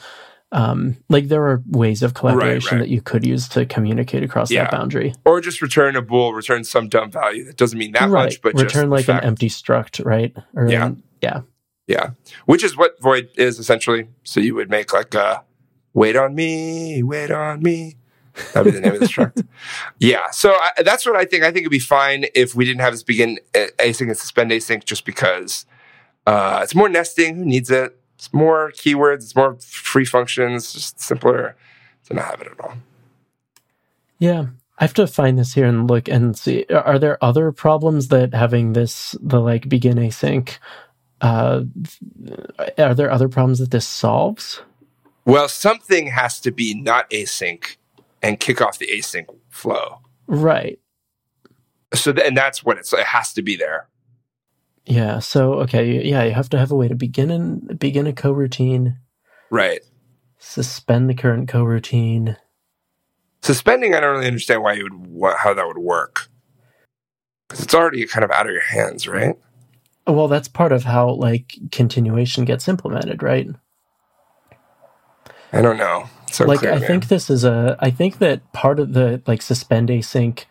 um, 0.55 0.97
like, 1.11 1.29
there 1.29 1.43
are 1.43 1.63
ways 1.69 2.03
of 2.03 2.15
collaboration 2.15 2.79
right. 2.79 2.85
that 2.85 2.89
you 2.89 3.03
could 3.03 3.27
use 3.27 3.49
to 3.49 3.67
communicate 3.67 4.23
across 4.23 4.51
Yeah. 4.51 4.63
that 4.65 4.71
boundary. 4.71 5.13
Or 5.27 5.41
just 5.41 5.61
return 5.61 5.97
a 5.97 6.03
bool, 6.03 6.33
return 6.33 6.65
some 6.65 6.89
dumb 6.89 7.11
value 7.11 7.45
that 7.45 7.57
doesn't 7.57 7.79
mean 7.79 7.93
that 7.93 8.09
right. 8.09 8.25
much, 8.25 8.41
but 8.41 8.55
return 8.55 8.89
like 8.89 9.09
an 9.09 9.21
empty 9.21 9.49
struct, 9.49 10.03
right? 10.05 10.35
Or 10.55 10.67
Yeah. 10.69 10.87
an- 10.87 11.03
yeah. 11.21 11.41
Yeah, 11.87 12.11
which 12.47 12.65
is 12.65 12.79
what 12.79 12.99
void 13.03 13.29
is 13.37 13.59
essentially. 13.59 14.09
So 14.23 14.41
you 14.41 14.55
would 14.55 14.71
make 14.71 14.95
like 14.95 15.13
a 15.15 15.43
wait 15.93 16.17
on 16.17 16.35
me, 16.35 17.03
wait 17.03 17.31
on 17.31 17.63
me. 17.63 17.97
That'd 18.55 18.73
be 18.73 18.79
the 18.79 18.81
name 18.81 18.95
of 18.95 19.01
the 19.01 19.07
struct. 19.07 19.47
Yeah, 19.99 20.31
so 20.31 20.53
I, 20.53 20.83
that's 20.83 21.05
what 21.05 21.15
I 21.15 21.25
think. 21.27 21.45
I 21.45 21.49
think 21.49 21.59
it'd 21.65 21.71
be 21.71 21.79
fine 21.79 22.25
if 22.35 22.55
we 22.55 22.65
didn't 22.65 22.81
have 22.81 22.95
this 22.95 23.03
begin 23.03 23.39
async 23.53 24.09
and 24.09 24.17
suspend 24.17 24.51
async, 24.51 24.85
just 24.85 25.05
because 25.05 25.67
uh, 26.27 26.61
it's 26.63 26.75
more 26.75 26.89
nesting. 26.89 27.37
Who 27.37 27.45
needs 27.45 27.71
it? 27.71 27.97
It's 28.25 28.33
more 28.33 28.73
keywords. 28.73 29.17
It's 29.17 29.37
more 29.37 29.57
free 29.61 30.07
functions. 30.07 30.73
Just 30.73 30.99
simpler 30.99 31.57
to 32.07 32.15
not 32.15 32.25
have 32.25 32.41
it 32.41 32.49
at 32.53 32.61
all. 32.61 32.75
Yeah. 34.19 34.47
I 34.79 34.85
have 34.85 34.95
to 34.95 35.07
find 35.07 35.39
this 35.39 35.53
here 35.53 35.67
and 35.67 35.89
look 35.89 36.09
and 36.09 36.37
see. 36.37 36.65
Are 36.65 36.99
there 36.99 37.23
other 37.23 37.53
problems 37.53 38.09
that 38.09 38.33
having 38.33 38.73
this, 38.73 39.15
the 39.21 39.41
like 39.41 39.69
begin 39.69 39.99
async, 39.99 40.57
uh, 41.21 41.65
are 42.79 42.95
there 42.95 43.11
other 43.11 43.29
problems 43.29 43.59
that 43.59 43.71
this 43.71 43.87
solves? 43.87 44.63
Well, 45.27 45.49
something 45.49 46.07
has 46.07 46.41
to 46.41 46.51
be 46.51 46.75
not 46.75 47.09
async 47.11 47.77
and 48.23 48.41
kick 48.41 48.63
off 48.63 48.79
the 48.79 48.89
async 48.89 49.27
flow. 49.51 50.01
Right. 50.27 50.81
So, 51.93 52.13
th- 52.13 52.27
and 52.27 52.37
that's 52.37 52.65
what 52.65 52.79
it's. 52.79 52.93
It 52.93 53.05
has 53.05 53.35
to 53.35 53.43
be 53.43 53.55
there. 53.55 53.89
Yeah. 54.87 55.19
So 55.21 55.55
okay. 55.63 56.05
Yeah, 56.05 56.25
you 56.25 56.33
have 56.33 56.51
to 56.51 56.59
have 56.59 56.71
a 56.73 56.77
way 56.77 56.89
to 56.89 56.95
begin 56.95 57.31
and 57.31 57.79
begin 57.79 58.07
a 58.07 58.13
coroutine, 58.13 58.99
Right. 59.51 59.81
suspend 60.39 61.09
the 61.11 61.15
current 61.15 61.49
coroutine. 61.51 62.37
Suspending, 63.43 63.95
I 63.95 64.01
don't 64.01 64.13
really 64.15 64.27
understand 64.27 64.63
why 64.63 64.75
you 64.75 64.89
would 64.91 65.35
how 65.39 65.55
that 65.55 65.67
would 65.67 65.79
work 65.79 66.29
because 67.49 67.65
it's 67.65 67.75
already 67.75 68.07
kind 68.07 68.25
of 68.25 68.31
out 68.31 68.47
of 68.47 68.53
your 68.53 68.63
hands, 68.63 69.07
right? 69.09 69.37
Well, 70.07 70.29
that's 70.29 70.49
part 70.49 70.73
of 70.73 70.85
how 70.85 71.11
like 71.13 71.55
continuation 71.73 72.45
gets 72.45 72.69
implemented, 72.69 73.23
right? 73.23 73.49
I 75.53 75.63
don't 75.63 75.79
know. 75.79 76.09
So 76.33 76.45
like 76.45 76.61
clear, 76.61 76.73
I 76.73 76.79
man. 76.81 76.87
think 76.87 77.09
this 77.09 77.31
is 77.31 77.45
a 77.45 77.77
I 77.81 77.91
think 77.91 78.19
that 78.19 78.53
part 78.53 78.81
of 78.81 78.93
the 78.93 79.23
like 79.27 79.43
suspend 79.43 79.89
async 79.89 80.45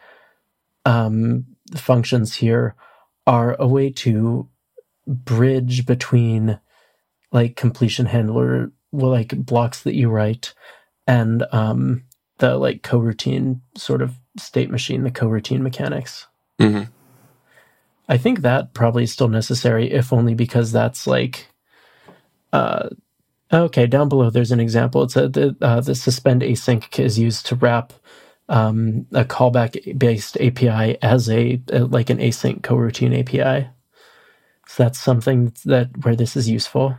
um 0.86 1.46
functions 1.76 2.36
here 2.36 2.76
are 3.28 3.56
a 3.60 3.68
way 3.68 3.90
to 3.90 4.48
bridge 5.08 5.86
between 5.86 6.60
like 7.32 7.56
completion 7.56 8.06
handler 8.06 8.72
well, 8.92 9.12
like 9.12 9.30
blocks 9.38 9.82
that 9.84 9.96
you 9.96 10.10
write 10.10 10.54
and 11.08 11.44
um 11.52 12.04
the 12.38 12.56
like 12.58 12.82
coroutine 12.84 13.60
sort 13.76 14.02
of 14.02 14.16
state 14.38 14.70
machine 14.70 15.04
the 15.04 15.12
coroutine 15.12 15.62
mechanics 15.62 16.28
Mhm. 16.60 16.90
i 18.08 18.18
think 18.18 18.42
that 18.42 18.74
probably 18.74 19.04
is 19.04 19.12
still 19.12 19.28
necessary 19.28 19.92
if 19.92 20.14
only 20.14 20.34
because 20.36 20.72
that's 20.72 21.06
like 21.08 21.48
uh 22.54 22.90
okay 23.52 23.86
down 23.88 24.10
below 24.10 24.30
there's 24.30 24.52
an 24.52 24.60
example 24.60 25.04
it's 25.04 25.16
a 25.16 25.28
the, 25.28 25.56
uh, 25.62 25.82
the 25.82 25.96
suspend 25.96 26.42
async 26.42 27.00
is 27.00 27.20
used 27.20 27.46
to 27.48 27.56
wrap 27.56 27.94
um, 28.58 29.06
a 29.14 29.26
callback 29.26 29.72
based 29.98 30.38
api 30.48 30.98
as 31.02 31.30
a, 31.30 31.62
uh 31.74 31.86
like 31.98 32.10
an 32.12 32.20
async 32.20 32.62
coroutine 32.62 33.16
api 33.22 33.68
so 34.68 34.84
that's 34.84 35.00
something 35.00 35.54
that 35.66 35.88
where 36.04 36.16
this 36.16 36.36
is 36.38 36.48
useful. 36.50 36.98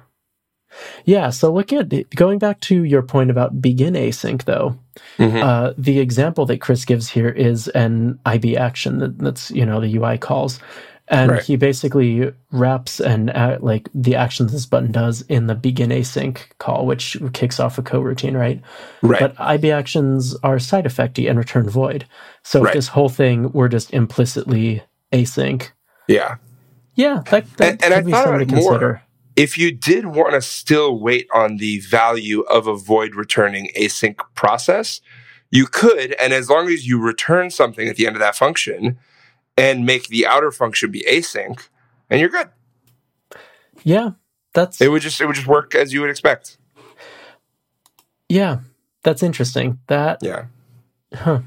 Yeah 1.05 1.31
so 1.31 1.53
look 1.53 1.73
at 1.73 1.93
going 2.23 2.39
back 2.39 2.61
to 2.69 2.85
your 2.85 3.03
point 3.03 3.31
about 3.31 3.61
begin 3.63 3.95
async 3.95 4.45
though 4.45 4.77
Mhm. 5.19 5.43
uh, 5.43 5.73
the 5.77 5.99
example 6.01 6.47
that 6.47 6.61
Chris 6.61 6.85
gives 6.85 7.09
here 7.11 7.29
is 7.29 7.69
an 7.69 8.19
IB 8.27 8.57
action 8.57 8.99
that, 8.99 9.19
that's 9.19 9.51
you 9.51 9.67
know 9.67 9.81
the 9.81 9.97
UI 9.97 10.19
calls, 10.19 10.61
and 11.09 11.31
Right. 11.33 11.43
he 11.43 11.57
basically 11.57 12.33
wraps 12.51 12.99
and 13.01 13.31
uh, 13.31 13.59
like 13.61 13.89
the 13.95 14.15
actions 14.17 14.53
this 14.53 14.65
button 14.67 14.91
does 14.91 15.23
in 15.29 15.47
the 15.49 15.55
begin 15.55 15.91
async 15.91 16.39
call, 16.59 16.87
which 16.87 17.17
kicks 17.35 17.61
off 17.61 17.77
a 17.79 17.83
coroutine, 17.83 18.39
right? 18.39 18.61
right. 19.03 19.21
But 19.21 19.35
IB 19.39 19.71
actions 19.71 20.35
are 20.43 20.59
side 20.59 20.85
effecty 20.87 21.29
and 21.29 21.39
return 21.39 21.69
void. 21.69 22.07
So 22.43 22.63
Right. 22.63 22.69
if 22.71 22.75
this 22.75 22.89
whole 22.89 23.11
thing 23.11 23.53
were 23.53 23.69
just 23.69 23.93
implicitly 23.93 24.83
async, 25.13 25.69
yeah. 26.09 26.37
yeah, 26.95 27.23
that, 27.31 27.55
that 27.59 27.73
And- 27.73 27.85
and 27.85 27.95
I 27.95 28.03
thought 28.11 28.25
something 28.25 28.43
of 28.43 28.49
to 28.49 28.55
more. 28.55 28.71
consider. 28.71 29.03
If 29.37 29.59
you 29.59 29.73
did 29.73 30.07
want 30.07 30.33
to 30.35 30.41
still 30.41 30.99
wait 30.99 31.27
on 31.35 31.57
the 31.59 31.81
value 31.81 32.43
of 32.43 32.67
a 32.67 32.77
void 32.77 33.15
returning 33.15 33.69
async 33.77 34.17
process, 34.37 35.01
you 35.51 35.67
could, 35.67 36.13
and 36.23 36.33
as 36.33 36.49
long 36.49 36.69
as 36.69 36.87
you 36.87 36.99
return 37.01 37.51
something 37.51 37.89
at 37.89 37.97
the 37.97 38.07
end 38.07 38.17
of 38.17 38.21
that 38.21 38.37
function 38.37 38.97
and 39.57 39.87
make 39.87 40.09
the 40.09 40.27
outer 40.27 40.51
function 40.51 40.91
be 40.91 41.05
async, 41.09 41.69
and 42.11 42.21
you're 42.21 42.29
good. 42.29 42.49
Yeah, 43.83 44.11
that's 44.53 44.81
It 44.81 44.89
would 44.91 45.03
just 45.03 45.21
it 45.21 45.27
would 45.27 45.37
just 45.37 45.47
work 45.49 45.75
as 45.75 45.93
you 45.93 46.01
would 46.01 46.11
expect. 46.11 46.59
yeah, 48.29 48.59
that's 49.03 49.23
interesting. 49.23 49.79
That 49.89 50.19
Yeah. 50.23 50.47
huh. 51.15 51.41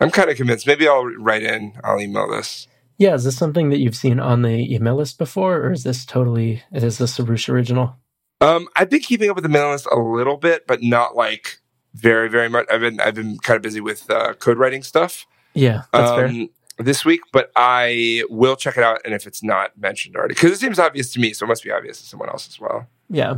I'm 0.00 0.10
kind 0.10 0.28
of 0.30 0.36
convinced. 0.36 0.66
Maybe 0.66 0.88
I'll 0.88 1.04
write 1.04 1.42
in. 1.42 1.74
I'll 1.84 2.00
email 2.00 2.28
this. 2.28 2.66
Yeah, 2.98 3.14
is 3.14 3.24
this 3.24 3.36
something 3.36 3.70
that 3.70 3.78
you've 3.78 3.96
seen 3.96 4.20
on 4.20 4.42
the 4.42 4.72
email 4.74 4.96
list 4.96 5.18
before, 5.18 5.58
or 5.58 5.72
is 5.72 5.84
this 5.84 6.04
totally 6.04 6.62
is 6.72 6.98
this 6.98 7.18
a 7.18 7.24
Roosh 7.24 7.48
original? 7.48 7.96
Um, 8.40 8.68
I've 8.76 8.90
been 8.90 9.00
keeping 9.00 9.30
up 9.30 9.36
with 9.36 9.44
the 9.44 9.48
mailing 9.48 9.72
list 9.72 9.86
a 9.90 9.98
little 9.98 10.36
bit, 10.36 10.66
but 10.66 10.82
not 10.82 11.16
like 11.16 11.58
very, 11.94 12.28
very 12.28 12.48
much. 12.48 12.66
I've 12.70 12.80
been 12.80 13.00
I've 13.00 13.14
been 13.14 13.38
kind 13.38 13.56
of 13.56 13.62
busy 13.62 13.80
with 13.80 14.10
uh, 14.10 14.34
code 14.34 14.58
writing 14.58 14.82
stuff 14.82 15.26
Yeah, 15.54 15.82
that's 15.92 16.10
fair. 16.10 16.46
This 16.78 17.04
week, 17.04 17.20
but 17.32 17.50
I 17.56 18.24
will 18.30 18.56
check 18.56 18.76
it 18.76 18.82
out. 18.82 19.00
And 19.04 19.14
if 19.14 19.26
it's 19.26 19.42
not 19.42 19.76
mentioned 19.78 20.16
already, 20.16 20.34
because 20.34 20.52
it 20.52 20.58
seems 20.58 20.78
obvious 20.78 21.12
to 21.12 21.20
me, 21.20 21.32
so 21.32 21.44
it 21.44 21.48
must 21.48 21.62
be 21.62 21.70
obvious 21.70 22.00
to 22.00 22.06
someone 22.06 22.28
else 22.28 22.48
as 22.48 22.58
well. 22.58 22.86
Yeah. 23.08 23.36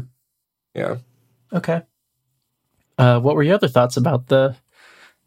Yeah. 0.75 0.97
Okay. 1.53 1.83
Uh, 2.99 3.21
what 3.21 3.35
were 3.37 3.43
your 3.43 3.55
other 3.55 3.69
thoughts 3.69 3.97
about 3.97 4.29
the 4.29 4.57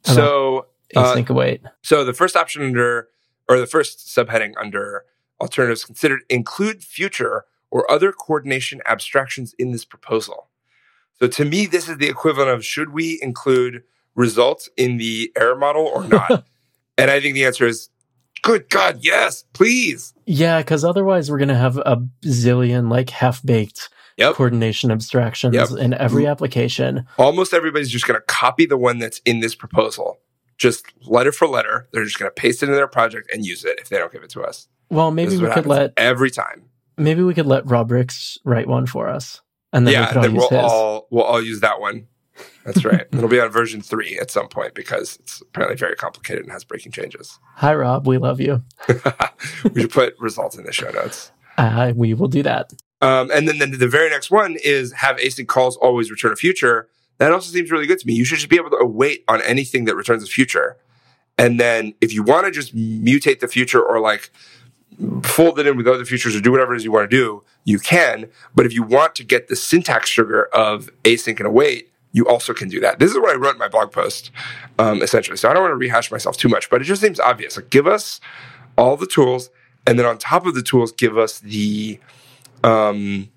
About 0.06 0.16
So, 0.16 0.66
uh, 0.96 1.16
async 1.16 1.30
await? 1.30 1.62
so 1.84 2.04
the 2.04 2.14
first 2.14 2.36
option 2.36 2.64
under, 2.64 3.10
or 3.48 3.60
the 3.60 3.68
first 3.68 4.08
subheading 4.08 4.54
under 4.60 5.06
alternatives 5.40 5.86
considered 5.86 6.22
include 6.30 6.84
future 6.84 7.46
or 7.72 7.90
other 7.92 8.12
coordination 8.12 8.82
abstractions 8.88 9.54
in 9.60 9.72
this 9.72 9.86
proposal. 9.86 10.50
So 11.20 11.28
to 11.28 11.46
me, 11.46 11.66
this 11.66 11.88
is 11.88 11.98
the 11.98 12.08
equivalent 12.08 12.50
of 12.50 12.66
should 12.66 12.90
we 12.92 13.20
include 13.22 13.84
results 14.16 14.70
in 14.78 14.98
the 14.98 15.32
error 15.38 15.56
model 15.56 15.86
or 15.86 16.04
not? 16.06 16.46
and 16.98 17.12
I 17.12 17.20
think 17.20 17.36
the 17.36 17.46
answer 17.46 17.68
is 17.68 17.90
good 18.44 18.70
God, 18.70 19.00
yes, 19.02 19.44
please. 19.54 20.14
Yeah, 20.26 20.60
because 20.60 20.84
otherwise 20.86 21.30
we're 21.32 21.40
gonna 21.40 21.58
have 21.58 21.78
a 21.78 21.98
zillion 22.24 22.90
like 22.92 23.10
half 23.10 23.44
baked 23.44 23.90
Yep. 24.18 24.36
coordination 24.36 24.92
abstractions 24.92 25.56
Yep. 25.56 25.70
in 25.80 25.94
every 25.94 26.28
application. 26.28 27.06
Almost 27.18 27.54
everybody's 27.54 27.90
just 27.90 28.06
going 28.06 28.20
to 28.20 28.26
copy 28.28 28.66
the 28.66 28.76
one 28.76 29.00
that's 29.00 29.20
in 29.20 29.40
this 29.40 29.56
proposal, 29.56 30.20
just 30.58 30.88
letter 31.08 31.32
for 31.32 31.48
letter. 31.48 31.88
They're 31.94 32.04
just 32.04 32.20
going 32.20 32.30
to 32.30 32.34
paste 32.34 32.62
it 32.62 32.68
in 32.68 32.76
their 32.76 32.88
project 32.90 33.30
and 33.34 33.46
use 33.46 33.64
it 33.64 33.80
if 33.80 33.88
they 33.88 33.98
don't 33.98 34.12
give 34.12 34.22
it 34.24 34.30
to 34.32 34.42
us. 34.42 34.68
Well, 34.90 35.12
maybe 35.12 35.38
we 35.38 35.48
could 35.52 35.66
let 35.68 35.94
every 35.96 36.32
time. 36.32 36.64
maybe 36.98 37.24
we 37.24 37.34
could 37.34 37.46
let 37.46 37.66
Rob 37.66 37.92
Rix 37.92 38.38
write 38.44 38.68
one 38.68 38.88
for 38.88 39.08
us, 39.08 39.40
and 39.72 39.88
then 39.88 39.94
we 39.94 40.00
yeah, 40.02 40.08
could 40.08 40.18
all 40.18 40.24
then 40.24 40.34
we'll 40.36 40.50
his. 40.50 40.60
all 40.60 41.08
we'll 41.12 41.24
all 41.24 41.42
use 41.42 41.62
that 41.62 41.80
one. 41.80 42.08
That's 42.66 42.86
right. 42.86 43.08
It'll 43.12 43.30
be 43.30 43.40
on 43.40 43.50
version 43.50 43.82
three 43.82 44.18
at 44.20 44.32
some 44.32 44.48
point 44.48 44.74
because 44.74 45.18
it's 45.18 45.42
apparently 45.42 45.78
very 45.78 45.96
complicated 45.96 46.44
and 46.44 46.52
has 46.52 46.64
breaking 46.64 46.92
changes. 46.92 47.40
Hi, 47.56 47.74
Rob. 47.74 48.08
We 48.08 48.18
love 48.18 48.40
you. 48.40 48.64
we 49.74 49.82
should 49.82 49.92
put 49.92 50.16
results 50.20 50.58
in 50.58 50.66
the 50.66 50.74
show 50.74 50.90
notes. 50.92 51.32
Uh, 51.58 51.94
we 51.96 52.14
will 52.14 52.28
do 52.28 52.44
that. 52.44 52.74
Um, 53.02 53.32
and 53.32 53.48
then, 53.48 53.60
then 53.60 53.78
the 53.78 53.88
very 53.88 54.10
next 54.10 54.30
one 54.30 54.58
is 54.64 54.94
have 54.94 55.18
async 55.18 55.48
calls 55.48 55.78
always 55.78 56.12
return 56.12 56.32
a 56.32 56.36
future. 56.36 56.90
That 57.18 57.32
also 57.32 57.52
seems 57.52 57.72
really 57.72 57.86
good 57.86 58.00
to 58.00 58.08
me. 58.08 58.14
You 58.14 58.26
should 58.26 58.38
just 58.38 58.50
be 58.50 58.56
able 58.56 58.70
to 58.72 58.78
await 58.78 59.24
on 59.28 59.42
anything 59.42 59.86
that 59.86 59.96
returns 59.96 60.24
a 60.24 60.28
future. 60.28 60.78
And 61.38 61.60
then 61.60 61.94
if 62.02 62.14
you 62.14 62.24
want 62.24 62.46
to 62.46 62.52
just 62.52 62.76
mutate 62.76 63.40
the 63.40 63.48
future 63.48 63.82
or 63.82 64.00
like 64.00 64.32
fold 65.24 65.60
it 65.60 65.68
in 65.68 65.78
with 65.78 65.88
other 65.88 66.04
futures 66.06 66.36
or 66.36 66.42
do 66.42 66.52
whatever 66.52 66.74
it 66.74 66.78
is 66.78 66.84
you 66.84 66.92
want 66.92 67.10
to 67.10 67.16
do, 67.16 67.44
you 67.64 67.80
can. 67.80 68.30
But 68.54 68.66
if 68.66 68.74
you 68.74 68.84
want 68.84 69.16
to 69.16 69.24
get 69.24 69.48
the 69.48 69.56
syntax 69.56 70.10
sugar 70.10 70.46
of 70.54 70.90
async 71.04 71.38
and 71.38 71.48
await, 71.48 71.92
you 72.12 72.28
also 72.28 72.54
can 72.54 72.70
do 72.70 72.80
that. 72.80 73.00
This 73.00 73.12
is 73.12 73.18
what 73.18 73.30
I 73.30 73.38
wrote 73.38 73.54
in 73.54 73.60
my 73.60 73.68
blog 73.68 73.92
post, 73.92 74.32
um, 74.80 75.02
essentially. 75.02 75.38
So 75.38 75.50
I 75.50 75.54
don't 75.54 75.62
want 75.62 75.72
to 75.72 75.78
rehash 75.78 76.12
myself 76.12 76.38
too 76.38 76.50
much, 76.50 76.70
but 76.70 76.82
it 76.82 76.86
just 76.86 77.02
seems 77.02 77.20
obvious. 77.20 77.56
Like 77.56 77.70
give 77.70 77.88
us 77.88 78.20
all 78.78 78.98
the 78.98 79.08
tools, 79.08 79.50
and 79.86 80.00
then 80.00 80.06
on 80.06 80.18
top 80.18 80.46
of 80.46 80.56
the 80.56 80.64
tools, 80.64 80.92
give 80.92 81.18
us 81.18 81.40
the 81.40 82.00
um, 82.64 83.30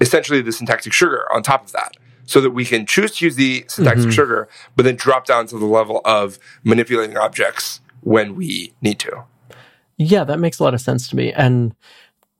essentially 0.00 0.40
the 0.40 0.52
syntactic 0.52 0.92
sugar 0.92 1.26
on 1.32 1.42
top 1.42 1.64
of 1.64 1.72
that 1.72 1.96
so 2.26 2.40
that 2.40 2.50
we 2.50 2.64
can 2.64 2.86
choose 2.86 3.16
to 3.16 3.24
use 3.24 3.36
the 3.36 3.64
syntactic 3.68 4.02
mm-hmm. 4.02 4.10
sugar, 4.10 4.48
but 4.76 4.84
then 4.84 4.96
drop 4.96 5.26
down 5.26 5.46
to 5.48 5.58
the 5.58 5.66
level 5.66 6.00
of 6.04 6.38
manipulating 6.64 7.16
objects 7.16 7.80
when 8.00 8.34
we 8.34 8.72
need 8.80 8.98
to. 9.00 9.24
Yeah, 9.98 10.24
that 10.24 10.38
makes 10.38 10.58
a 10.58 10.64
lot 10.64 10.74
of 10.74 10.80
sense 10.80 11.08
to 11.08 11.16
me. 11.16 11.32
And 11.32 11.74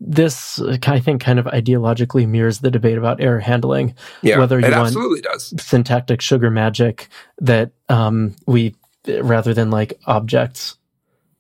this, 0.05 0.61
I 0.61 1.01
think, 1.01 1.23
kind 1.23 1.39
of 1.39 1.47
ideologically 1.47 2.27
mirrors 2.27 2.59
the 2.59 2.71
debate 2.71 2.99
about 2.99 3.21
error 3.21 3.39
handling. 3.39 3.95
Yeah, 4.23 4.39
whether 4.39 4.59
you 4.59 4.67
it 4.67 4.73
want 4.73 4.87
absolutely 4.87 5.21
does. 5.21 5.55
syntactic 5.61 6.21
sugar 6.21 6.51
magic 6.51 7.09
that 7.39 7.71
um, 7.89 8.35
we, 8.47 8.75
rather 9.07 9.55
than 9.55 9.71
like 9.71 9.99
objects. 10.07 10.77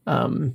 Um, 0.07 0.55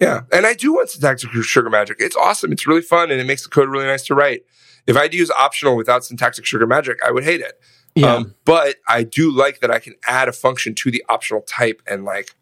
yeah, 0.00 0.22
and 0.32 0.44
I 0.44 0.54
do 0.54 0.74
want 0.74 0.90
syntactic 0.90 1.30
sugar 1.30 1.70
magic. 1.70 1.96
It's 2.00 2.16
awesome. 2.16 2.52
It's 2.52 2.66
really 2.66 2.82
fun, 2.82 3.10
and 3.10 3.20
it 3.20 3.26
makes 3.26 3.44
the 3.44 3.48
code 3.48 3.68
really 3.68 3.86
nice 3.86 4.04
to 4.06 4.14
write. 4.14 4.42
If 4.86 4.96
I 4.96 5.02
had 5.02 5.12
to 5.12 5.16
use 5.16 5.30
optional 5.30 5.76
without 5.76 6.04
syntactic 6.04 6.44
sugar 6.44 6.66
magic, 6.66 6.98
I 7.06 7.10
would 7.10 7.24
hate 7.24 7.40
it. 7.40 7.60
Yeah. 7.94 8.14
Um, 8.14 8.34
but 8.44 8.76
I 8.88 9.04
do 9.04 9.30
like 9.30 9.60
that 9.60 9.70
I 9.70 9.78
can 9.78 9.94
add 10.06 10.28
a 10.28 10.32
function 10.32 10.74
to 10.76 10.90
the 10.90 11.02
optional 11.08 11.42
type 11.42 11.80
and 11.86 12.04
like, 12.04 12.34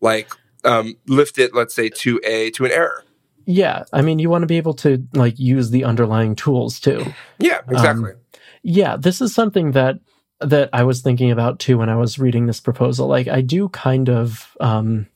like 0.00 0.30
um, 0.64 0.94
lift 1.06 1.38
it, 1.38 1.54
let's 1.54 1.74
say, 1.74 1.88
to 1.88 2.20
a 2.24 2.50
to 2.50 2.64
an 2.64 2.70
error. 2.70 3.04
Yeah, 3.50 3.84
I 3.94 4.02
mean, 4.02 4.18
you 4.18 4.28
want 4.28 4.42
to 4.42 4.46
be 4.46 4.58
able 4.58 4.74
to 4.74 5.02
like 5.14 5.38
use 5.38 5.70
the 5.70 5.84
underlying 5.84 6.36
tools 6.36 6.78
too. 6.78 7.02
Yeah, 7.38 7.60
exactly. 7.66 8.10
Um, 8.10 8.18
yeah, 8.62 8.98
this 8.98 9.22
is 9.22 9.34
something 9.34 9.72
that 9.72 10.00
that 10.40 10.68
I 10.74 10.82
was 10.82 11.00
thinking 11.00 11.30
about 11.30 11.58
too 11.58 11.78
when 11.78 11.88
I 11.88 11.96
was 11.96 12.18
reading 12.18 12.44
this 12.44 12.60
proposal. 12.60 13.08
Like, 13.08 13.26
I 13.26 13.40
do 13.40 13.70
kind 13.70 14.10
of. 14.10 14.54
Um, 14.60 15.06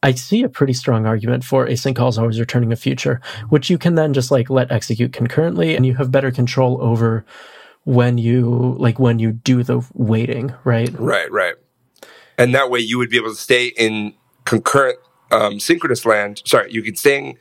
I 0.00 0.12
see 0.12 0.44
a 0.44 0.48
pretty 0.48 0.74
strong 0.74 1.06
argument 1.06 1.42
for 1.42 1.66
async 1.66 1.96
calls 1.96 2.18
always 2.18 2.38
returning 2.38 2.70
a 2.70 2.76
future, 2.76 3.20
which 3.48 3.68
you 3.68 3.78
can 3.78 3.96
then 3.96 4.14
just 4.14 4.30
like 4.30 4.48
let 4.48 4.70
execute 4.70 5.12
concurrently 5.12 5.74
and 5.74 5.84
you 5.84 5.96
have 5.96 6.12
better 6.12 6.30
control 6.30 6.80
over 6.80 7.24
when 7.82 8.16
you 8.16 8.76
like 8.78 9.00
when 9.00 9.18
you 9.18 9.32
do 9.32 9.64
the 9.64 9.84
waiting, 9.92 10.54
right? 10.62 10.96
Right, 10.96 11.28
right. 11.32 11.56
And 12.38 12.54
that 12.54 12.70
way 12.70 12.78
you 12.78 12.96
would 12.98 13.10
be 13.10 13.16
able 13.16 13.30
to 13.30 13.34
stay 13.34 13.66
in 13.76 14.14
concurrent 14.44 15.00
um, 15.30 15.60
synchronous 15.60 16.04
land. 16.04 16.42
Sorry, 16.44 16.72
you 16.72 16.82
can 16.82 16.94
in 17.10 17.36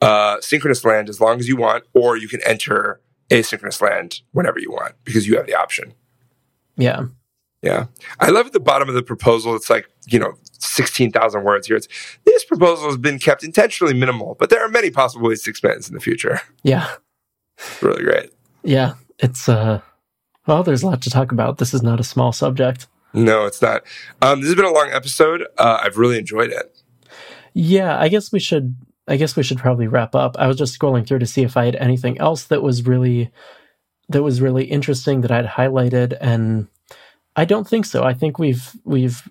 uh, 0.00 0.40
synchronous 0.40 0.84
land 0.84 1.08
as 1.08 1.20
long 1.20 1.38
as 1.40 1.48
you 1.48 1.56
want, 1.56 1.84
or 1.94 2.16
you 2.16 2.28
can 2.28 2.40
enter 2.46 3.00
asynchronous 3.30 3.80
land 3.80 4.20
whenever 4.32 4.58
you 4.58 4.70
want 4.70 4.94
because 5.04 5.26
you 5.26 5.36
have 5.36 5.46
the 5.46 5.54
option. 5.54 5.94
Yeah. 6.76 7.06
Yeah. 7.62 7.86
I 8.18 8.30
love 8.30 8.46
at 8.46 8.52
the 8.52 8.60
bottom 8.60 8.88
of 8.88 8.94
the 8.94 9.02
proposal, 9.02 9.54
it's 9.54 9.68
like, 9.68 9.88
you 10.06 10.18
know, 10.18 10.32
16,000 10.58 11.44
words 11.44 11.66
here. 11.66 11.76
It's 11.76 11.88
this 12.24 12.44
proposal 12.44 12.88
has 12.88 12.96
been 12.96 13.18
kept 13.18 13.44
intentionally 13.44 13.94
minimal, 13.94 14.36
but 14.38 14.50
there 14.50 14.64
are 14.64 14.68
many 14.68 14.90
possible 14.90 15.28
ways 15.28 15.42
to 15.42 15.50
expand 15.50 15.78
this 15.78 15.88
in 15.88 15.94
the 15.94 16.00
future. 16.00 16.40
Yeah. 16.62 16.90
It's 17.58 17.82
really 17.82 18.02
great. 18.02 18.32
Yeah. 18.62 18.94
It's, 19.18 19.48
uh, 19.48 19.82
well, 20.46 20.62
there's 20.62 20.82
a 20.82 20.86
lot 20.86 21.02
to 21.02 21.10
talk 21.10 21.32
about. 21.32 21.58
This 21.58 21.74
is 21.74 21.82
not 21.82 22.00
a 22.00 22.04
small 22.04 22.32
subject. 22.32 22.86
No, 23.12 23.44
it's 23.44 23.60
not. 23.60 23.82
Um, 24.22 24.40
this 24.40 24.48
has 24.48 24.56
been 24.56 24.64
a 24.64 24.72
long 24.72 24.90
episode. 24.90 25.46
Uh, 25.58 25.80
I've 25.82 25.98
really 25.98 26.18
enjoyed 26.18 26.50
it. 26.50 26.79
Yeah. 27.54 27.98
I 27.98 28.08
guess 28.08 28.32
we 28.32 28.40
should, 28.40 28.76
I 29.08 29.16
guess 29.16 29.36
we 29.36 29.42
should 29.42 29.58
probably 29.58 29.86
wrap 29.86 30.14
up. 30.14 30.36
I 30.38 30.46
was 30.46 30.56
just 30.56 30.78
scrolling 30.78 31.06
through 31.06 31.20
to 31.20 31.26
see 31.26 31.42
if 31.42 31.56
I 31.56 31.64
had 31.64 31.76
anything 31.76 32.18
else 32.18 32.44
that 32.44 32.62
was 32.62 32.86
really, 32.86 33.30
that 34.08 34.22
was 34.22 34.40
really 34.40 34.64
interesting 34.64 35.20
that 35.22 35.30
I'd 35.30 35.46
highlighted 35.46 36.16
and 36.20 36.68
I 37.36 37.44
don't 37.44 37.66
think 37.66 37.86
so. 37.86 38.02
I 38.02 38.12
think 38.12 38.38
we've 38.38 38.72
we've 38.84 39.22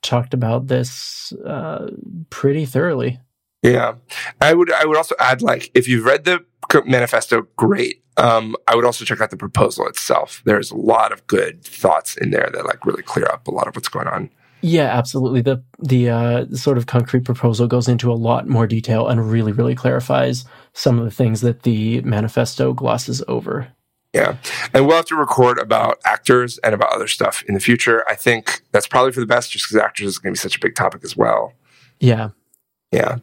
talked 0.00 0.34
about 0.34 0.68
this 0.68 1.32
uh, 1.46 1.90
pretty 2.30 2.64
thoroughly. 2.64 3.20
Yeah, 3.62 3.94
I 4.40 4.54
would. 4.54 4.72
I 4.72 4.84
would 4.86 4.96
also 4.96 5.14
add, 5.20 5.42
like, 5.42 5.70
if 5.74 5.86
you've 5.86 6.04
read 6.04 6.24
the 6.24 6.44
manifesto, 6.86 7.46
great. 7.56 8.02
Um, 8.16 8.56
I 8.66 8.74
would 8.74 8.84
also 8.84 9.04
check 9.04 9.20
out 9.20 9.30
the 9.30 9.36
proposal 9.36 9.86
itself. 9.86 10.42
There's 10.44 10.70
a 10.70 10.76
lot 10.76 11.12
of 11.12 11.26
good 11.26 11.62
thoughts 11.62 12.16
in 12.16 12.30
there 12.30 12.50
that 12.52 12.64
like 12.64 12.84
really 12.84 13.02
clear 13.02 13.26
up 13.26 13.46
a 13.46 13.50
lot 13.52 13.68
of 13.68 13.76
what's 13.76 13.88
going 13.88 14.08
on. 14.08 14.30
Yeah, 14.62 14.84
absolutely. 14.84 15.42
The 15.42 15.62
the 15.80 16.08
uh, 16.08 16.46
sort 16.54 16.78
of 16.78 16.86
concrete 16.86 17.24
proposal 17.24 17.66
goes 17.66 17.88
into 17.88 18.12
a 18.12 18.14
lot 18.14 18.48
more 18.48 18.66
detail 18.66 19.08
and 19.08 19.30
really, 19.30 19.52
really 19.52 19.74
clarifies 19.74 20.44
some 20.72 20.98
of 20.98 21.04
the 21.04 21.10
things 21.10 21.40
that 21.40 21.64
the 21.64 22.00
manifesto 22.02 22.72
glosses 22.72 23.22
over. 23.26 23.68
Yeah. 24.12 24.36
And 24.72 24.86
we'll 24.86 24.96
have 24.96 25.06
to 25.06 25.16
record 25.16 25.58
about 25.58 25.98
actors 26.04 26.58
and 26.58 26.74
about 26.74 26.92
other 26.92 27.08
stuff 27.08 27.42
in 27.48 27.54
the 27.54 27.60
future. 27.60 28.04
I 28.08 28.14
think 28.14 28.62
that's 28.70 28.86
probably 28.86 29.12
for 29.12 29.20
the 29.20 29.26
best 29.26 29.50
just 29.50 29.66
because 29.66 29.82
actors 29.82 30.06
is 30.06 30.18
going 30.18 30.34
to 30.34 30.38
be 30.38 30.42
such 30.42 30.56
a 30.56 30.60
big 30.60 30.74
topic 30.74 31.02
as 31.02 31.16
well. 31.16 31.54
Yeah. 31.98 32.30
Yeah. 32.92 33.18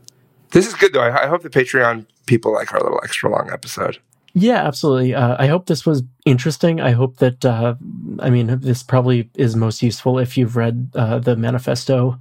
This 0.51 0.67
is 0.67 0.73
good 0.73 0.93
though. 0.93 1.01
I, 1.01 1.25
I 1.25 1.27
hope 1.27 1.43
the 1.43 1.49
Patreon 1.49 2.07
people 2.25 2.53
like 2.53 2.73
our 2.73 2.81
little 2.81 2.99
extra 3.03 3.29
long 3.29 3.49
episode. 3.51 3.99
Yeah, 4.33 4.65
absolutely. 4.65 5.15
Uh, 5.15 5.35
I 5.39 5.47
hope 5.47 5.65
this 5.65 5.85
was 5.85 6.03
interesting. 6.25 6.79
I 6.79 6.91
hope 6.91 7.17
that, 7.17 7.43
uh, 7.43 7.75
I 8.19 8.29
mean, 8.29 8.59
this 8.59 8.83
probably 8.83 9.29
is 9.35 9.55
most 9.55 9.81
useful 9.81 10.19
if 10.19 10.37
you've 10.37 10.55
read 10.55 10.91
uh, 10.95 11.19
the 11.19 11.35
manifesto 11.35 12.19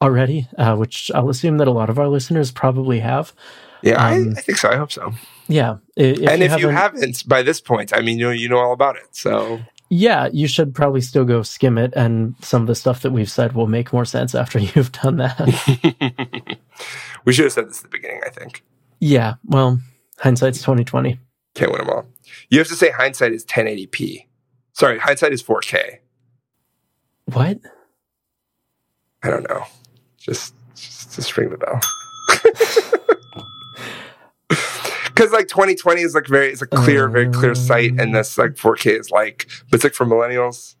already, 0.00 0.48
uh, 0.56 0.76
which 0.76 1.10
I'll 1.14 1.28
assume 1.28 1.58
that 1.58 1.68
a 1.68 1.72
lot 1.72 1.90
of 1.90 1.98
our 1.98 2.08
listeners 2.08 2.50
probably 2.50 3.00
have. 3.00 3.34
Yeah, 3.82 3.94
um, 3.94 4.34
I, 4.34 4.38
I, 4.38 4.42
think 4.42 4.58
so. 4.58 4.70
I 4.70 4.76
hope 4.76 4.92
so. 4.92 5.12
Yeah, 5.48 5.76
if 5.96 6.18
and 6.28 6.40
you 6.40 6.46
if 6.46 6.60
you 6.60 6.68
haven't 6.68 7.26
by 7.26 7.42
this 7.42 7.60
point, 7.60 7.94
I 7.94 8.00
mean, 8.00 8.18
you 8.18 8.26
know, 8.26 8.30
you 8.30 8.48
know 8.48 8.58
all 8.58 8.72
about 8.72 8.96
it. 8.96 9.08
So 9.12 9.60
yeah, 9.88 10.28
you 10.32 10.46
should 10.46 10.74
probably 10.74 11.00
still 11.00 11.24
go 11.24 11.42
skim 11.42 11.78
it, 11.78 11.92
and 11.96 12.34
some 12.40 12.62
of 12.62 12.68
the 12.68 12.74
stuff 12.74 13.02
that 13.02 13.10
we've 13.10 13.30
said 13.30 13.54
will 13.54 13.66
make 13.66 13.92
more 13.92 14.04
sense 14.04 14.34
after 14.34 14.58
you've 14.60 14.92
done 14.92 15.16
that. 15.16 15.38
we 17.24 17.32
should 17.32 17.46
have 17.46 17.52
said 17.52 17.68
this 17.68 17.78
at 17.78 17.90
the 17.90 17.96
beginning. 17.96 18.20
I 18.24 18.30
think. 18.30 18.62
Yeah. 19.00 19.34
Well, 19.44 19.80
hindsight's 20.18 20.62
twenty 20.62 20.84
twenty. 20.84 21.18
Can't 21.54 21.70
win 21.72 21.80
them 21.80 21.90
all. 21.90 22.06
You 22.48 22.58
have 22.58 22.68
to 22.68 22.74
say 22.74 22.90
hindsight 22.90 23.32
is 23.32 23.44
1080p. 23.44 24.26
Sorry, 24.72 24.98
hindsight 24.98 25.32
is 25.32 25.42
4K. 25.42 25.98
What? 27.26 27.58
I 29.22 29.30
don't 29.30 29.48
know. 29.48 29.64
Just, 30.16 30.54
just, 30.74 31.14
just 31.14 31.36
ring 31.36 31.50
the 31.50 31.58
bell. 31.58 31.80
because 35.20 35.32
like 35.32 35.48
2020 35.48 36.00
is 36.00 36.14
like 36.14 36.26
very 36.26 36.48
it's 36.48 36.62
a 36.62 36.66
clear 36.66 37.06
very 37.08 37.28
clear 37.28 37.54
sight 37.54 37.92
and 38.00 38.14
this 38.14 38.38
like 38.38 38.52
4k 38.52 38.98
is 38.98 39.10
like 39.10 39.48
but 39.68 39.76
it's 39.76 39.84
like 39.84 39.92
for 39.92 40.06
millennials 40.06 40.76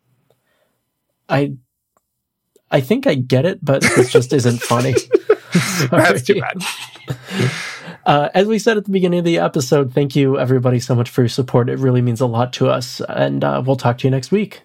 i 1.28 1.52
i 2.70 2.80
think 2.80 3.06
i 3.06 3.14
get 3.14 3.44
it 3.44 3.62
but 3.62 3.82
this 3.82 4.10
just 4.10 4.32
isn't 4.32 4.62
funny 4.62 4.94
that's 5.90 6.22
too 6.22 6.40
bad 6.40 6.56
uh, 8.06 8.28
as 8.34 8.46
we 8.46 8.58
said 8.58 8.76
at 8.76 8.84
the 8.84 8.90
beginning 8.90 9.20
of 9.20 9.24
the 9.24 9.38
episode 9.38 9.92
thank 9.92 10.16
you 10.16 10.38
everybody 10.38 10.80
so 10.80 10.94
much 10.94 11.10
for 11.10 11.22
your 11.22 11.28
support. 11.28 11.68
It 11.68 11.78
really 11.78 12.02
means 12.02 12.20
a 12.20 12.26
lot 12.26 12.52
to 12.54 12.68
us. 12.68 13.00
And 13.08 13.44
uh, 13.44 13.62
we'll 13.64 13.76
talk 13.76 13.98
to 13.98 14.06
you 14.06 14.10
next 14.10 14.30
week 14.30 14.62